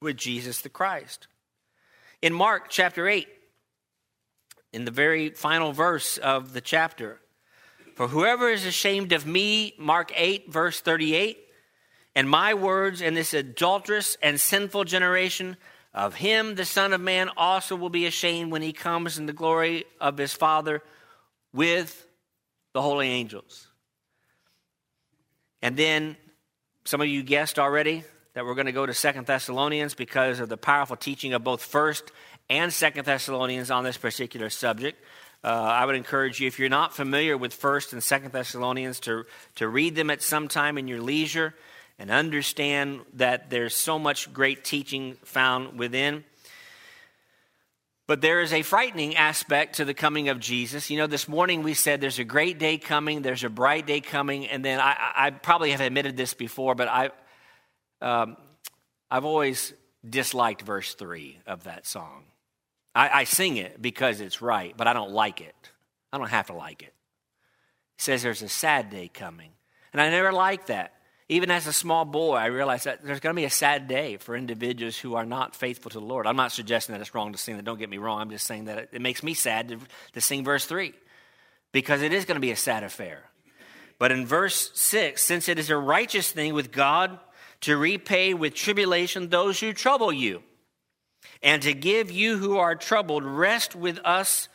with 0.00 0.16
Jesus 0.16 0.60
the 0.60 0.68
Christ. 0.68 1.26
In 2.22 2.32
Mark 2.32 2.66
chapter 2.68 3.08
8, 3.08 3.26
in 4.72 4.84
the 4.84 4.92
very 4.92 5.30
final 5.30 5.72
verse 5.72 6.16
of 6.16 6.52
the 6.52 6.60
chapter, 6.60 7.20
for 7.96 8.06
whoever 8.06 8.48
is 8.48 8.64
ashamed 8.66 9.12
of 9.12 9.26
me, 9.26 9.74
Mark 9.76 10.12
8, 10.14 10.48
verse 10.48 10.80
38, 10.80 11.38
and 12.14 12.30
my 12.30 12.54
words 12.54 13.00
in 13.00 13.14
this 13.14 13.34
adulterous 13.34 14.16
and 14.22 14.40
sinful 14.40 14.84
generation, 14.84 15.56
of 15.92 16.14
him 16.14 16.54
the 16.54 16.64
Son 16.64 16.92
of 16.92 17.00
Man 17.00 17.30
also 17.36 17.74
will 17.74 17.90
be 17.90 18.06
ashamed 18.06 18.52
when 18.52 18.62
he 18.62 18.72
comes 18.72 19.18
in 19.18 19.26
the 19.26 19.32
glory 19.32 19.86
of 20.00 20.18
his 20.18 20.32
Father 20.32 20.84
with 21.52 22.06
the 22.72 22.82
holy 22.82 23.08
angels. 23.08 23.68
And 25.60 25.76
then 25.76 26.16
some 26.84 27.00
of 27.00 27.06
you 27.06 27.22
guessed 27.22 27.58
already 27.58 28.04
that 28.34 28.44
we're 28.44 28.54
going 28.54 28.66
to 28.66 28.72
go 28.72 28.86
to 28.86 28.94
Second 28.94 29.26
Thessalonians 29.26 29.94
because 29.94 30.40
of 30.40 30.48
the 30.48 30.56
powerful 30.56 30.96
teaching 30.96 31.34
of 31.34 31.44
both 31.44 31.62
First 31.62 32.10
and 32.48 32.72
Second 32.72 33.04
Thessalonians 33.04 33.70
on 33.70 33.84
this 33.84 33.96
particular 33.96 34.50
subject. 34.50 35.02
Uh, 35.44 35.48
I 35.48 35.84
would 35.84 35.96
encourage 35.96 36.40
you, 36.40 36.46
if 36.46 36.58
you're 36.58 36.68
not 36.68 36.94
familiar 36.94 37.36
with 37.36 37.52
First 37.52 37.92
and 37.92 38.02
Second 38.02 38.32
Thessalonians, 38.32 39.00
to 39.00 39.24
to 39.56 39.68
read 39.68 39.96
them 39.96 40.10
at 40.10 40.22
some 40.22 40.48
time 40.48 40.78
in 40.78 40.86
your 40.86 41.00
leisure 41.00 41.54
and 41.98 42.10
understand 42.10 43.00
that 43.14 43.50
there's 43.50 43.74
so 43.74 43.98
much 43.98 44.32
great 44.32 44.64
teaching 44.64 45.14
found 45.24 45.78
within. 45.78 46.24
But 48.12 48.20
there 48.20 48.42
is 48.42 48.52
a 48.52 48.60
frightening 48.60 49.16
aspect 49.16 49.76
to 49.76 49.86
the 49.86 49.94
coming 49.94 50.28
of 50.28 50.38
Jesus. 50.38 50.90
You 50.90 50.98
know, 50.98 51.06
this 51.06 51.28
morning 51.28 51.62
we 51.62 51.72
said 51.72 52.02
there's 52.02 52.18
a 52.18 52.24
great 52.24 52.58
day 52.58 52.76
coming, 52.76 53.22
there's 53.22 53.42
a 53.42 53.48
bright 53.48 53.86
day 53.86 54.02
coming, 54.02 54.46
and 54.48 54.62
then 54.62 54.80
I, 54.80 55.12
I 55.16 55.30
probably 55.30 55.70
have 55.70 55.80
admitted 55.80 56.14
this 56.14 56.34
before, 56.34 56.74
but 56.74 56.88
I, 56.88 57.08
um, 58.02 58.36
I've 59.10 59.24
always 59.24 59.72
disliked 60.06 60.60
verse 60.60 60.92
3 60.92 61.38
of 61.46 61.64
that 61.64 61.86
song. 61.86 62.24
I, 62.94 63.20
I 63.20 63.24
sing 63.24 63.56
it 63.56 63.80
because 63.80 64.20
it's 64.20 64.42
right, 64.42 64.74
but 64.76 64.86
I 64.86 64.92
don't 64.92 65.12
like 65.12 65.40
it. 65.40 65.54
I 66.12 66.18
don't 66.18 66.28
have 66.28 66.48
to 66.48 66.52
like 66.52 66.82
it. 66.82 66.92
It 67.96 68.02
says 68.02 68.22
there's 68.22 68.42
a 68.42 68.48
sad 68.50 68.90
day 68.90 69.08
coming. 69.08 69.52
And 69.94 70.02
I 70.02 70.10
never 70.10 70.32
liked 70.32 70.66
that. 70.66 70.92
Even 71.32 71.50
as 71.50 71.66
a 71.66 71.72
small 71.72 72.04
boy, 72.04 72.34
I 72.34 72.46
realized 72.46 72.84
that 72.84 73.02
there's 73.02 73.20
going 73.20 73.34
to 73.34 73.40
be 73.40 73.46
a 73.46 73.50
sad 73.50 73.88
day 73.88 74.18
for 74.18 74.36
individuals 74.36 74.98
who 74.98 75.14
are 75.14 75.24
not 75.24 75.56
faithful 75.56 75.90
to 75.90 75.98
the 75.98 76.04
Lord. 76.04 76.26
I'm 76.26 76.36
not 76.36 76.52
suggesting 76.52 76.92
that 76.92 77.00
it's 77.00 77.14
wrong 77.14 77.32
to 77.32 77.38
sing 77.38 77.56
that. 77.56 77.64
Don't 77.64 77.78
get 77.78 77.88
me 77.88 77.96
wrong. 77.96 78.20
I'm 78.20 78.28
just 78.28 78.46
saying 78.46 78.66
that 78.66 78.76
it, 78.76 78.88
it 78.92 79.00
makes 79.00 79.22
me 79.22 79.32
sad 79.32 79.68
to, 79.68 79.78
to 80.12 80.20
sing 80.20 80.44
verse 80.44 80.66
3 80.66 80.92
because 81.72 82.02
it 82.02 82.12
is 82.12 82.26
going 82.26 82.36
to 82.36 82.40
be 82.42 82.50
a 82.50 82.56
sad 82.56 82.84
affair. 82.84 83.22
But 83.98 84.12
in 84.12 84.26
verse 84.26 84.72
6, 84.74 85.22
since 85.22 85.48
it 85.48 85.58
is 85.58 85.70
a 85.70 85.76
righteous 85.76 86.30
thing 86.30 86.52
with 86.52 86.70
God 86.70 87.18
to 87.62 87.78
repay 87.78 88.34
with 88.34 88.52
tribulation 88.52 89.30
those 89.30 89.58
who 89.58 89.72
trouble 89.72 90.12
you, 90.12 90.42
and 91.42 91.62
to 91.62 91.72
give 91.72 92.10
you 92.10 92.36
who 92.36 92.58
are 92.58 92.74
troubled 92.74 93.24
rest 93.24 93.74
with 93.74 93.98
us 94.04 94.48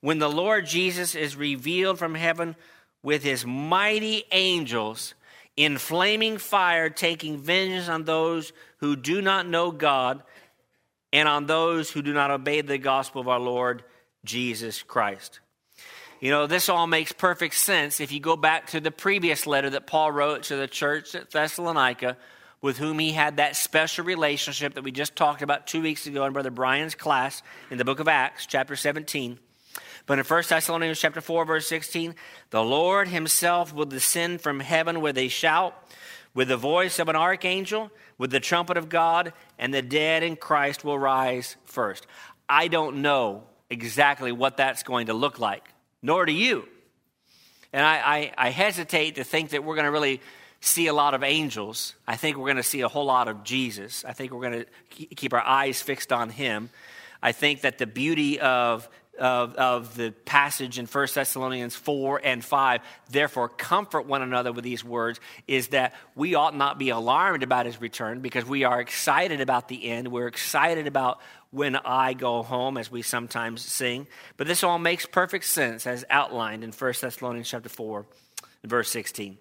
when 0.00 0.18
the 0.18 0.30
Lord 0.30 0.64
Jesus 0.64 1.14
is 1.14 1.36
revealed 1.36 1.98
from 1.98 2.14
heaven 2.14 2.56
with 3.02 3.22
his 3.22 3.44
mighty 3.44 4.24
angels 4.32 5.12
in 5.56 5.78
flaming 5.78 6.38
fire, 6.38 6.88
taking 6.90 7.38
vengeance 7.38 7.88
on 7.88 8.04
those 8.04 8.52
who 8.78 8.96
do 8.96 9.20
not 9.20 9.46
know 9.46 9.70
God 9.70 10.22
and 11.12 11.28
on 11.28 11.46
those 11.46 11.90
who 11.90 12.02
do 12.02 12.12
not 12.12 12.30
obey 12.30 12.60
the 12.62 12.78
gospel 12.78 13.20
of 13.20 13.28
our 13.28 13.40
Lord 13.40 13.84
Jesus 14.24 14.82
Christ. 14.82 15.40
You 16.20 16.30
know, 16.30 16.46
this 16.46 16.68
all 16.68 16.86
makes 16.86 17.12
perfect 17.12 17.56
sense 17.56 18.00
if 18.00 18.12
you 18.12 18.20
go 18.20 18.36
back 18.36 18.68
to 18.68 18.80
the 18.80 18.92
previous 18.92 19.46
letter 19.46 19.70
that 19.70 19.86
Paul 19.86 20.12
wrote 20.12 20.44
to 20.44 20.56
the 20.56 20.68
church 20.68 21.14
at 21.14 21.30
Thessalonica, 21.30 22.16
with 22.60 22.78
whom 22.78 23.00
he 23.00 23.10
had 23.10 23.38
that 23.38 23.56
special 23.56 24.04
relationship 24.04 24.74
that 24.74 24.84
we 24.84 24.92
just 24.92 25.16
talked 25.16 25.42
about 25.42 25.66
two 25.66 25.82
weeks 25.82 26.06
ago 26.06 26.24
in 26.24 26.32
Brother 26.32 26.52
Brian's 26.52 26.94
class 26.94 27.42
in 27.72 27.76
the 27.76 27.84
book 27.84 27.98
of 27.98 28.06
Acts, 28.06 28.46
chapter 28.46 28.76
17. 28.76 29.38
But 30.12 30.18
in 30.18 30.26
1 30.26 30.42
Thessalonians 30.46 31.00
chapter 31.00 31.22
4, 31.22 31.46
verse 31.46 31.66
16, 31.68 32.14
the 32.50 32.62
Lord 32.62 33.08
himself 33.08 33.72
will 33.72 33.86
descend 33.86 34.42
from 34.42 34.60
heaven 34.60 35.00
with 35.00 35.16
a 35.16 35.28
shout, 35.28 35.74
with 36.34 36.48
the 36.48 36.58
voice 36.58 36.98
of 36.98 37.08
an 37.08 37.16
archangel, 37.16 37.90
with 38.18 38.30
the 38.30 38.38
trumpet 38.38 38.76
of 38.76 38.90
God, 38.90 39.32
and 39.58 39.72
the 39.72 39.80
dead 39.80 40.22
in 40.22 40.36
Christ 40.36 40.84
will 40.84 40.98
rise 40.98 41.56
first. 41.64 42.06
I 42.46 42.68
don't 42.68 43.00
know 43.00 43.44
exactly 43.70 44.32
what 44.32 44.58
that's 44.58 44.82
going 44.82 45.06
to 45.06 45.14
look 45.14 45.38
like, 45.38 45.66
nor 46.02 46.26
do 46.26 46.32
you. 46.32 46.68
And 47.72 47.82
I, 47.82 47.96
I, 47.96 48.32
I 48.36 48.50
hesitate 48.50 49.14
to 49.14 49.24
think 49.24 49.52
that 49.52 49.64
we're 49.64 49.76
going 49.76 49.86
to 49.86 49.90
really 49.90 50.20
see 50.60 50.88
a 50.88 50.92
lot 50.92 51.14
of 51.14 51.22
angels. 51.22 51.94
I 52.06 52.16
think 52.16 52.36
we're 52.36 52.48
going 52.48 52.56
to 52.58 52.62
see 52.62 52.82
a 52.82 52.88
whole 52.88 53.06
lot 53.06 53.28
of 53.28 53.44
Jesus. 53.44 54.04
I 54.04 54.12
think 54.12 54.30
we're 54.32 54.50
going 54.50 54.66
to 54.66 55.06
keep 55.06 55.32
our 55.32 55.40
eyes 55.40 55.80
fixed 55.80 56.12
on 56.12 56.28
him. 56.28 56.68
I 57.22 57.32
think 57.32 57.60
that 57.60 57.78
the 57.78 57.86
beauty 57.86 58.40
of 58.40 58.88
of, 59.18 59.54
of 59.56 59.96
the 59.96 60.12
passage 60.24 60.78
in 60.78 60.86
1 60.86 61.08
Thessalonians 61.14 61.76
4 61.76 62.20
and 62.24 62.44
5, 62.44 62.80
therefore 63.10 63.48
comfort 63.48 64.06
one 64.06 64.22
another 64.22 64.52
with 64.52 64.64
these 64.64 64.82
words, 64.84 65.20
is 65.46 65.68
that 65.68 65.94
we 66.14 66.34
ought 66.34 66.56
not 66.56 66.78
be 66.78 66.88
alarmed 66.88 67.42
about 67.42 67.66
his 67.66 67.80
return 67.80 68.20
because 68.20 68.44
we 68.44 68.64
are 68.64 68.80
excited 68.80 69.40
about 69.40 69.68
the 69.68 69.86
end. 69.86 70.08
We're 70.08 70.28
excited 70.28 70.86
about 70.86 71.20
when 71.50 71.76
I 71.76 72.14
go 72.14 72.42
home, 72.42 72.78
as 72.78 72.90
we 72.90 73.02
sometimes 73.02 73.60
sing. 73.60 74.06
But 74.38 74.46
this 74.46 74.64
all 74.64 74.78
makes 74.78 75.04
perfect 75.04 75.44
sense 75.44 75.86
as 75.86 76.04
outlined 76.08 76.64
in 76.64 76.72
1 76.72 76.94
Thessalonians 77.00 77.48
chapter 77.48 77.68
4, 77.68 78.06
verse 78.64 78.88
16. 78.88 79.36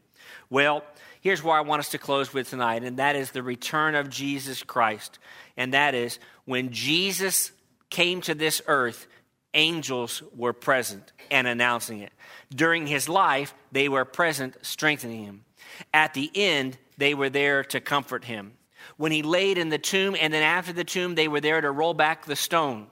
Well, 0.49 0.83
here's 1.21 1.41
where 1.41 1.55
I 1.55 1.61
want 1.61 1.79
us 1.79 1.89
to 1.89 1.97
close 1.97 2.33
with 2.33 2.49
tonight, 2.49 2.83
and 2.83 2.97
that 2.97 3.15
is 3.15 3.31
the 3.31 3.41
return 3.41 3.95
of 3.95 4.09
Jesus 4.09 4.61
Christ. 4.61 5.19
And 5.55 5.73
that 5.73 5.95
is 5.95 6.19
when 6.43 6.71
Jesus 6.71 7.53
came 7.89 8.21
to 8.21 8.35
this 8.35 8.61
earth, 8.67 9.07
angels 9.53 10.23
were 10.35 10.53
present 10.53 11.11
and 11.29 11.47
announcing 11.47 11.99
it. 11.99 12.11
During 12.53 12.87
his 12.87 13.09
life, 13.09 13.53
they 13.71 13.89
were 13.89 14.05
present, 14.05 14.57
strengthening 14.61 15.25
him. 15.25 15.45
At 15.93 16.13
the 16.13 16.29
end, 16.33 16.77
they 16.97 17.13
were 17.13 17.29
there 17.29 17.63
to 17.65 17.79
comfort 17.81 18.25
him. 18.25 18.53
When 18.97 19.11
he 19.11 19.23
laid 19.23 19.57
in 19.57 19.69
the 19.69 19.77
tomb, 19.77 20.15
and 20.19 20.33
then 20.33 20.43
after 20.43 20.73
the 20.73 20.83
tomb, 20.83 21.15
they 21.15 21.27
were 21.27 21.41
there 21.41 21.61
to 21.61 21.71
roll 21.71 21.93
back 21.93 22.25
the 22.25 22.35
stone, 22.35 22.87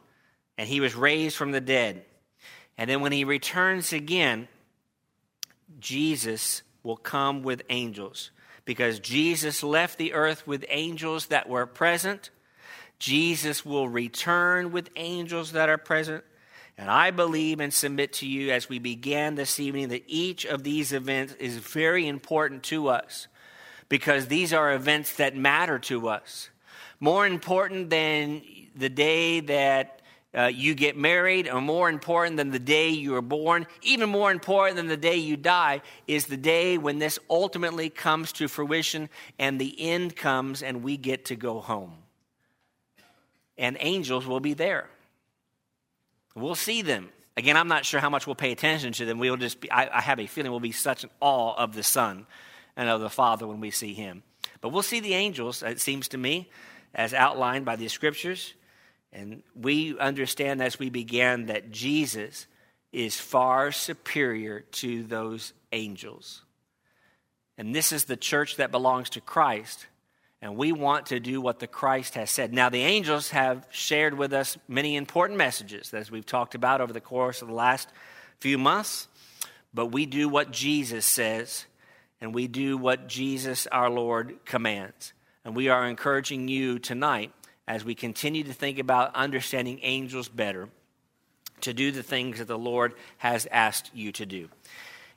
and 0.58 0.68
he 0.68 0.80
was 0.80 0.96
raised 0.96 1.36
from 1.36 1.52
the 1.52 1.62
dead. 1.62 2.04
And 2.78 2.90
then 2.90 3.02
when 3.02 3.12
he 3.12 3.24
returns 3.24 3.92
again, 3.92 4.48
Jesus 5.80 6.64
will 6.84 6.98
come 6.98 7.44
with 7.44 7.62
angels 7.70 8.32
because 8.66 9.00
Jesus 9.00 9.64
left 9.64 9.98
the 9.98 10.14
earth 10.14 10.48
with 10.48 10.66
angels 10.70 11.28
that 11.28 11.50
were 11.50 11.66
present. 11.66 12.30
Jesus 13.00 13.66
will 13.66 13.90
return 13.90 14.72
with 14.72 14.90
angels 14.96 15.54
that 15.54 15.70
are 15.70 15.78
present. 15.78 16.24
And 16.80 16.90
I 16.90 17.12
believe 17.12 17.60
and 17.60 17.74
submit 17.74 18.14
to 18.14 18.26
you 18.26 18.52
as 18.52 18.70
we 18.70 18.80
began 18.80 19.36
this 19.36 19.60
evening 19.60 19.90
that 19.90 20.06
each 20.08 20.46
of 20.46 20.64
these 20.64 20.94
events 20.94 21.34
is 21.34 21.58
very 21.58 22.08
important 22.08 22.64
to 22.64 22.88
us 22.88 23.28
because 23.90 24.28
these 24.28 24.54
are 24.54 24.74
events 24.74 25.18
that 25.18 25.36
matter 25.36 25.78
to 25.80 26.08
us. 26.08 26.50
More 27.02 27.28
important 27.28 27.90
than 27.90 28.44
the 28.78 28.88
day 28.88 29.42
that 29.42 30.02
uh, 30.34 30.46
you 30.46 30.74
get 30.74 30.96
married, 30.96 31.50
or 31.50 31.60
more 31.60 31.90
important 31.90 32.38
than 32.38 32.52
the 32.52 32.60
day 32.60 32.88
you 32.88 33.12
were 33.12 33.22
born, 33.22 33.68
even 33.82 34.10
more 34.10 34.32
important 34.32 34.78
than 34.78 34.88
the 34.88 34.96
day 34.96 35.18
you 35.18 35.36
die, 35.36 35.82
is 36.08 36.28
the 36.28 36.38
day 36.38 36.78
when 36.78 36.98
this 36.98 37.20
ultimately 37.30 37.90
comes 37.90 38.32
to 38.32 38.48
fruition 38.48 39.10
and 39.38 39.60
the 39.60 39.76
end 39.82 40.16
comes 40.16 40.64
and 40.64 40.82
we 40.82 40.96
get 40.96 41.26
to 41.26 41.36
go 41.36 41.60
home. 41.60 41.98
And 43.58 43.76
angels 43.82 44.26
will 44.26 44.40
be 44.40 44.54
there. 44.54 44.88
We'll 46.36 46.56
see 46.56 46.82
them. 46.82 47.10
Again, 47.38 47.56
I'm 47.56 47.68
not 47.68 47.86
sure 47.86 48.00
how 48.00 48.10
much 48.10 48.28
we'll 48.28 48.36
pay 48.36 48.52
attention 48.52 48.92
to 48.94 49.06
them. 49.06 49.18
We'll 49.18 49.38
just 49.38 49.62
be, 49.62 49.72
I, 49.72 49.98
I 49.98 50.02
have 50.02 50.20
a 50.20 50.28
feeling 50.28 50.52
we'll 50.52 50.60
be 50.60 50.72
such 50.72 51.04
an 51.04 51.10
awe 51.22 51.56
of 51.56 51.74
the 51.74 51.84
Son 51.84 52.26
and 52.76 52.90
of 52.90 53.02
the 53.02 53.10
Father 53.10 53.48
when 53.48 53.60
we 53.60 53.72
see 53.72 53.94
him. 53.94 54.24
But 54.62 54.70
we'll 54.70 54.84
see 54.84 55.00
the 55.00 55.14
angels, 55.14 55.64
it 55.64 55.80
seems 55.80 56.10
to 56.10 56.18
me, 56.18 56.50
as 56.94 57.14
outlined 57.14 57.66
by 57.66 57.76
the 57.76 57.88
scriptures. 57.88 58.54
And 59.14 59.42
we 59.56 59.98
understand 59.98 60.62
as 60.62 60.78
we 60.78 60.90
began 60.90 61.48
that 61.48 61.72
Jesus 61.72 62.48
is 62.92 63.20
far 63.20 63.72
superior 63.72 64.62
to 64.72 65.04
those 65.04 65.54
angels. 65.72 66.44
And 67.58 67.76
this 67.76 67.92
is 67.92 68.06
the 68.06 68.18
church 68.18 68.58
that 68.58 68.72
belongs 68.72 69.10
to 69.12 69.22
Christ. 69.22 69.88
And 70.42 70.56
we 70.56 70.72
want 70.72 71.08
to 71.08 71.20
do 71.20 71.42
what 71.42 71.60
the 71.60 71.68
Christ 71.68 72.16
has 72.16 72.32
said. 72.32 72.54
Now, 72.54 72.70
the 72.70 72.82
angels 72.82 73.30
have 73.32 73.68
shared 73.72 74.18
with 74.18 74.32
us 74.32 74.58
many 74.68 74.96
important 74.96 75.38
messages, 75.38 75.94
as 75.94 76.10
we've 76.10 76.26
talked 76.26 76.56
about 76.56 76.80
over 76.80 76.94
the 76.94 77.02
course 77.02 77.42
of 77.42 77.50
the 77.50 77.54
last 77.54 77.90
few 78.40 78.58
months. 78.58 79.10
But 79.74 79.88
we 79.88 80.06
do 80.06 80.30
what 80.30 80.52
Jesus 80.52 81.06
says, 81.06 81.66
and 82.22 82.34
we 82.34 82.48
do 82.48 82.78
what 82.78 83.08
Jesus 83.08 83.68
our 83.68 83.90
Lord 83.90 84.40
commands. 84.46 85.14
And 85.44 85.56
we 85.56 85.68
are 85.68 85.88
encouraging 85.88 86.48
you 86.48 86.80
tonight, 86.80 87.34
as 87.68 87.84
we 87.84 87.94
continue 87.94 88.44
to 88.46 88.54
think 88.54 88.80
about 88.80 89.16
understanding 89.16 89.80
angels 89.84 90.30
better, 90.30 90.70
to 91.62 91.74
do 91.74 91.92
the 91.92 92.02
things 92.02 92.40
that 92.40 92.48
the 92.48 92.58
Lord 92.58 92.94
has 93.18 93.46
asked 93.52 93.92
you 93.94 94.14
to 94.14 94.26
do. 94.26 94.48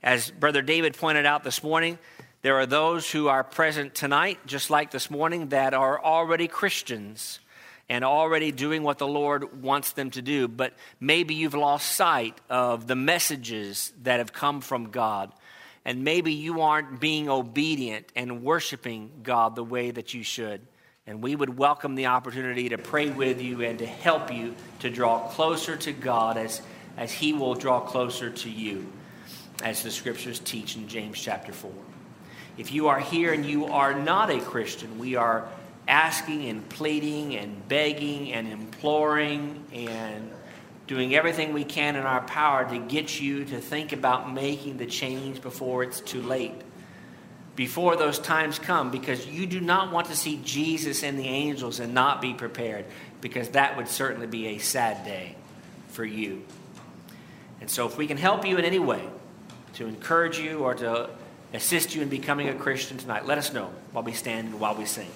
As 0.02 0.32
Brother 0.32 0.62
David 0.62 0.96
pointed 0.96 1.26
out 1.26 1.44
this 1.44 1.62
morning, 1.62 1.96
there 2.42 2.58
are 2.58 2.66
those 2.66 3.08
who 3.08 3.28
are 3.28 3.44
present 3.44 3.94
tonight, 3.94 4.38
just 4.46 4.68
like 4.68 4.90
this 4.90 5.10
morning, 5.10 5.50
that 5.50 5.74
are 5.74 6.02
already 6.02 6.48
Christians 6.48 7.38
and 7.88 8.04
already 8.04 8.50
doing 8.50 8.82
what 8.82 8.98
the 8.98 9.06
Lord 9.06 9.62
wants 9.62 9.92
them 9.92 10.10
to 10.10 10.22
do, 10.22 10.48
but 10.48 10.74
maybe 10.98 11.34
you've 11.34 11.54
lost 11.54 11.92
sight 11.92 12.36
of 12.50 12.88
the 12.88 12.96
messages 12.96 13.92
that 14.02 14.18
have 14.18 14.32
come 14.32 14.60
from 14.60 14.90
God. 14.90 15.32
And 15.84 16.02
maybe 16.02 16.32
you 16.32 16.62
aren't 16.62 17.00
being 17.00 17.28
obedient 17.28 18.06
and 18.16 18.42
worshiping 18.42 19.10
God 19.22 19.54
the 19.54 19.64
way 19.64 19.92
that 19.92 20.12
you 20.12 20.24
should. 20.24 20.62
And 21.06 21.22
we 21.22 21.36
would 21.36 21.56
welcome 21.56 21.94
the 21.94 22.06
opportunity 22.06 22.70
to 22.70 22.78
pray 22.78 23.10
with 23.10 23.40
you 23.40 23.62
and 23.62 23.78
to 23.78 23.86
help 23.86 24.32
you 24.32 24.54
to 24.80 24.90
draw 24.90 25.28
closer 25.28 25.76
to 25.76 25.92
God 25.92 26.36
as, 26.38 26.60
as 26.96 27.12
He 27.12 27.32
will 27.32 27.54
draw 27.54 27.80
closer 27.80 28.30
to 28.30 28.50
you, 28.50 28.90
as 29.62 29.82
the 29.82 29.90
scriptures 29.92 30.40
teach 30.40 30.74
in 30.76 30.88
James 30.88 31.20
chapter 31.20 31.52
4. 31.52 31.70
If 32.58 32.72
you 32.72 32.88
are 32.88 33.00
here 33.00 33.32
and 33.32 33.44
you 33.46 33.66
are 33.66 33.94
not 33.94 34.30
a 34.30 34.40
Christian, 34.40 34.98
we 34.98 35.16
are 35.16 35.48
asking 35.88 36.48
and 36.48 36.68
pleading 36.68 37.36
and 37.36 37.66
begging 37.68 38.32
and 38.32 38.48
imploring 38.48 39.64
and 39.72 40.30
doing 40.86 41.14
everything 41.14 41.52
we 41.52 41.64
can 41.64 41.96
in 41.96 42.02
our 42.02 42.20
power 42.22 42.68
to 42.68 42.78
get 42.78 43.20
you 43.20 43.44
to 43.46 43.60
think 43.60 43.92
about 43.92 44.32
making 44.32 44.76
the 44.76 44.86
change 44.86 45.40
before 45.40 45.82
it's 45.82 46.00
too 46.00 46.20
late. 46.20 46.60
Before 47.56 47.96
those 47.96 48.18
times 48.18 48.58
come, 48.58 48.90
because 48.90 49.26
you 49.26 49.46
do 49.46 49.60
not 49.60 49.92
want 49.92 50.08
to 50.08 50.16
see 50.16 50.40
Jesus 50.42 51.02
and 51.02 51.18
the 51.18 51.26
angels 51.26 51.80
and 51.80 51.92
not 51.92 52.20
be 52.20 52.32
prepared, 52.32 52.86
because 53.20 53.50
that 53.50 53.76
would 53.76 53.88
certainly 53.88 54.26
be 54.26 54.48
a 54.48 54.58
sad 54.58 55.04
day 55.04 55.36
for 55.88 56.04
you. 56.04 56.42
And 57.60 57.70
so, 57.70 57.86
if 57.86 57.98
we 57.98 58.06
can 58.06 58.16
help 58.16 58.46
you 58.46 58.56
in 58.56 58.64
any 58.64 58.78
way 58.78 59.02
to 59.74 59.86
encourage 59.86 60.38
you 60.38 60.60
or 60.60 60.74
to 60.74 61.10
assist 61.52 61.94
you 61.94 62.02
in 62.02 62.08
becoming 62.08 62.48
a 62.48 62.54
Christian 62.54 62.96
tonight, 62.96 63.26
let 63.26 63.38
us 63.38 63.52
know 63.52 63.70
while 63.92 64.04
we 64.04 64.12
stand 64.12 64.48
and 64.48 64.60
while 64.60 64.74
we 64.74 64.84
sing. 64.84 65.08